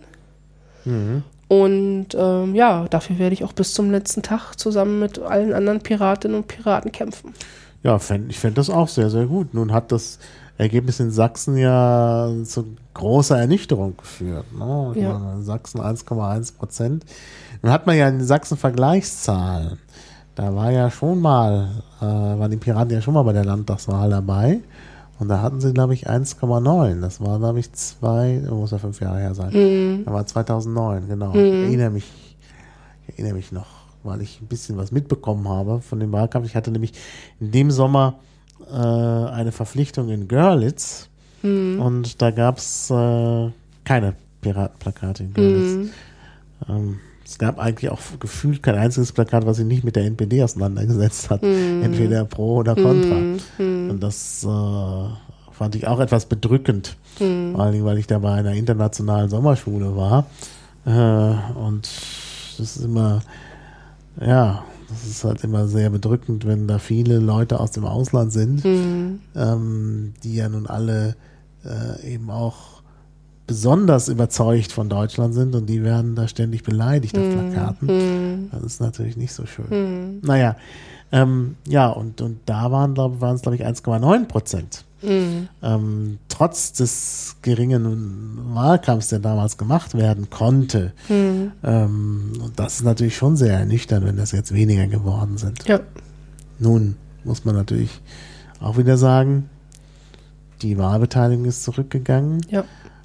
[1.48, 5.80] Und ähm, ja, dafür werde ich auch bis zum letzten Tag zusammen mit allen anderen
[5.80, 7.34] Piratinnen und Piraten kämpfen.
[7.82, 9.54] Ja, fänd, ich fände das auch sehr, sehr gut.
[9.54, 10.18] Nun hat das
[10.56, 14.46] Ergebnis in Sachsen ja zu großer Ernüchterung geführt.
[14.56, 14.92] Ne?
[14.96, 15.18] Ja.
[15.18, 17.04] meine, in Sachsen 1,1 Prozent.
[17.62, 19.78] Nun hat man ja in Sachsen Vergleichszahlen.
[20.34, 24.08] Da war ja schon mal, äh, waren die Piraten ja schon mal bei der Landtagswahl
[24.08, 24.60] dabei.
[25.22, 27.00] Und da hatten sie, glaube ich, 1,9.
[27.00, 29.52] Das war, glaube ich, zwei, oh, muss ja fünf Jahre her sein.
[30.04, 31.30] Da war 2009, genau.
[31.30, 32.10] Ich erinnere mich,
[33.06, 33.68] ich erinnere mich noch,
[34.02, 36.46] weil ich ein bisschen was mitbekommen habe von dem Wahlkampf.
[36.46, 36.94] Ich hatte nämlich
[37.38, 38.18] in dem Sommer
[38.68, 41.08] äh, eine Verpflichtung in Görlitz
[41.78, 43.50] und da gab es äh,
[43.84, 45.90] keine Piratenplakate in Görlitz.
[46.68, 46.98] Ähm,
[47.32, 51.30] es gab eigentlich auch gefühlt kein einziges Plakat, was sich nicht mit der NPD auseinandergesetzt
[51.30, 51.42] hat.
[51.42, 53.16] Entweder pro oder contra.
[53.58, 56.96] Und das äh, fand ich auch etwas bedrückend.
[57.16, 60.26] Vor allen Dingen, weil ich da bei einer internationalen Sommerschule war.
[60.84, 61.88] Äh, und
[62.58, 63.22] das ist immer,
[64.20, 68.62] ja, das ist halt immer sehr bedrückend, wenn da viele Leute aus dem Ausland sind,
[69.34, 71.16] ähm, die ja nun alle
[71.64, 72.71] äh, eben auch
[73.46, 77.88] besonders überzeugt von Deutschland sind und die werden da ständig beleidigt auf Plakaten.
[77.88, 78.50] Mhm.
[78.52, 79.66] Das ist natürlich nicht so schön.
[79.70, 80.20] Mhm.
[80.22, 80.56] Naja,
[81.10, 84.84] ähm, ja, und, und da waren, glaub, waren es, glaube ich, 1,9 Prozent.
[85.02, 85.48] Mhm.
[85.62, 90.92] Ähm, trotz des geringen Wahlkampfs, der damals gemacht werden konnte.
[91.08, 91.52] Mhm.
[91.62, 95.66] Ähm, und das ist natürlich schon sehr ernüchternd, wenn das jetzt weniger geworden sind.
[95.66, 95.80] Ja.
[96.58, 98.00] Nun muss man natürlich
[98.60, 99.50] auch wieder sagen,
[100.62, 102.40] die Wahlbeteiligung ist zurückgegangen.
[102.48, 102.64] Ja.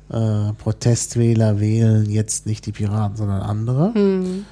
[0.10, 3.90] Äh, Protestwähler wählen jetzt nicht die Piraten, sondern andere.
[3.98, 4.46] Mhm.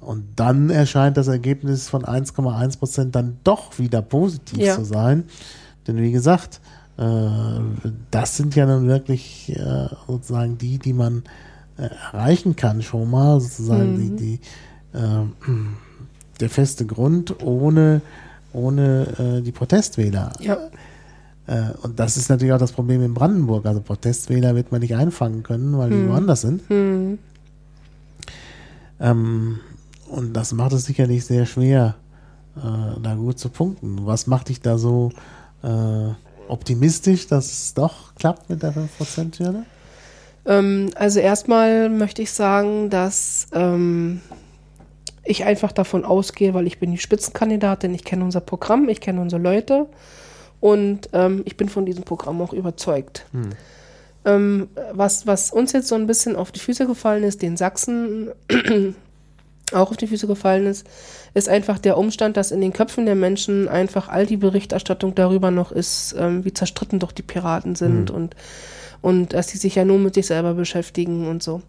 [0.00, 4.74] Und dann erscheint das Ergebnis von 1,1 Prozent dann doch wieder positiv Ja.
[4.76, 5.24] zu sein.
[5.86, 6.60] Denn wie gesagt,
[6.96, 7.04] äh,
[8.10, 11.22] das sind ja dann wirklich äh, sozusagen die, die man
[11.76, 14.16] erreichen kann schon mal, sozusagen Mhm.
[14.16, 14.38] die,
[14.92, 15.24] die äh,
[16.40, 18.00] der feste Grund ohne,
[18.52, 20.32] ohne die Protestwähler.
[20.40, 20.56] Ja.
[21.50, 23.66] Äh, und das ist natürlich auch das Problem in Brandenburg.
[23.66, 26.08] Also Protestwähler wird man nicht einfangen können, weil die Mhm.
[26.08, 26.70] woanders sind.
[26.70, 27.18] Mhm.
[29.00, 29.58] Ähm,
[30.08, 31.96] und das macht es sicherlich sehr schwer,
[32.56, 34.06] äh, da gut zu punkten.
[34.06, 35.10] Was macht dich da so
[35.64, 36.12] äh,
[36.48, 39.64] optimistisch, dass es doch klappt mit der 5%-Hürde?
[40.46, 44.20] Ähm, also erstmal möchte ich sagen, dass ähm,
[45.24, 49.20] ich einfach davon ausgehe, weil ich bin die Spitzenkandidatin, ich kenne unser Programm, ich kenne
[49.20, 49.86] unsere Leute
[50.60, 53.26] und ähm, ich bin von diesem Programm auch überzeugt.
[54.24, 58.30] Ähm, was, was uns jetzt so ein bisschen auf die Füße gefallen ist, den Sachsen
[59.72, 60.86] auch auf die Füße gefallen ist,
[61.32, 65.50] ist einfach der Umstand, dass in den Köpfen der Menschen einfach all die Berichterstattung darüber
[65.50, 68.36] noch ist, ähm, wie zerstritten doch die Piraten sind und,
[69.00, 71.62] und dass sie sich ja nur mit sich selber beschäftigen und so.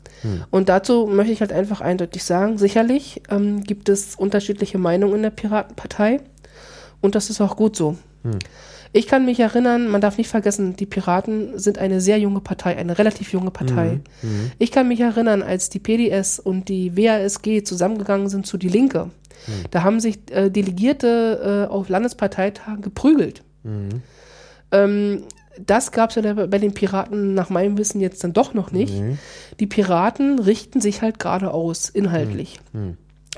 [0.50, 5.22] Und dazu möchte ich halt einfach eindeutig sagen, sicherlich ähm, gibt es unterschiedliche Meinungen in
[5.22, 6.20] der Piratenpartei
[7.00, 7.96] und das ist auch gut so.
[8.94, 12.76] Ich kann mich erinnern, man darf nicht vergessen, die Piraten sind eine sehr junge Partei,
[12.78, 14.00] eine relativ junge Partei.
[14.60, 19.10] Ich kann mich erinnern, als die PDS und die WASG zusammengegangen sind zu Die Linke.
[19.72, 23.44] Da haben sich äh, Delegierte äh, auf Landesparteitagen geprügelt.
[24.72, 25.24] Ähm,
[25.66, 28.94] das gab es ja bei den Piraten nach meinem Wissen jetzt dann doch noch nicht.
[29.60, 32.60] Die Piraten richten sich halt gerade aus, inhaltlich.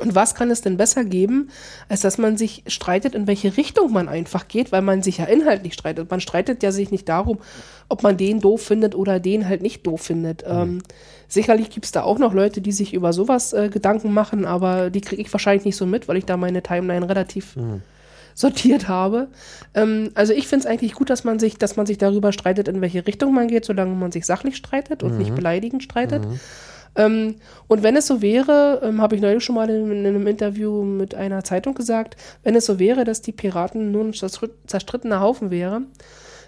[0.04, 1.50] Und was kann es denn besser geben,
[1.88, 5.26] als dass man sich streitet, in welche Richtung man einfach geht, weil man sich ja
[5.26, 6.12] inhaltlich streitet.
[6.12, 7.40] Man streitet ja sich nicht darum,
[7.88, 10.44] ob man den doof findet oder den halt nicht doof findet.
[10.46, 10.82] Ähm,
[11.30, 14.90] sicherlich gibt es da auch noch Leute, die sich über sowas äh, Gedanken machen, aber
[14.90, 17.56] die kriege ich wahrscheinlich nicht so mit, weil ich da meine Timeline relativ
[18.36, 19.28] sortiert habe.
[19.74, 22.68] Ähm, also ich finde es eigentlich gut, dass man sich, dass man sich darüber streitet,
[22.68, 26.24] in welche Richtung man geht, solange man sich sachlich streitet und nicht beleidigend streitet.
[26.96, 27.36] Ähm,
[27.68, 30.84] und wenn es so wäre, ähm, habe ich neulich schon mal in, in einem Interview
[30.84, 35.20] mit einer Zeitung gesagt, wenn es so wäre, dass die Piraten nur ein zerstr- zerstrittener
[35.20, 35.84] Haufen wäre,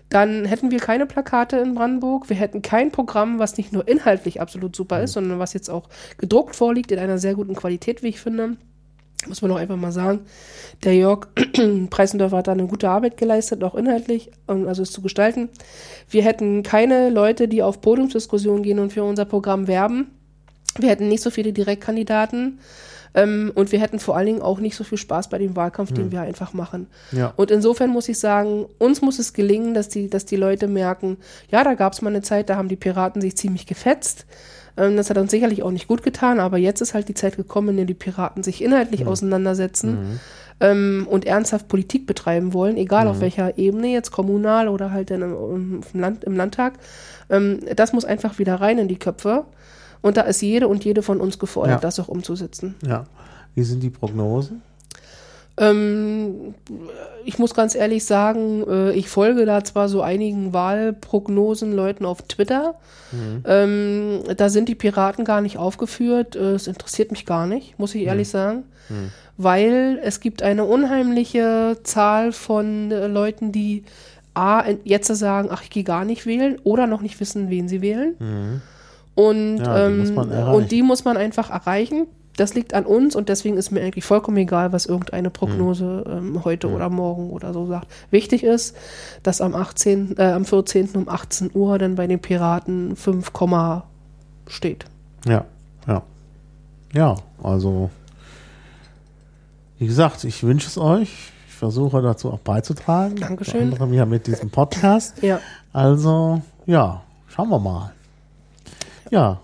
[0.09, 4.39] dann hätten wir keine Plakate in Brandenburg, wir hätten kein Programm, was nicht nur inhaltlich
[4.39, 8.09] absolut super ist, sondern was jetzt auch gedruckt vorliegt in einer sehr guten Qualität, wie
[8.09, 8.57] ich finde.
[9.27, 10.22] Muss man auch einfach mal sagen.
[10.84, 11.27] Der Jörg
[11.89, 15.49] Preisendorfer hat da eine gute Arbeit geleistet, auch inhaltlich, also es zu gestalten.
[16.09, 20.11] Wir hätten keine Leute, die auf Podiumsdiskussionen gehen und für unser Programm werben.
[20.80, 22.60] Wir hätten nicht so viele Direktkandidaten.
[23.15, 25.93] Ähm, und wir hätten vor allen Dingen auch nicht so viel Spaß bei dem Wahlkampf,
[25.93, 26.88] den wir einfach machen.
[27.14, 27.34] Ja.
[27.38, 31.18] Und insofern muss ich sagen, uns muss es gelingen, dass die, dass die Leute merken,
[31.49, 34.26] ja, da gab es mal eine Zeit, da haben die Piraten sich ziemlich gefetzt.
[34.76, 37.38] Ähm, das hat uns sicherlich auch nicht gut getan, aber jetzt ist halt die Zeit
[37.38, 40.19] gekommen, in der die Piraten sich inhaltlich auseinandersetzen
[40.60, 45.22] ähm, und ernsthaft Politik betreiben wollen, egal auf welcher Ebene, jetzt kommunal oder halt dann
[45.22, 46.73] im, im, Land, im Landtag.
[47.30, 49.45] Ähm, das muss einfach wieder rein in die Köpfe.
[50.01, 51.80] Und da ist jede und jede von uns gefordert, Ja.
[51.80, 52.76] das auch umzusetzen.
[52.85, 53.05] Ja.
[53.55, 54.61] Wie sind die Prognosen?
[55.57, 56.53] Ähm,
[57.23, 62.22] ich muss ganz ehrlich sagen, äh, ich folge da zwar so einigen Wahlprognosen Leuten auf
[62.23, 62.76] Twitter.
[63.45, 66.35] Ähm, da sind die Piraten gar nicht aufgeführt.
[66.35, 68.63] Äh, Es interessiert mich gar nicht, muss ich ehrlich sagen.
[69.38, 73.84] Weil es gibt eine unheimliche Zahl von äh, Leuten, die
[74.34, 77.81] A, jetzt sagen, ach, ich gehe gar nicht wählen oder noch nicht wissen, wen sie
[77.81, 78.61] wählen.
[79.15, 80.55] Und, Ja, die ähm, muss man erreichen.
[80.55, 82.07] und die muss man einfach erreichen.
[82.37, 86.43] Das liegt an uns und deswegen ist mir eigentlich vollkommen egal, was irgendeine Prognose ähm,
[86.43, 87.87] heute oder morgen oder so sagt.
[88.11, 88.75] Wichtig ist,
[89.23, 90.89] dass am 18., äh, am 14.
[90.95, 93.85] um 18 Uhr dann bei den Piraten 5, Komma
[94.47, 94.83] steht.
[95.25, 95.45] Ja,
[95.87, 96.01] ja.
[96.93, 97.89] Ja, also,
[99.79, 101.31] wie gesagt, ich wünsche es euch.
[101.47, 103.15] Ich versuche dazu auch beizutragen.
[103.15, 103.61] Dankeschön.
[103.69, 105.21] Unter anderem ja mit diesem Podcast.
[105.23, 105.39] Ja,
[105.71, 107.93] Also, ja, schauen wir mal.
[109.15, 109.39] Ja,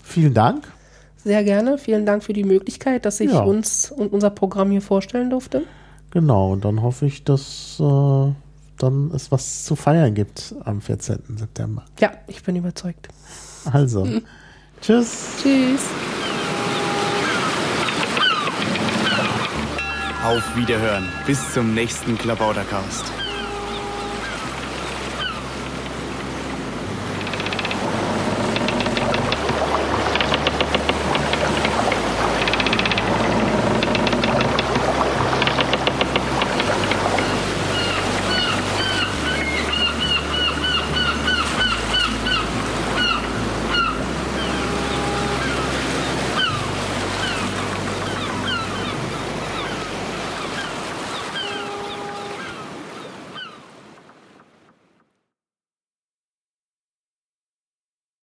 [0.00, 0.68] vielen Dank.
[1.24, 1.76] sehr gerne.
[1.76, 3.40] Vielen Dank für die Möglichkeit, dass ich Ja.
[3.40, 5.64] uns und unser Programm hier vorstellen durfte.
[6.12, 8.32] Genau, und dann hoffe ich, dass äh,
[8.78, 11.36] dann es was zu feiern gibt am 14.
[11.36, 11.84] September.
[11.98, 13.08] Ja, ich bin überzeugt.
[13.72, 14.06] Also,
[14.80, 15.30] tschüss.
[15.42, 15.82] Tschüss.
[20.24, 21.08] Auf Wiederhören.
[21.26, 23.04] Bis zum nächsten Klabautercast.